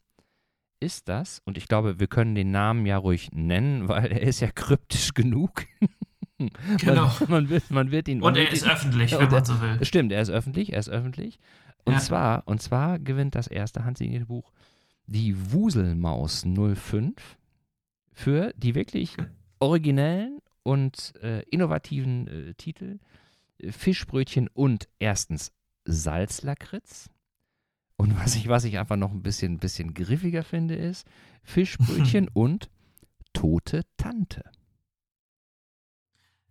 ist 0.86 1.08
das, 1.08 1.42
und 1.44 1.58
ich 1.58 1.68
glaube, 1.68 1.98
wir 2.00 2.06
können 2.06 2.34
den 2.34 2.50
Namen 2.50 2.86
ja 2.86 2.96
ruhig 2.96 3.30
nennen, 3.32 3.88
weil 3.88 4.12
er 4.12 4.22
ist 4.22 4.40
ja 4.40 4.50
kryptisch 4.50 5.12
genug. 5.14 5.64
Genau. 6.78 7.06
Man, 7.20 7.28
man, 7.30 7.48
wird, 7.48 7.70
man 7.70 7.90
wird 7.90 8.08
ihn. 8.08 8.20
Und 8.20 8.36
er 8.36 8.52
ist 8.52 8.62
ihn, 8.62 8.70
öffentlich, 8.70 9.18
wenn 9.18 9.30
man 9.30 9.42
so 9.46 9.58
will. 9.62 9.82
Stimmt, 9.82 10.12
er 10.12 10.20
ist 10.20 10.28
öffentlich, 10.28 10.70
er 10.70 10.80
ist 10.80 10.90
öffentlich. 10.90 11.38
Und 11.86 11.94
Ja. 11.94 11.98
zwar, 12.00 12.42
und 12.46 12.60
zwar 12.60 12.98
gewinnt 12.98 13.34
das 13.34 13.46
erste 13.46 13.86
handsignierte 13.86 14.26
Buch 14.26 14.52
die 15.06 15.34
Wuselmaus 15.52 16.44
05 16.44 17.38
für 18.12 18.52
die 18.56 18.74
wirklich 18.74 19.16
originellen 19.60 20.40
und 20.62 21.14
äh, 21.22 21.40
innovativen 21.48 22.26
äh, 22.28 22.54
Titel 22.54 22.98
Fischbrötchen 23.70 24.48
und 24.52 24.88
erstens 24.98 25.52
Salzlakritz. 25.86 27.08
Und 27.96 28.18
was 28.18 28.36
ich, 28.36 28.48
was 28.48 28.64
ich 28.64 28.78
einfach 28.78 28.96
noch 28.96 29.10
ein 29.10 29.22
bisschen, 29.22 29.58
bisschen 29.58 29.94
griffiger 29.94 30.44
finde, 30.44 30.74
ist 30.74 31.06
Fischbrötchen 31.42 32.28
und 32.32 32.68
tote 33.32 33.82
Tante. 33.96 34.44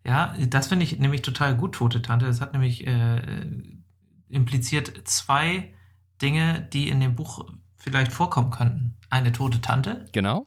Ja, 0.05 0.35
das 0.47 0.67
finde 0.67 0.85
ich 0.85 0.99
nämlich 0.99 1.21
total 1.23 1.55
gut, 1.55 1.75
Tote 1.75 2.01
Tante. 2.01 2.25
Das 2.27 2.39
hat 2.41 2.53
nämlich 2.53 2.85
äh, 2.85 3.21
impliziert 4.29 5.07
zwei 5.07 5.73
Dinge, 6.21 6.61
die 6.73 6.89
in 6.89 6.99
dem 6.99 7.15
Buch 7.15 7.45
vielleicht 7.75 8.11
vorkommen 8.11 8.51
könnten. 8.51 8.97
Eine 9.09 9.31
tote 9.31 9.61
Tante, 9.61 10.05
Genau. 10.11 10.45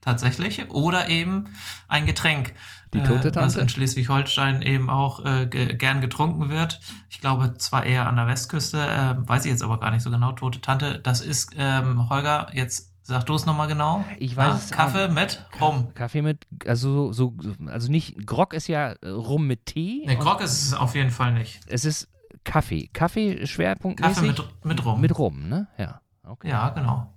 tatsächlich, 0.00 0.70
oder 0.70 1.08
eben 1.08 1.48
ein 1.88 2.06
Getränk. 2.06 2.54
Die 3.00 3.02
tote 3.06 3.28
Äh, 3.28 3.34
was 3.36 3.52
Tante? 3.54 3.60
in 3.60 3.68
Schleswig-Holstein 3.68 4.62
eben 4.62 4.90
auch 4.90 5.24
äh, 5.24 5.46
ge 5.46 5.74
gern 5.76 6.00
getrunken 6.00 6.48
wird. 6.48 6.80
Ich 7.08 7.20
glaube 7.20 7.54
zwar 7.58 7.84
eher 7.84 8.06
an 8.06 8.16
der 8.16 8.26
Westküste, 8.26 8.78
äh, 8.78 9.14
weiß 9.28 9.44
ich 9.44 9.50
jetzt 9.50 9.62
aber 9.62 9.78
gar 9.80 9.90
nicht 9.90 10.02
so 10.02 10.10
genau. 10.10 10.32
Tote 10.32 10.60
Tante, 10.60 10.98
das 10.98 11.20
ist, 11.20 11.52
ähm, 11.56 12.08
Holger, 12.10 12.48
jetzt 12.52 12.92
sag 13.02 13.24
du 13.26 13.34
es 13.34 13.46
nochmal 13.46 13.68
genau. 13.68 14.04
Ich 14.18 14.36
weiß 14.36 14.48
Na, 14.48 14.56
es 14.56 14.72
auch 14.72 14.76
Kaffee 14.76 15.08
mit 15.08 15.44
Rum. 15.60 15.94
Kaffee 15.94 16.22
mit, 16.22 16.44
also 16.66 17.12
so, 17.12 17.34
so 17.40 17.54
also 17.66 17.90
nicht, 17.90 18.26
Grog 18.26 18.52
ist 18.52 18.66
ja 18.66 18.92
äh, 19.00 19.08
Rum 19.08 19.46
mit 19.46 19.66
Tee. 19.66 20.02
Ne, 20.06 20.16
Grog 20.16 20.40
ist 20.40 20.62
es 20.62 20.74
auf 20.74 20.94
jeden 20.96 21.10
Fall 21.10 21.32
nicht. 21.32 21.60
Es 21.68 21.84
ist 21.84 22.08
Kaffee. 22.44 22.88
Kaffee 22.92 23.46
schwerpunktmäßig. 23.46 24.16
Kaffee 24.16 24.26
mit, 24.28 24.64
mit 24.64 24.84
Rum. 24.84 25.00
Mit 25.00 25.18
Rum, 25.18 25.48
ne? 25.48 25.68
Ja. 25.78 26.00
Okay. 26.24 26.48
Ja, 26.50 26.70
genau. 26.70 27.12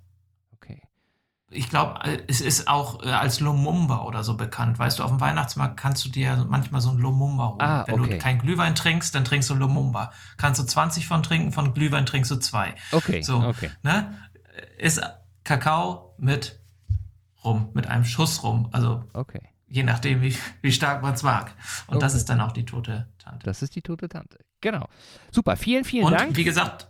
Ich 1.52 1.68
glaube, 1.68 1.98
es 2.28 2.40
ist 2.40 2.68
auch 2.68 3.02
äh, 3.04 3.08
als 3.10 3.40
Lumumba 3.40 4.02
oder 4.04 4.22
so 4.22 4.36
bekannt. 4.36 4.78
Weißt 4.78 4.98
du, 5.00 5.02
auf 5.02 5.10
dem 5.10 5.20
Weihnachtsmarkt 5.20 5.76
kannst 5.76 6.04
du 6.04 6.08
dir 6.08 6.46
manchmal 6.48 6.80
so 6.80 6.90
ein 6.90 6.98
Lumumba 6.98 7.48
holen. 7.48 7.60
Ah, 7.60 7.84
Wenn 7.88 8.00
okay. 8.00 8.10
du 8.12 8.18
kein 8.18 8.38
Glühwein 8.38 8.76
trinkst, 8.76 9.12
dann 9.14 9.24
trinkst 9.24 9.50
du 9.50 9.54
Lumumba. 9.54 10.12
Kannst 10.36 10.60
du 10.60 10.64
20 10.64 11.08
von 11.08 11.24
trinken, 11.24 11.50
von 11.52 11.74
Glühwein 11.74 12.06
trinkst 12.06 12.30
du 12.30 12.36
zwei. 12.36 12.76
Okay. 12.92 13.22
So. 13.22 13.38
Okay. 13.42 13.70
Ne? 13.82 14.16
Ist 14.78 15.02
Kakao 15.42 16.14
mit 16.18 16.60
Rum, 17.42 17.70
mit 17.74 17.88
einem 17.88 18.04
Schuss 18.04 18.44
Rum. 18.44 18.68
Also 18.70 19.02
Okay. 19.12 19.42
je 19.66 19.82
nachdem, 19.82 20.22
wie, 20.22 20.36
wie 20.62 20.70
stark 20.70 21.02
man 21.02 21.14
es 21.14 21.24
mag. 21.24 21.52
Und 21.88 22.00
das 22.00 22.12
Okay. 22.12 22.18
ist 22.20 22.28
dann 22.28 22.40
auch 22.40 22.52
die 22.52 22.64
tote 22.64 23.08
Tante. 23.18 23.44
Das 23.44 23.62
ist 23.62 23.74
die 23.74 23.82
tote 23.82 24.08
Tante. 24.08 24.38
Genau. 24.60 24.86
Super. 25.32 25.56
Vielen, 25.56 25.82
vielen 25.84 26.04
Und 26.04 26.12
Dank. 26.12 26.36
wie 26.36 26.44
gesagt, 26.44 26.86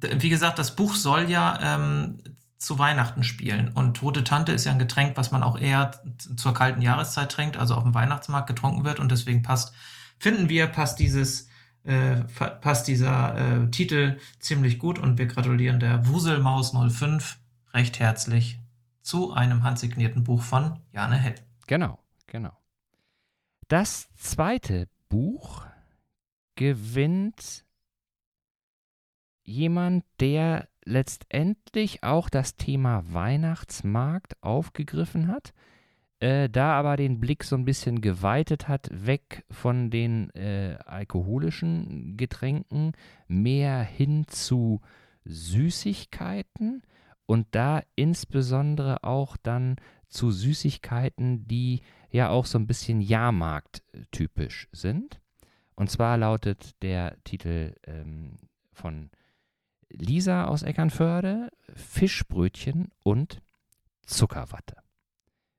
wie 0.00 0.30
gesagt, 0.30 0.58
das 0.58 0.74
Buch 0.74 0.96
soll 0.96 1.30
ja 1.30 1.58
ähm, 1.62 2.18
zu 2.62 2.78
Weihnachten 2.78 3.24
spielen. 3.24 3.72
Und 3.72 3.96
Tote 3.96 4.24
Tante 4.24 4.52
ist 4.52 4.64
ja 4.64 4.72
ein 4.72 4.78
Getränk, 4.78 5.16
was 5.16 5.30
man 5.32 5.42
auch 5.42 5.58
eher 5.58 5.90
zur 6.36 6.54
kalten 6.54 6.80
Jahreszeit 6.80 7.30
trinkt, 7.30 7.56
also 7.56 7.74
auf 7.74 7.82
dem 7.82 7.94
Weihnachtsmarkt 7.94 8.46
getrunken 8.46 8.84
wird. 8.84 9.00
Und 9.00 9.10
deswegen 9.10 9.42
passt, 9.42 9.74
finden 10.18 10.48
wir, 10.48 10.66
passt 10.68 10.98
dieses, 10.98 11.48
äh, 11.84 12.22
passt 12.60 12.86
dieser 12.86 13.36
äh, 13.36 13.70
Titel 13.70 14.18
ziemlich 14.38 14.78
gut. 14.78 14.98
Und 14.98 15.18
wir 15.18 15.26
gratulieren 15.26 15.80
der 15.80 16.06
Wuselmaus 16.06 16.72
05 16.72 17.38
recht 17.74 17.98
herzlich 17.98 18.60
zu 19.02 19.32
einem 19.32 19.64
handsignierten 19.64 20.22
Buch 20.22 20.42
von 20.42 20.78
Jane 20.92 21.16
Hell. 21.16 21.34
Genau. 21.66 21.98
Genau. 22.26 22.56
Das 23.68 24.08
zweite 24.16 24.88
Buch 25.08 25.66
gewinnt 26.54 27.64
jemand, 29.42 30.04
der 30.20 30.68
letztendlich 30.84 32.02
auch 32.02 32.28
das 32.28 32.56
Thema 32.56 33.02
Weihnachtsmarkt 33.12 34.42
aufgegriffen 34.42 35.28
hat, 35.28 35.52
äh, 36.20 36.48
da 36.48 36.72
aber 36.74 36.96
den 36.96 37.20
Blick 37.20 37.44
so 37.44 37.56
ein 37.56 37.64
bisschen 37.64 38.00
geweitet 38.00 38.68
hat, 38.68 38.88
weg 38.92 39.44
von 39.50 39.90
den 39.90 40.30
äh, 40.30 40.78
alkoholischen 40.86 42.16
Getränken, 42.16 42.92
mehr 43.26 43.82
hin 43.82 44.26
zu 44.28 44.80
Süßigkeiten 45.24 46.82
und 47.26 47.46
da 47.52 47.82
insbesondere 47.96 49.04
auch 49.04 49.36
dann 49.36 49.76
zu 50.08 50.30
Süßigkeiten, 50.30 51.46
die 51.48 51.80
ja 52.10 52.28
auch 52.28 52.46
so 52.46 52.58
ein 52.58 52.66
bisschen 52.66 53.00
Jahrmarkt-typisch 53.00 54.68
sind. 54.72 55.20
Und 55.74 55.90
zwar 55.90 56.18
lautet 56.18 56.82
der 56.82 57.16
Titel 57.24 57.74
ähm, 57.86 58.36
von 58.72 59.10
Lisa 59.92 60.44
aus 60.46 60.62
Eckernförde 60.62 61.50
Fischbrötchen 61.74 62.88
und 63.02 63.40
Zuckerwatte. 64.04 64.76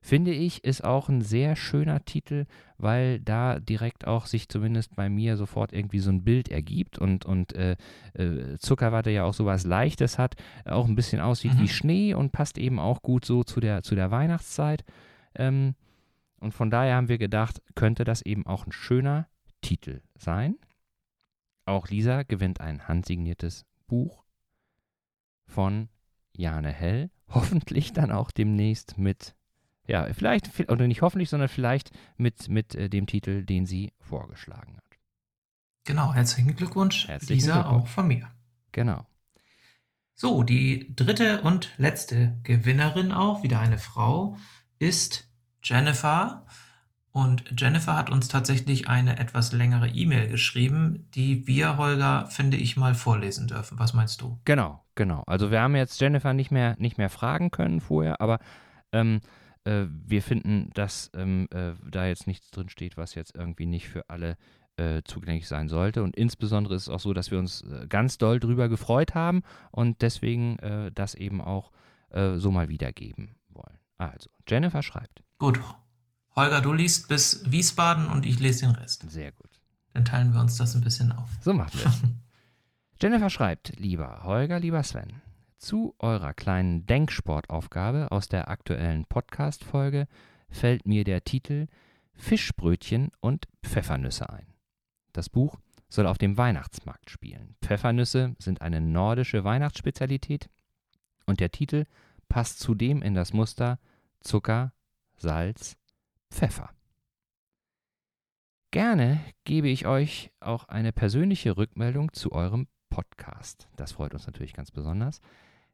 Finde 0.02 0.34
ich, 0.34 0.65
ist 0.65 0.84
auch 0.84 1.08
ein 1.08 1.22
sehr 1.22 1.56
schöner 1.56 2.04
Titel, 2.04 2.46
weil 2.78 3.22
da 3.22 3.62
direkt 3.62 4.06
auch 4.06 4.26
sich 4.26 4.50
zumindest 4.50 4.98
bei 4.98 5.10
mir 5.10 5.38
sofort 5.38 5.72
irgendwie 5.72 6.00
so 6.00 6.10
ein 6.10 6.26
Bild 6.26 6.50
ergibt 6.50 7.00
und, 7.00 7.24
und 7.26 7.56
äh, 7.56 7.78
äh, 8.13 8.58
Zuckerwatte 8.58 9.12
ja 9.12 9.24
auch 9.24 9.34
sowas 9.34 9.63
Leichtes 9.63 10.19
hat, 10.19 10.36
auch 10.65 10.89
ein 10.89 10.96
bisschen 10.96 11.22
aussieht 11.22 11.54
Mhm. 11.54 11.60
wie 11.60 11.67
Schnee 11.69 12.13
und 12.13 12.34
passt 12.34 12.58
eben 12.58 12.80
auch 12.80 13.02
gut 13.02 13.24
so 13.24 13.46
zu 13.46 13.62
der, 13.62 13.82
zu 13.82 13.96
der 13.96 14.12
Weihnachtszeit. 14.12 14.84
Ähm, 15.36 15.76
und 16.41 16.54
von 16.54 16.69
daher 16.69 16.96
haben 16.98 17.08
wir 17.08 17.17
gedacht, 17.17 17.62
könnte 17.74 18.04
das 18.04 18.22
eben 18.24 18.46
auch 18.46 18.67
ein 18.67 18.74
schöner 18.74 19.30
Titel 19.62 20.02
sein. 20.17 20.58
Auch 21.65 21.88
Lisa 21.88 22.24
gewinnt 22.24 22.60
ein 22.60 22.89
handsigniertes 22.89 23.65
Buch 23.88 24.22
von 25.54 25.89
Jane 26.36 26.72
Hell. 26.72 27.10
Hoffentlich 27.30 27.94
dann 27.94 28.12
auch 28.12 28.32
demnächst 28.32 28.98
mit, 28.98 29.36
ja, 29.88 30.12
vielleicht, 30.13 30.70
oder 30.70 30.88
nicht 30.88 31.02
hoffentlich, 31.02 31.30
sondern 31.30 31.50
vielleicht 31.50 31.92
mit, 32.18 32.50
mit 32.50 32.76
äh, 32.76 32.89
dem 32.89 33.08
Titel, 33.08 33.44
den 33.46 33.66
sie 33.66 33.92
vorgeschlagen 34.00 34.78
hat. 34.78 34.84
Genau, 35.86 36.13
herzlichen 36.13 36.56
Glückwunsch, 36.56 37.08
Herzlichen 37.08 37.41
Lisa, 37.41 37.62
Glückwunsch. 37.62 37.84
auch 37.84 37.88
von 37.88 38.08
mir. 38.08 38.32
Genau. 38.72 39.06
So, 40.16 40.43
die 40.43 40.95
dritte 40.95 41.41
und 41.41 41.72
letzte 41.78 42.39
Gewinnerin 42.43 43.12
auch, 43.12 43.43
wieder 43.43 43.60
eine 43.60 43.78
Frau, 43.80 44.38
ist 44.80 45.28
Jennifer. 45.64 46.45
Und 47.14 47.43
Jennifer 47.61 47.95
hat 47.95 48.09
uns 48.09 48.28
tatsächlich 48.28 48.89
eine 48.89 49.20
etwas 49.20 49.53
längere 49.53 49.88
E-Mail 49.88 50.28
geschrieben, 50.30 51.07
die 51.14 51.45
wir, 51.45 51.78
Holger, 51.78 52.26
finde 52.26 52.57
ich, 52.57 52.76
mal 52.76 52.95
vorlesen 52.95 53.47
dürfen. 53.47 53.78
Was 53.78 53.93
meinst 53.93 54.20
du? 54.22 54.39
Genau, 54.45 54.84
genau. 54.95 55.22
Also 55.28 55.51
wir 55.51 55.61
haben 55.61 55.76
jetzt 55.76 56.01
Jennifer 56.01 56.34
nicht 56.34 56.49
mehr, 56.49 56.76
nicht 56.80 56.97
mehr 56.97 57.11
fragen 57.11 57.51
können 57.51 57.82
vorher, 57.82 58.20
aber 58.20 58.39
ähm, 58.91 59.22
äh, 59.64 59.84
wir 59.88 60.24
finden, 60.24 60.72
dass 60.74 61.11
ähm, 61.16 61.47
äh, 61.51 61.74
da 61.88 62.07
jetzt 62.07 62.26
nichts 62.26 62.49
drin 62.49 62.70
steht, 62.70 62.97
was 62.97 63.14
jetzt 63.14 63.36
irgendwie 63.36 63.68
nicht 63.68 63.88
für 63.88 64.09
alle 64.09 64.36
äh, 64.78 65.03
zugänglich 65.03 65.47
sein 65.47 65.70
sollte. 65.70 66.01
Und 66.01 66.16
insbesondere 66.16 66.74
ist 66.74 66.84
es 66.84 66.89
auch 66.89 66.99
so, 66.99 67.14
dass 67.14 67.30
wir 67.30 67.38
uns 67.38 67.61
äh, 67.61 67.86
ganz 67.88 68.18
doll 68.18 68.39
drüber 68.39 68.70
gefreut 68.70 69.14
haben 69.14 69.43
und 69.70 70.01
deswegen 70.01 70.57
äh, 70.59 70.91
das 70.91 71.14
eben 71.14 71.41
auch 71.41 71.72
äh, 72.09 72.38
so 72.38 72.49
mal 72.49 72.70
wiedergeben 72.70 73.36
wollen. 73.49 73.78
Also, 73.99 74.32
Jennifer 74.47 74.82
schreibt. 74.82 75.22
Gut, 75.38 75.59
Holger, 76.36 76.61
du 76.61 76.73
liest 76.73 77.07
bis 77.07 77.49
Wiesbaden 77.49 78.07
und 78.07 78.25
ich 78.25 78.39
lese 78.39 78.65
den 78.65 78.75
Rest. 78.75 79.09
Sehr 79.09 79.31
gut. 79.31 79.49
Dann 79.93 80.05
teilen 80.05 80.34
wir 80.34 80.41
uns 80.41 80.57
das 80.57 80.75
ein 80.75 80.81
bisschen 80.81 81.11
auf. 81.11 81.29
So 81.41 81.53
machen 81.53 81.79
wir 81.79 81.86
es. 81.86 82.01
Jennifer 83.01 83.29
schreibt, 83.29 83.77
lieber 83.77 84.23
Holger, 84.23 84.59
lieber 84.59 84.81
Sven, 84.81 85.21
zu 85.57 85.95
eurer 85.99 86.34
kleinen 86.34 86.86
Denksportaufgabe 86.86 88.11
aus 88.11 88.27
der 88.27 88.47
aktuellen 88.49 89.05
Podcast-Folge 89.05 90.07
fällt 90.49 90.88
mir 90.88 91.03
der 91.03 91.23
Titel 91.23 91.67
Fischbrötchen 92.13 93.11
und 93.19 93.47
Pfeffernüsse 93.63 94.29
ein. 94.29 94.47
Das 95.11 95.29
Buch 95.29 95.59
soll 95.89 96.07
auf 96.07 96.17
dem 96.17 96.38
Weihnachtsmarkt 96.38 97.09
spielen. 97.09 97.55
Pfeffernüsse 97.61 98.36
sind 98.39 98.61
eine 98.61 98.81
nordische 98.81 99.43
Weihnachtsspezialität 99.43 100.49
und 101.25 101.39
der 101.39 101.51
Titel 101.51 101.86
passt 102.29 102.59
zudem 102.59 103.01
in 103.01 103.13
das 103.13 103.34
Muster 103.34 103.79
Zucker, 104.21 104.73
Salz, 105.15 105.77
Pfeffer. 106.34 106.71
Gerne 108.71 109.23
gebe 109.43 109.69
ich 109.69 109.86
euch 109.86 110.31
auch 110.39 110.65
eine 110.65 110.91
persönliche 110.91 111.57
Rückmeldung 111.57 112.11
zu 112.11 112.31
eurem 112.31 112.67
Podcast. 112.89 113.69
Das 113.75 113.91
freut 113.91 114.15
uns 114.15 114.25
natürlich 114.25 114.53
ganz 114.53 114.71
besonders, 114.71 115.21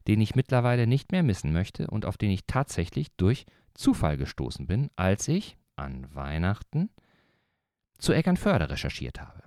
den 0.07 0.20
ich 0.20 0.36
mittlerweile 0.36 0.86
nicht 0.86 1.14
mehr 1.14 1.24
missen 1.24 1.53
möchte 1.53 1.88
und 1.88 2.05
auf 2.05 2.18
den 2.18 2.30
ich 2.30 2.45
tatsächlich 2.45 3.07
durch 3.16 3.45
Zufall 3.74 4.18
gestoßen 4.18 4.68
bin, 4.68 4.89
als 4.97 5.30
ich 5.30 5.57
an 5.78 6.14
Weihnachten 6.14 6.89
zu 7.97 8.12
Eckernförde 8.12 8.70
recherchiert 8.70 9.22
habe. 9.22 9.43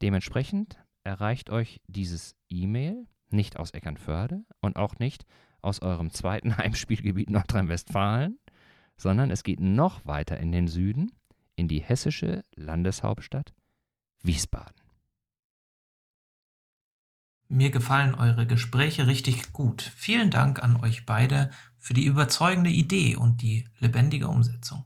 Dementsprechend 0.00 0.78
erreicht 1.02 1.50
euch 1.50 1.80
dieses 1.88 2.36
E-Mail 2.48 3.08
nicht 3.30 3.56
aus 3.56 3.72
Eckernförde 3.72 4.44
und 4.60 4.76
auch 4.76 5.00
nicht 5.00 5.26
aus 5.60 5.82
eurem 5.82 6.10
zweiten 6.10 6.56
Heimspielgebiet 6.58 7.30
Nordrhein-Westfalen, 7.30 8.38
sondern 8.96 9.30
es 9.30 9.42
geht 9.42 9.60
noch 9.60 10.04
weiter 10.06 10.38
in 10.38 10.52
den 10.52 10.68
Süden, 10.68 11.12
in 11.54 11.68
die 11.68 11.80
hessische 11.80 12.44
Landeshauptstadt 12.54 13.52
Wiesbaden. 14.22 14.74
Mir 17.48 17.70
gefallen 17.70 18.14
eure 18.14 18.46
Gespräche 18.46 19.06
richtig 19.06 19.52
gut. 19.52 19.82
Vielen 19.96 20.30
Dank 20.30 20.62
an 20.62 20.76
euch 20.76 21.06
beide 21.06 21.50
für 21.78 21.94
die 21.94 22.04
überzeugende 22.04 22.70
Idee 22.70 23.14
und 23.14 23.40
die 23.40 23.68
lebendige 23.78 24.26
Umsetzung. 24.28 24.84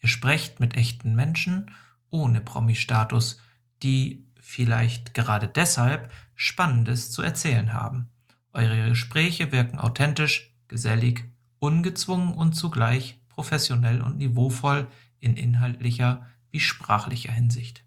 Ihr 0.00 0.08
sprecht 0.08 0.58
mit 0.58 0.74
echten 0.74 1.14
Menschen 1.14 1.70
ohne 2.08 2.40
Promi-Status, 2.40 3.38
die 3.82 4.26
vielleicht 4.40 5.14
gerade 5.14 5.48
deshalb 5.48 6.10
Spannendes 6.34 7.10
zu 7.10 7.22
erzählen 7.22 7.72
haben. 7.74 8.10
Eure 8.52 8.88
Gespräche 8.88 9.52
wirken 9.52 9.78
authentisch, 9.78 10.54
gesellig, 10.68 11.24
ungezwungen 11.58 12.32
und 12.32 12.54
zugleich 12.54 13.21
professionell 13.42 14.00
und 14.00 14.18
niveauvoll 14.18 14.86
in 15.18 15.36
inhaltlicher 15.36 16.28
wie 16.52 16.60
sprachlicher 16.60 17.32
Hinsicht. 17.32 17.84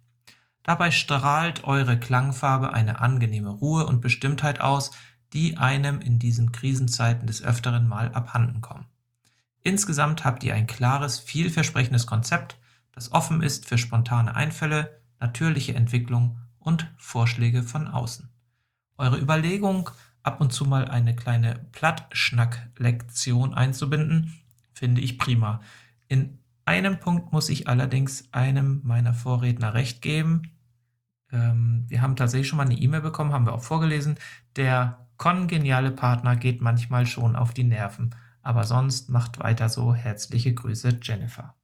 Dabei 0.64 0.92
strahlt 0.92 1.64
eure 1.64 1.98
Klangfarbe 1.98 2.74
eine 2.74 3.00
angenehme 3.00 3.52
Ruhe 3.52 3.86
und 3.86 4.02
Bestimmtheit 4.02 4.60
aus, 4.60 4.92
die 5.32 5.56
einem 5.56 6.02
in 6.02 6.20
diesen 6.20 6.52
Krisenzeiten 6.52 7.26
des 7.26 7.42
Öfteren 7.42 7.88
mal 7.88 8.12
abhanden 8.12 8.60
kommen. 8.60 8.86
Insgesamt 9.62 10.26
habt 10.26 10.44
ihr 10.44 10.54
ein 10.54 10.68
klares, 10.68 11.20
vielversprechendes 11.20 12.06
Konzept, 12.06 12.58
das 12.92 13.14
offen 13.14 13.42
ist 13.42 13.66
für 13.66 13.78
spontane 13.78 14.36
Einfälle, 14.36 15.00
natürliche 15.22 15.74
Entwicklung 15.74 16.38
und 16.60 16.92
Vorschläge 16.98 17.64
von 17.64 17.88
außen. 17.88 18.30
Eure 18.98 19.18
Überlegung, 19.18 19.90
ab 20.22 20.42
und 20.42 20.52
zu 20.52 20.66
mal 20.66 20.90
eine 20.90 21.16
kleine 21.16 21.66
Plattschnack-Lektion 21.72 23.54
einzubinden, 23.54 24.42
finde 24.76 25.02
ich 25.02 25.18
prima. 25.18 25.62
In 26.08 26.38
einem 26.66 27.00
Punkt 27.00 27.32
muss 27.32 27.50
ich 27.50 27.68
allerdings 27.68 28.32
einem 28.32 28.82
meiner 28.84 29.14
Vorredner 29.14 29.74
recht 29.74 30.02
geben. 30.02 30.52
Ähm, 31.32 31.86
wir 31.88 32.02
haben 32.02 32.16
tatsächlich 32.16 32.48
schon 32.48 32.58
mal 32.58 32.66
eine 32.66 32.78
E-Mail 32.78 33.02
bekommen, 33.02 33.34
haben 33.34 33.46
wir 33.46 33.54
auch 33.54 33.64
vorgelesen. 33.64 34.20
Der 34.56 35.08
kongeniale 35.18 35.92
Partner 35.92 36.36
geht 36.36 36.62
manchmal 36.62 37.06
schon 37.06 37.36
auf 37.36 37.54
die 37.54 37.64
Nerven. 37.64 38.14
Aber 38.42 38.64
sonst 38.64 39.10
macht 39.10 39.40
weiter 39.40 39.70
so. 39.70 39.96
Herzliche 39.96 40.54
Grüße, 40.54 41.00
Jennifer. 41.02 41.56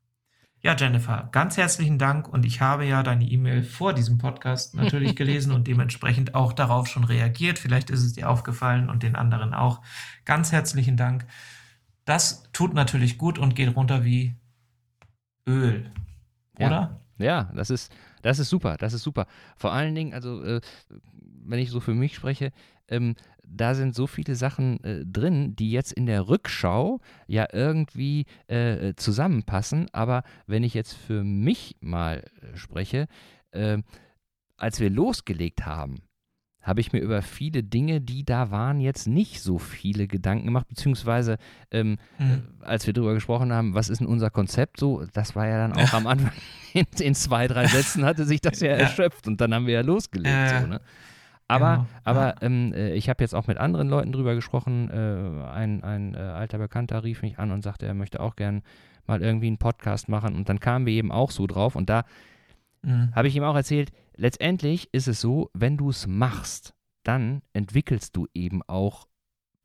Ja, 0.64 0.76
Jennifer, 0.76 1.28
ganz 1.32 1.57
herzlichen 1.57 1.97
Dank 1.97 2.28
und 2.28 2.45
ich 2.45 2.62
habe 2.62 2.86
ja 2.86 3.01
deine 3.01 3.26
E-Mail 3.26 3.64
vor 3.64 3.93
diesem 3.93 4.20
Podcast 4.20 4.76
natürlich 4.76 5.16
gelesen 5.18 5.53
und 5.53 5.66
dementsprechend 5.66 6.36
auch 6.36 6.53
darauf 6.53 6.88
schon 6.88 7.03
reagiert. 7.03 7.57
Vielleicht 7.57 7.89
ist 7.89 8.03
es 8.03 8.14
dir 8.14 8.30
aufgefallen 8.30 8.88
und 8.88 9.01
den 9.01 9.16
anderen 9.16 9.55
auch. 9.55 9.82
Ganz 10.24 10.51
herzlichen 10.51 10.97
Dank. 10.97 11.26
Das 12.12 12.43
tut 12.51 12.74
natürlich 12.74 13.18
gut 13.18 13.39
und 13.39 13.55
geht 13.55 13.74
runter 13.74 14.03
wie 14.03 14.36
Öl, 15.47 15.89
oder? 16.57 16.99
Ja, 17.18 17.26
ja 17.26 17.51
das 17.55 17.70
ist 17.70 17.89
das 18.22 18.38
ist 18.38 18.49
super, 18.49 18.76
das 18.76 18.91
ist 18.91 19.03
super. 19.03 19.28
Vor 19.55 19.72
allen 19.72 19.95
Dingen, 19.95 20.14
also 20.14 20.43
äh, 20.43 20.59
wenn 20.89 21.59
ich 21.59 21.70
so 21.70 21.80
für 21.80 21.93
mich 21.93 22.14
spreche, 22.14 22.51
ähm, 22.89 23.16
da 23.47 23.76
sind 23.76 23.95
so 23.95 24.07
viele 24.07 24.36
Sachen 24.36 24.84
äh, 24.84 25.05
drin, 25.05 25.55
die 25.55 25.72
jetzt 25.72 25.93
in 25.93 26.05
der 26.05 26.28
Rückschau 26.28 26.99
ja 27.28 27.47
irgendwie 27.53 28.26
äh, 28.47 28.93
zusammenpassen. 28.95 29.88
Aber 29.93 30.24
wenn 30.47 30.64
ich 30.64 30.74
jetzt 30.74 30.91
für 30.91 31.24
mich 31.24 31.78
mal 31.80 32.26
äh, 32.41 32.57
spreche, 32.57 33.07
ähm, 33.53 33.86
als 34.57 34.82
wir 34.82 34.89
losgelegt 34.89 35.66
haben, 35.66 36.01
habe 36.62 36.80
ich 36.80 36.93
mir 36.93 36.99
über 36.99 37.22
viele 37.22 37.64
Dinge, 37.64 38.01
die 38.01 38.24
da 38.24 38.51
waren, 38.51 38.80
jetzt 38.80 39.07
nicht 39.07 39.41
so 39.41 39.57
viele 39.57 40.07
Gedanken 40.07 40.45
gemacht, 40.45 40.68
beziehungsweise 40.68 41.38
ähm, 41.72 41.97
mhm. 42.20 42.43
äh, 42.62 42.66
als 42.66 42.86
wir 42.86 42.93
darüber 42.93 43.14
gesprochen 43.14 43.51
haben, 43.51 43.74
was 43.74 43.89
ist 43.89 43.99
denn 43.99 44.07
unser 44.07 44.30
Konzept 44.30 44.80
so, 44.80 45.03
das 45.14 45.36
war 45.36 45.47
ja 45.47 45.68
dann 45.68 45.74
auch 45.74 45.93
am 45.93 46.07
Anfang, 46.07 46.32
in, 46.74 46.86
in, 46.99 47.16
zwei, 47.16 47.47
drei 47.47 47.66
Sätzen 47.68 48.05
hatte 48.05 48.26
sich 48.26 48.41
das 48.41 48.59
ja, 48.59 48.70
ja. 48.70 48.78
erschöpft 48.78 49.28
und 49.28 49.41
dann 49.41 49.53
haben 49.53 49.66
wir 49.66 49.74
ja 49.74 49.82
losgelegt. 49.82 50.36
Äh, 50.36 50.62
so, 50.62 50.68
ne? 50.68 50.82
Aber, 51.51 51.72
genau, 51.72 51.88
aber 52.05 52.28
ja. 52.28 52.36
ähm, 52.41 52.74
äh, 52.74 52.93
ich 52.93 53.09
habe 53.09 53.24
jetzt 53.24 53.36
auch 53.36 53.47
mit 53.47 53.57
anderen 53.57 53.89
Leuten 53.89 54.12
drüber 54.14 54.36
gesprochen. 54.36 54.89
Äh, 54.89 55.49
ein 55.51 55.84
ein 55.84 56.14
äh, 56.14 56.18
alter 56.18 56.57
Bekannter 56.59 57.03
rief 57.03 57.22
mich 57.24 57.39
an 57.39 57.51
und 57.51 57.62
sagte, 57.62 57.86
er 57.86 57.93
möchte 57.93 58.22
auch 58.22 58.38
gern 58.38 58.62
mal 59.05 59.22
irgendwie 59.22 59.47
einen 59.47 59.57
Podcast 59.57 60.07
machen. 60.07 60.36
Und 60.36 60.47
dann 60.47 60.62
kamen 60.62 60.86
wir 60.86 60.93
eben 60.93 61.12
auch 61.12 61.32
so 61.32 61.47
drauf. 61.47 61.76
Und 61.76 61.89
da 61.89 62.05
mhm. 62.84 63.14
habe 63.14 63.28
ich 63.28 63.36
ihm 63.36 63.43
auch 63.43 63.55
erzählt, 63.55 63.91
letztendlich 64.22 64.88
ist 64.91 65.07
es 65.07 65.19
so, 65.19 65.49
wenn 65.53 65.78
du 65.78 65.89
es 65.89 66.05
machst, 66.05 66.76
dann 67.03 67.41
entwickelst 67.53 68.15
du 68.15 68.28
eben 68.36 68.61
auch 68.63 69.07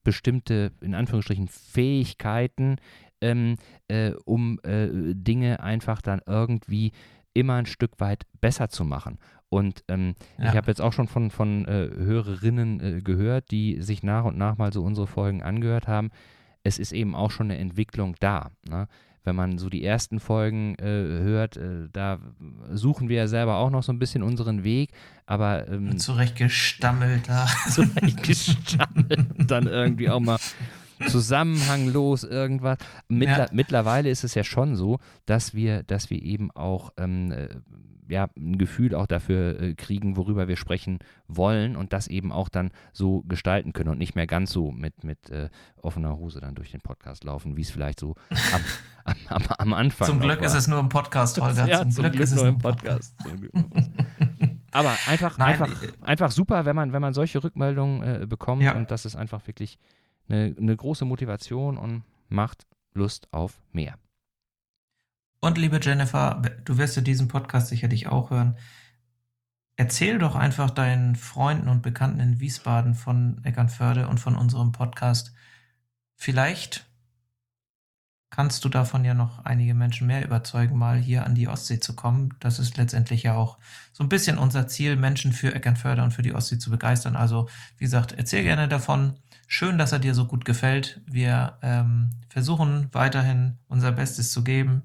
bestimmte, 0.02 0.72
in 0.80 0.94
Anführungsstrichen, 0.94 1.48
Fähigkeiten, 1.48 2.76
ähm, 3.20 3.56
äh, 3.88 4.12
um 4.24 4.58
äh, 4.62 4.88
Dinge 5.14 5.60
einfach 5.60 6.00
dann 6.00 6.22
irgendwie 6.26 6.92
immer 7.34 7.56
ein 7.56 7.66
Stück 7.66 8.00
weit 8.00 8.24
besser 8.40 8.70
zu 8.70 8.84
machen. 8.84 9.18
Und 9.50 9.84
ähm, 9.88 10.14
ja. 10.38 10.50
ich 10.50 10.56
habe 10.56 10.68
jetzt 10.68 10.80
auch 10.80 10.92
schon 10.92 11.08
von, 11.08 11.30
von 11.30 11.66
äh, 11.66 11.90
Hörerinnen 11.94 12.80
äh, 12.80 13.02
gehört, 13.02 13.50
die 13.50 13.82
sich 13.82 14.02
nach 14.02 14.24
und 14.24 14.38
nach 14.38 14.56
mal 14.56 14.72
so 14.72 14.82
unsere 14.82 15.06
Folgen 15.06 15.42
angehört 15.42 15.86
haben. 15.86 16.10
Es 16.62 16.78
ist 16.78 16.92
eben 16.92 17.14
auch 17.14 17.30
schon 17.30 17.50
eine 17.50 17.58
Entwicklung 17.58 18.16
da. 18.20 18.52
Ne? 18.66 18.88
Wenn 19.26 19.36
man 19.36 19.58
so 19.58 19.68
die 19.68 19.84
ersten 19.84 20.20
Folgen 20.20 20.76
äh, 20.76 20.84
hört, 20.84 21.56
äh, 21.56 21.88
da 21.92 22.18
suchen 22.72 23.08
wir 23.08 23.16
ja 23.16 23.26
selber 23.26 23.56
auch 23.56 23.70
noch 23.70 23.82
so 23.82 23.92
ein 23.92 23.98
bisschen 23.98 24.22
unseren 24.22 24.62
Weg, 24.62 24.90
aber 25.26 25.68
ähm, 25.68 25.98
zurechtgestammelt 25.98 27.28
da. 27.28 27.46
zurechtgestammelt 27.70 29.50
dann 29.50 29.66
irgendwie 29.66 30.08
auch 30.08 30.20
mal 30.20 30.38
zusammenhanglos 31.08 32.24
irgendwas. 32.24 32.78
Mittler 33.08 33.46
ja. 33.46 33.48
Mittlerweile 33.52 34.10
ist 34.10 34.24
es 34.24 34.34
ja 34.34 34.44
schon 34.44 34.76
so, 34.76 34.98
dass 35.26 35.54
wir, 35.54 35.82
dass 35.82 36.08
wir 36.08 36.22
eben 36.22 36.50
auch 36.52 36.92
ähm, 36.96 37.32
äh, 37.32 37.48
ja, 38.08 38.28
ein 38.36 38.58
Gefühl 38.58 38.94
auch 38.94 39.06
dafür 39.06 39.60
äh, 39.60 39.74
kriegen, 39.74 40.16
worüber 40.16 40.48
wir 40.48 40.56
sprechen 40.56 40.98
wollen 41.28 41.76
und 41.76 41.92
das 41.92 42.08
eben 42.08 42.32
auch 42.32 42.48
dann 42.48 42.70
so 42.92 43.22
gestalten 43.22 43.72
können 43.72 43.90
und 43.90 43.98
nicht 43.98 44.14
mehr 44.14 44.26
ganz 44.26 44.50
so 44.50 44.70
mit, 44.70 45.04
mit 45.04 45.30
äh, 45.30 45.48
offener 45.76 46.16
Hose 46.16 46.40
dann 46.40 46.54
durch 46.54 46.70
den 46.70 46.80
Podcast 46.80 47.24
laufen, 47.24 47.56
wie 47.56 47.62
es 47.62 47.70
vielleicht 47.70 48.00
so 48.00 48.14
am, 48.52 48.60
am, 49.04 49.14
am, 49.28 49.42
am 49.58 49.72
Anfang 49.74 50.08
Zum 50.08 50.20
Glück 50.20 50.40
war. 50.40 50.46
ist 50.46 50.54
es 50.54 50.68
nur 50.68 50.80
im 50.80 50.88
Podcast, 50.88 51.40
Holger. 51.40 51.66
Ja, 51.66 51.82
zum, 51.82 51.90
zum 51.90 52.02
Glück, 52.02 52.12
Glück, 52.14 52.24
ist 52.24 52.32
es 52.32 52.36
nur 52.36 52.48
im 52.48 52.58
Podcast. 52.58 53.14
Aber 54.72 54.94
einfach, 55.06 55.38
Nein, 55.38 55.48
einfach, 55.60 55.82
ich, 55.82 56.02
einfach 56.02 56.30
super, 56.30 56.64
wenn 56.64 56.76
man, 56.76 56.92
wenn 56.92 57.00
man 57.00 57.14
solche 57.14 57.42
Rückmeldungen 57.42 58.22
äh, 58.22 58.26
bekommt 58.26 58.62
ja. 58.62 58.74
und 58.74 58.90
das 58.90 59.04
ist 59.06 59.16
einfach 59.16 59.46
wirklich 59.46 59.78
eine, 60.28 60.54
eine 60.58 60.76
große 60.76 61.04
Motivation 61.04 61.78
und 61.78 62.02
macht 62.28 62.66
Lust 62.92 63.28
auf 63.32 63.60
mehr. 63.72 63.96
Und 65.40 65.58
liebe 65.58 65.80
Jennifer, 65.82 66.42
du 66.64 66.78
wirst 66.78 66.96
ja 66.96 67.02
diesen 67.02 67.28
Podcast 67.28 67.68
sicherlich 67.68 68.08
auch 68.08 68.30
hören. 68.30 68.56
Erzähl 69.76 70.18
doch 70.18 70.34
einfach 70.34 70.70
deinen 70.70 71.16
Freunden 71.16 71.68
und 71.68 71.82
Bekannten 71.82 72.20
in 72.20 72.40
Wiesbaden 72.40 72.94
von 72.94 73.44
Eckernförde 73.44 74.08
und 74.08 74.18
von 74.18 74.34
unserem 74.34 74.72
Podcast. 74.72 75.34
Vielleicht 76.14 76.86
kannst 78.30 78.64
du 78.64 78.68
davon 78.68 79.04
ja 79.04 79.14
noch 79.14 79.44
einige 79.44 79.74
Menschen 79.74 80.06
mehr 80.06 80.24
überzeugen, 80.24 80.76
mal 80.76 80.98
hier 80.98 81.24
an 81.24 81.34
die 81.34 81.48
Ostsee 81.48 81.78
zu 81.78 81.94
kommen. 81.94 82.34
Das 82.40 82.58
ist 82.58 82.76
letztendlich 82.76 83.22
ja 83.22 83.34
auch 83.34 83.58
so 83.92 84.02
ein 84.02 84.08
bisschen 84.08 84.38
unser 84.38 84.66
Ziel, 84.66 84.96
Menschen 84.96 85.32
für 85.32 85.54
Eckernförde 85.54 86.02
und 86.02 86.12
für 86.12 86.22
die 86.22 86.34
Ostsee 86.34 86.58
zu 86.58 86.70
begeistern. 86.70 87.16
Also, 87.16 87.48
wie 87.78 87.84
gesagt, 87.84 88.12
erzähl 88.12 88.42
gerne 88.42 88.68
davon. 88.68 89.14
Schön, 89.46 89.78
dass 89.78 89.92
er 89.92 90.00
dir 90.00 90.14
so 90.14 90.26
gut 90.26 90.44
gefällt. 90.44 91.00
Wir 91.06 91.58
ähm, 91.62 92.10
versuchen 92.28 92.88
weiterhin 92.92 93.58
unser 93.68 93.92
Bestes 93.92 94.32
zu 94.32 94.42
geben. 94.42 94.82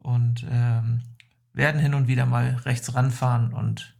Und 0.00 0.46
ähm, 0.50 1.02
werden 1.52 1.80
hin 1.80 1.94
und 1.94 2.08
wieder 2.08 2.26
mal 2.26 2.56
rechts 2.64 2.94
ranfahren 2.94 3.52
und 3.52 3.96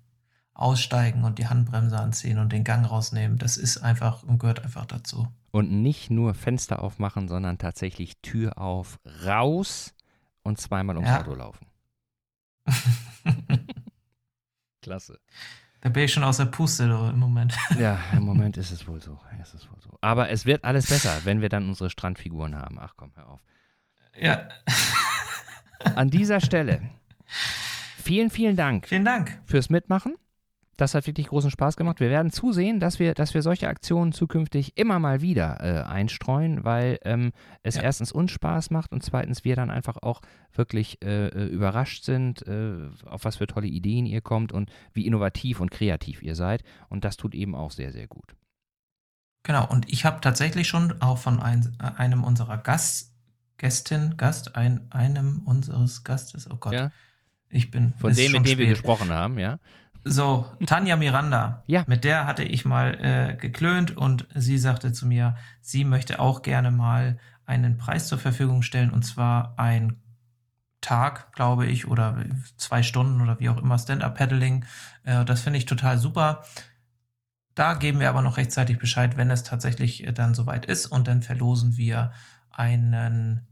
aussteigen 0.54 1.24
und 1.24 1.38
die 1.38 1.48
Handbremse 1.48 1.98
anziehen 1.98 2.38
und 2.38 2.52
den 2.52 2.64
Gang 2.64 2.88
rausnehmen. 2.88 3.38
Das 3.38 3.56
ist 3.56 3.78
einfach 3.78 4.22
und 4.22 4.38
gehört 4.38 4.62
einfach 4.64 4.84
dazu. 4.86 5.28
Und 5.52 5.70
nicht 5.70 6.10
nur 6.10 6.34
Fenster 6.34 6.82
aufmachen, 6.82 7.28
sondern 7.28 7.58
tatsächlich 7.58 8.18
Tür 8.20 8.58
auf, 8.58 9.00
raus 9.24 9.94
und 10.42 10.60
zweimal 10.60 10.96
ums 10.96 11.08
Ja. 11.10 11.20
Auto 11.20 11.34
laufen. 11.34 11.66
Klasse. 14.82 15.18
Da 15.80 15.88
bin 15.88 16.04
ich 16.04 16.12
schon 16.12 16.24
aus 16.24 16.36
der 16.36 16.44
Puste 16.46 16.84
im 16.84 17.18
Moment. 17.18 17.56
Ja, 17.78 17.98
im 18.12 18.22
Moment 18.24 18.56
ist 18.58 18.70
es 18.70 18.86
wohl 18.86 19.00
so. 19.00 19.18
Es 19.40 19.54
ist 19.54 19.70
wohl 19.70 19.80
so. 19.80 19.96
Aber 20.02 20.28
es 20.28 20.44
wird 20.44 20.64
alles 20.64 20.88
besser, 20.88 21.24
wenn 21.24 21.40
wir 21.40 21.48
dann 21.48 21.68
unsere 21.68 21.88
Strandfiguren 21.88 22.54
haben. 22.54 22.78
Ach 22.78 22.94
komm, 22.96 23.12
hör 23.14 23.28
auf. 23.28 23.40
Ja, 24.20 24.48
An 25.94 26.10
dieser 26.10 26.40
Stelle 26.40 26.82
vielen, 28.02 28.30
vielen 28.30 28.56
Dank 28.56 28.88
vielen 28.88 29.04
Dank. 29.04 29.40
fürs 29.44 29.70
Mitmachen. 29.70 30.14
Das 30.76 30.94
hat 30.94 31.06
wirklich 31.06 31.26
großen 31.26 31.50
Spaß 31.50 31.76
gemacht. 31.76 32.00
Wir 32.00 32.08
werden 32.08 32.32
zusehen, 32.32 32.80
dass 32.80 32.98
wir, 32.98 33.12
dass 33.12 33.34
wir 33.34 33.42
solche 33.42 33.68
Aktionen 33.68 34.12
zukünftig 34.12 34.78
immer 34.78 34.98
mal 34.98 35.20
wieder 35.20 35.58
äh, 35.60 35.82
einstreuen, 35.86 36.64
weil 36.64 36.98
ähm, 37.04 37.32
es 37.62 37.74
Ja. 37.74 37.82
erstens 37.82 38.12
uns 38.12 38.30
Spaß 38.30 38.70
macht 38.70 38.90
und 38.90 39.02
zweitens 39.02 39.44
wir 39.44 39.56
dann 39.56 39.70
einfach 39.70 39.98
auch 39.98 40.22
wirklich 40.54 41.04
äh, 41.04 41.26
äh, 41.26 41.44
überrascht 41.48 42.04
sind, 42.04 42.46
äh, 42.48 42.88
auf 43.04 43.26
was 43.26 43.36
für 43.36 43.46
tolle 43.46 43.66
Ideen 43.66 44.06
ihr 44.06 44.22
kommt 44.22 44.52
und 44.52 44.70
wie 44.94 45.06
innovativ 45.06 45.60
und 45.60 45.70
kreativ 45.70 46.22
ihr 46.22 46.34
seid. 46.34 46.62
Und 46.88 47.04
das 47.04 47.18
tut 47.18 47.34
eben 47.34 47.54
auch 47.54 47.72
sehr, 47.72 47.92
sehr 47.92 48.06
gut. 48.06 48.34
Genau, 49.42 49.66
und 49.68 49.86
ich 49.92 50.06
habe 50.06 50.22
tatsächlich 50.22 50.66
schon 50.68 51.00
auch 51.02 51.18
von 51.18 51.40
ein, 51.40 51.76
einem 51.78 52.24
unserer 52.24 52.56
Gast, 52.56 53.09
Gästin, 53.60 54.16
Gast, 54.16 54.56
ein, 54.56 54.90
einem 54.90 55.42
unseres 55.44 56.02
Gastes, 56.02 56.50
oh 56.50 56.56
Gott, 56.56 56.72
Ja? 56.72 56.90
ich 57.50 57.70
bin 57.70 57.92
Von 57.98 58.14
dem, 58.14 58.32
mit 58.32 58.48
dem 58.48 58.58
wir 58.58 58.66
gesprochen 58.66 59.10
haben, 59.10 59.38
ja. 59.38 59.58
So, 60.02 60.46
Tanja 60.64 60.96
Miranda. 60.96 61.62
Ja. 61.66 61.84
Mit 61.86 62.04
der 62.04 62.26
hatte 62.26 62.42
ich 62.42 62.64
mal 62.64 62.94
äh, 62.94 63.36
geklönt 63.36 63.94
und 63.94 64.26
sie 64.34 64.56
sagte 64.56 64.94
zu 64.94 65.06
mir, 65.06 65.36
sie 65.60 65.84
möchte 65.84 66.20
auch 66.20 66.40
gerne 66.40 66.70
mal 66.70 67.18
einen 67.44 67.76
Preis 67.76 68.08
zur 68.08 68.18
Verfügung 68.18 68.62
stellen 68.62 68.90
und 68.90 69.02
zwar 69.02 69.58
ein 69.58 70.00
Tag, 70.80 71.34
glaube 71.34 71.66
ich, 71.66 71.86
oder 71.86 72.16
zwei 72.56 72.82
Stunden 72.82 73.20
oder 73.20 73.40
wie 73.40 73.50
auch 73.50 73.58
immer 73.58 73.78
Stand-Up-Paddling. 73.78 74.64
Äh, 75.04 75.26
das 75.26 75.42
finde 75.42 75.58
ich 75.58 75.66
total 75.66 75.98
super. 75.98 76.44
Da 77.54 77.74
geben 77.74 78.00
wir 78.00 78.08
aber 78.08 78.22
noch 78.22 78.38
rechtzeitig 78.38 78.78
Bescheid, 78.78 79.18
wenn 79.18 79.30
es 79.30 79.42
tatsächlich 79.42 80.06
äh, 80.06 80.14
dann 80.14 80.32
soweit 80.32 80.64
ist 80.64 80.86
und 80.86 81.08
dann 81.08 81.20
verlosen 81.20 81.76
wir 81.76 82.12
einen 82.60 83.46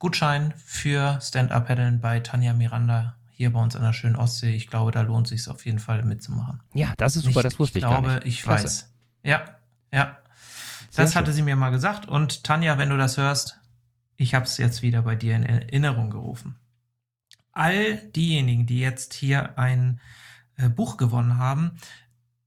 Gutschein 0.00 0.52
für 0.56 1.20
Stand-Up-Paddeln 1.22 2.00
bei 2.00 2.18
Tanja 2.18 2.52
Miranda 2.52 3.16
hier 3.30 3.52
bei 3.52 3.62
uns 3.62 3.76
an 3.76 3.82
der 3.82 3.92
schönen 3.92 4.16
Ostsee. 4.16 4.52
Ich 4.54 4.66
glaube, 4.66 4.90
da 4.90 5.02
lohnt 5.02 5.28
sich 5.28 5.48
auf 5.48 5.64
jeden 5.64 5.78
Fall 5.78 6.02
mitzumachen. 6.02 6.60
Ja, 6.74 6.92
das 6.96 7.14
ist 7.14 7.22
super, 7.22 7.36
Nicht, 7.38 7.44
das 7.44 7.58
wusste 7.60 7.78
ich, 7.78 7.84
ich 7.84 7.88
glaube, 7.88 8.14
nicht. 8.14 8.26
ich 8.26 8.42
Klasse. 8.42 8.64
weiß. 8.64 8.94
Ja, 9.22 9.44
ja. 9.92 10.18
Sehr 10.90 11.04
das 11.04 11.14
hatte 11.14 11.26
schön. 11.26 11.34
sie 11.34 11.42
mir 11.42 11.54
mal 11.54 11.70
gesagt. 11.70 12.08
Und 12.08 12.42
Tanja, 12.42 12.78
wenn 12.78 12.90
du 12.90 12.96
das 12.98 13.16
hörst, 13.16 13.60
ich 14.16 14.34
habe 14.34 14.44
es 14.44 14.58
jetzt 14.58 14.82
wieder 14.82 15.02
bei 15.02 15.14
dir 15.14 15.36
in 15.36 15.44
Erinnerung 15.44 16.10
gerufen. 16.10 16.56
All 17.52 17.96
diejenigen, 17.96 18.66
die 18.66 18.80
jetzt 18.80 19.14
hier 19.14 19.56
ein 19.56 20.00
äh, 20.56 20.68
Buch 20.68 20.96
gewonnen 20.96 21.38
haben, 21.38 21.78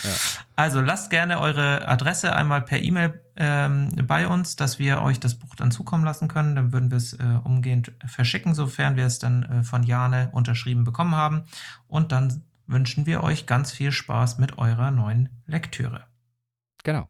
Also 0.57 0.81
lasst 0.81 1.11
gerne 1.11 1.39
eure 1.41 1.87
Adresse 1.87 2.35
einmal 2.35 2.63
per 2.63 2.81
E-Mail 2.81 3.21
ähm, 3.37 3.89
bei 4.07 4.29
uns, 4.29 4.57
dass 4.57 4.79
wir 4.79 5.03
euch 5.03 5.21
das 5.21 5.35
Buch 5.35 5.55
dann 5.55 5.71
zukommen 5.71 6.05
lassen 6.05 6.29
können. 6.29 6.55
Dann 6.55 6.73
würden 6.73 6.91
wir 6.91 6.99
es 6.99 7.15
äh, 7.15 7.41
umgehend 7.45 7.93
verschicken, 8.07 8.55
sofern 8.55 8.97
wir 8.97 9.07
es 9.07 9.19
dann 9.19 9.43
äh, 9.43 9.63
von 9.63 9.83
Jane 9.83 10.31
unterschrieben 10.33 10.85
bekommen 10.85 11.15
haben. 11.15 11.45
Und 11.89 12.13
dann 12.13 12.43
wünschen 12.67 13.07
wir 13.07 13.23
euch 13.23 13.47
ganz 13.47 13.73
viel 13.73 13.93
Spaß 13.93 14.39
mit 14.39 14.59
eurer 14.59 14.91
neuen 14.91 15.29
Lektüre. 15.47 16.05
Genau. 16.83 17.09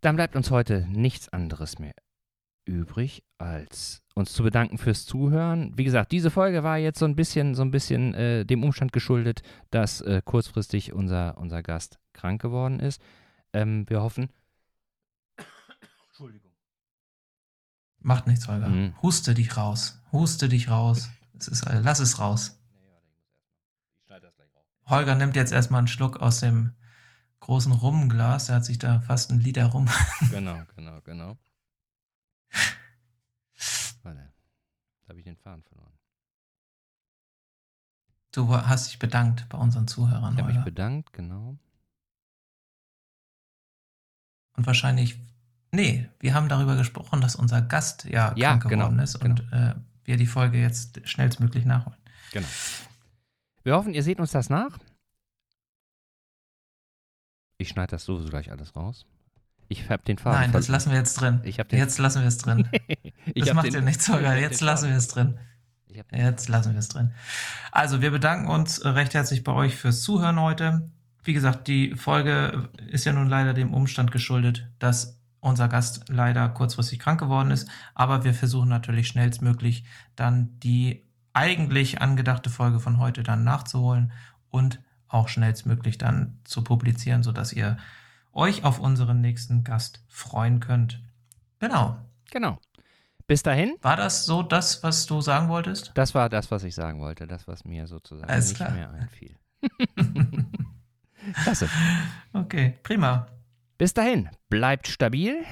Dann 0.00 0.16
bleibt 0.16 0.36
uns 0.36 0.50
heute 0.50 0.86
nichts 0.90 1.28
anderes 1.30 1.78
mehr 1.78 1.94
übrig, 2.66 3.22
als 3.38 4.02
uns 4.14 4.32
zu 4.32 4.42
bedanken 4.42 4.78
fürs 4.78 5.06
Zuhören. 5.06 5.72
Wie 5.76 5.84
gesagt, 5.84 6.12
diese 6.12 6.30
Folge 6.30 6.62
war 6.62 6.78
jetzt 6.78 6.98
so 6.98 7.04
ein 7.04 7.16
bisschen, 7.16 7.54
so 7.54 7.62
ein 7.62 7.70
bisschen 7.70 8.14
äh, 8.14 8.44
dem 8.44 8.64
Umstand 8.64 8.92
geschuldet, 8.92 9.42
dass 9.70 10.00
äh, 10.00 10.22
kurzfristig 10.24 10.92
unser, 10.92 11.36
unser 11.38 11.62
Gast 11.62 11.98
krank 12.12 12.40
geworden 12.40 12.80
ist. 12.80 13.02
Ähm, 13.52 13.84
wir 13.88 14.02
hoffen. 14.02 14.30
Entschuldigung. 16.14 16.52
Macht 17.98 18.28
nichts, 18.28 18.46
Holger. 18.46 18.68
Mhm. 18.68 19.02
Huste 19.02 19.34
dich 19.34 19.56
raus. 19.56 20.00
Huste 20.12 20.48
dich 20.48 20.70
raus. 20.70 21.10
Es 21.36 21.48
ist, 21.48 21.66
äh, 21.66 21.80
lass 21.80 21.98
es 21.98 22.20
raus. 22.20 22.56
Ich 23.98 24.06
schneide 24.06 24.26
das 24.26 24.36
gleich 24.36 24.54
raus. 24.54 24.62
Holger 24.86 25.16
nimmt 25.16 25.34
jetzt 25.34 25.50
erstmal 25.50 25.78
einen 25.78 25.88
Schluck 25.88 26.18
aus 26.18 26.38
dem 26.38 26.72
großen 27.40 27.72
Rumglas. 27.72 28.48
Er 28.48 28.56
hat 28.56 28.64
sich 28.64 28.78
da 28.78 29.00
fast 29.00 29.32
ein 29.32 29.40
Liter 29.40 29.66
rum. 29.66 29.88
Genau, 30.30 30.62
genau, 30.76 31.00
genau. 31.00 31.36
Warte. 34.04 34.32
Da 35.02 35.08
habe 35.08 35.18
ich 35.18 35.24
den 35.24 35.36
Faden 35.36 35.64
verloren. 35.64 35.98
Du 38.30 38.56
hast 38.56 38.86
dich 38.86 39.00
bedankt 39.00 39.48
bei 39.48 39.58
unseren 39.58 39.88
Zuhörern, 39.88 40.34
Ich 40.34 40.40
habe 40.40 40.52
mich 40.52 40.62
bedankt, 40.62 41.12
genau. 41.12 41.58
Und 44.52 44.66
wahrscheinlich, 44.66 45.18
nee, 45.74 46.08
wir 46.20 46.34
haben 46.34 46.48
darüber 46.48 46.76
gesprochen, 46.76 47.20
dass 47.20 47.36
unser 47.36 47.60
Gast 47.62 48.04
ja, 48.04 48.32
Ja, 48.36 48.50
krank 48.50 48.68
genau, 48.68 48.84
geworden 48.86 48.98
ist 49.00 49.16
und 49.16 49.40
äh, 49.52 49.74
wir 50.04 50.16
die 50.16 50.26
Folge 50.26 50.58
jetzt 50.60 51.00
schnellstmöglich 51.08 51.64
nachholen. 51.64 51.98
Genau. 52.32 52.46
Wir 53.62 53.74
hoffen, 53.74 53.94
ihr 53.94 54.02
seht 54.02 54.20
uns 54.20 54.32
das 54.32 54.50
nach. 54.50 54.78
Ich 57.58 57.68
schneide 57.68 57.92
das 57.92 58.04
sowieso 58.04 58.28
gleich 58.28 58.50
alles 58.50 58.74
raus. 58.76 59.06
Ich 59.68 59.88
habe 59.88 60.02
den 60.04 60.18
Faden 60.18 60.40
Nein, 60.40 60.52
das 60.52 60.68
lassen 60.68 60.90
wir 60.90 60.98
jetzt 60.98 61.14
drin. 61.20 61.40
Ich 61.44 61.56
den- 61.56 61.78
Jetzt 61.78 61.98
lassen 61.98 62.20
wir 62.20 62.28
es 62.28 62.38
drin. 62.38 62.68
Ich 63.34 63.44
Das 63.46 63.54
macht 63.54 63.66
den- 63.66 63.72
dir 63.74 63.80
nichts, 63.82 64.08
Holger. 64.08 64.36
Jetzt 64.38 64.60
lassen 64.60 64.88
wir 64.90 64.96
es 64.96 65.08
drin. 65.08 65.38
Jetzt 66.12 66.48
lassen 66.48 66.72
wir 66.72 66.78
es 66.78 66.88
drin. 66.88 67.12
Also, 67.72 68.02
wir 68.02 68.10
bedanken 68.10 68.48
uns 68.48 68.78
äh, 68.80 68.88
recht 68.88 69.14
herzlich 69.14 69.44
bei 69.44 69.52
euch 69.52 69.76
fürs 69.76 70.02
Zuhören 70.02 70.38
heute. 70.40 70.90
Wie 71.22 71.32
gesagt, 71.32 71.68
die 71.68 71.94
Folge 71.94 72.68
ist 72.88 73.06
ja 73.06 73.12
nun 73.14 73.28
leider 73.28 73.54
dem 73.54 73.72
Umstand 73.72 74.12
geschuldet, 74.12 74.68
dass 74.78 75.18
unser 75.44 75.68
Gast 75.68 76.08
leider 76.08 76.48
kurzfristig 76.48 76.98
krank 76.98 77.20
geworden 77.20 77.50
ist. 77.50 77.68
Aber 77.94 78.24
wir 78.24 78.34
versuchen 78.34 78.68
natürlich 78.68 79.08
schnellstmöglich 79.08 79.84
dann 80.16 80.58
die 80.60 81.04
eigentlich 81.32 82.00
angedachte 82.00 82.50
Folge 82.50 82.80
von 82.80 82.98
heute 82.98 83.22
dann 83.22 83.44
nachzuholen 83.44 84.12
und 84.50 84.80
auch 85.08 85.28
schnellstmöglich 85.28 85.98
dann 85.98 86.38
zu 86.44 86.62
publizieren, 86.64 87.22
sodass 87.22 87.52
ihr 87.52 87.76
euch 88.32 88.64
auf 88.64 88.78
unseren 88.80 89.20
nächsten 89.20 89.64
Gast 89.64 90.02
freuen 90.08 90.60
könnt. 90.60 91.00
Genau. 91.60 91.96
genau. 92.30 92.58
Bis 93.26 93.42
dahin, 93.42 93.74
War 93.80 93.96
das 93.96 94.26
so 94.26 94.42
das, 94.42 94.82
was 94.82 95.06
du 95.06 95.20
sagen 95.22 95.48
wolltest? 95.48 95.92
das 95.94 96.14
war 96.14 96.28
das, 96.28 96.50
was 96.50 96.62
ich 96.62 96.74
sagen 96.74 97.00
wollte. 97.00 97.26
Das, 97.26 97.48
was 97.48 97.64
mir 97.64 97.86
sozusagen 97.86 98.30
Alles 98.30 98.48
nicht 98.48 98.56
klar. 98.56 98.70
mehr 98.72 98.90
einfiel. 98.90 99.36
Klasse. 101.42 101.68
Okay, 102.34 102.74
prima. 102.82 103.28
Bis 103.84 103.92
dahin, 103.92 104.30
bleibt 104.48 104.88
stabil. 104.88 105.44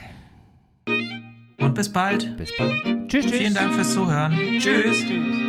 Und 1.58 1.74
bis 1.74 1.92
bald. 1.92 2.34
Bis 2.38 2.56
bald. 2.56 2.72
Tschüss, 3.06 3.26
tschüss. 3.26 3.36
Vielen 3.36 3.52
Dank 3.52 3.74
fürs 3.74 3.92
Zuhören. 3.92 4.32
Tschüss. 4.58 5.04
Tschüss. 5.04 5.41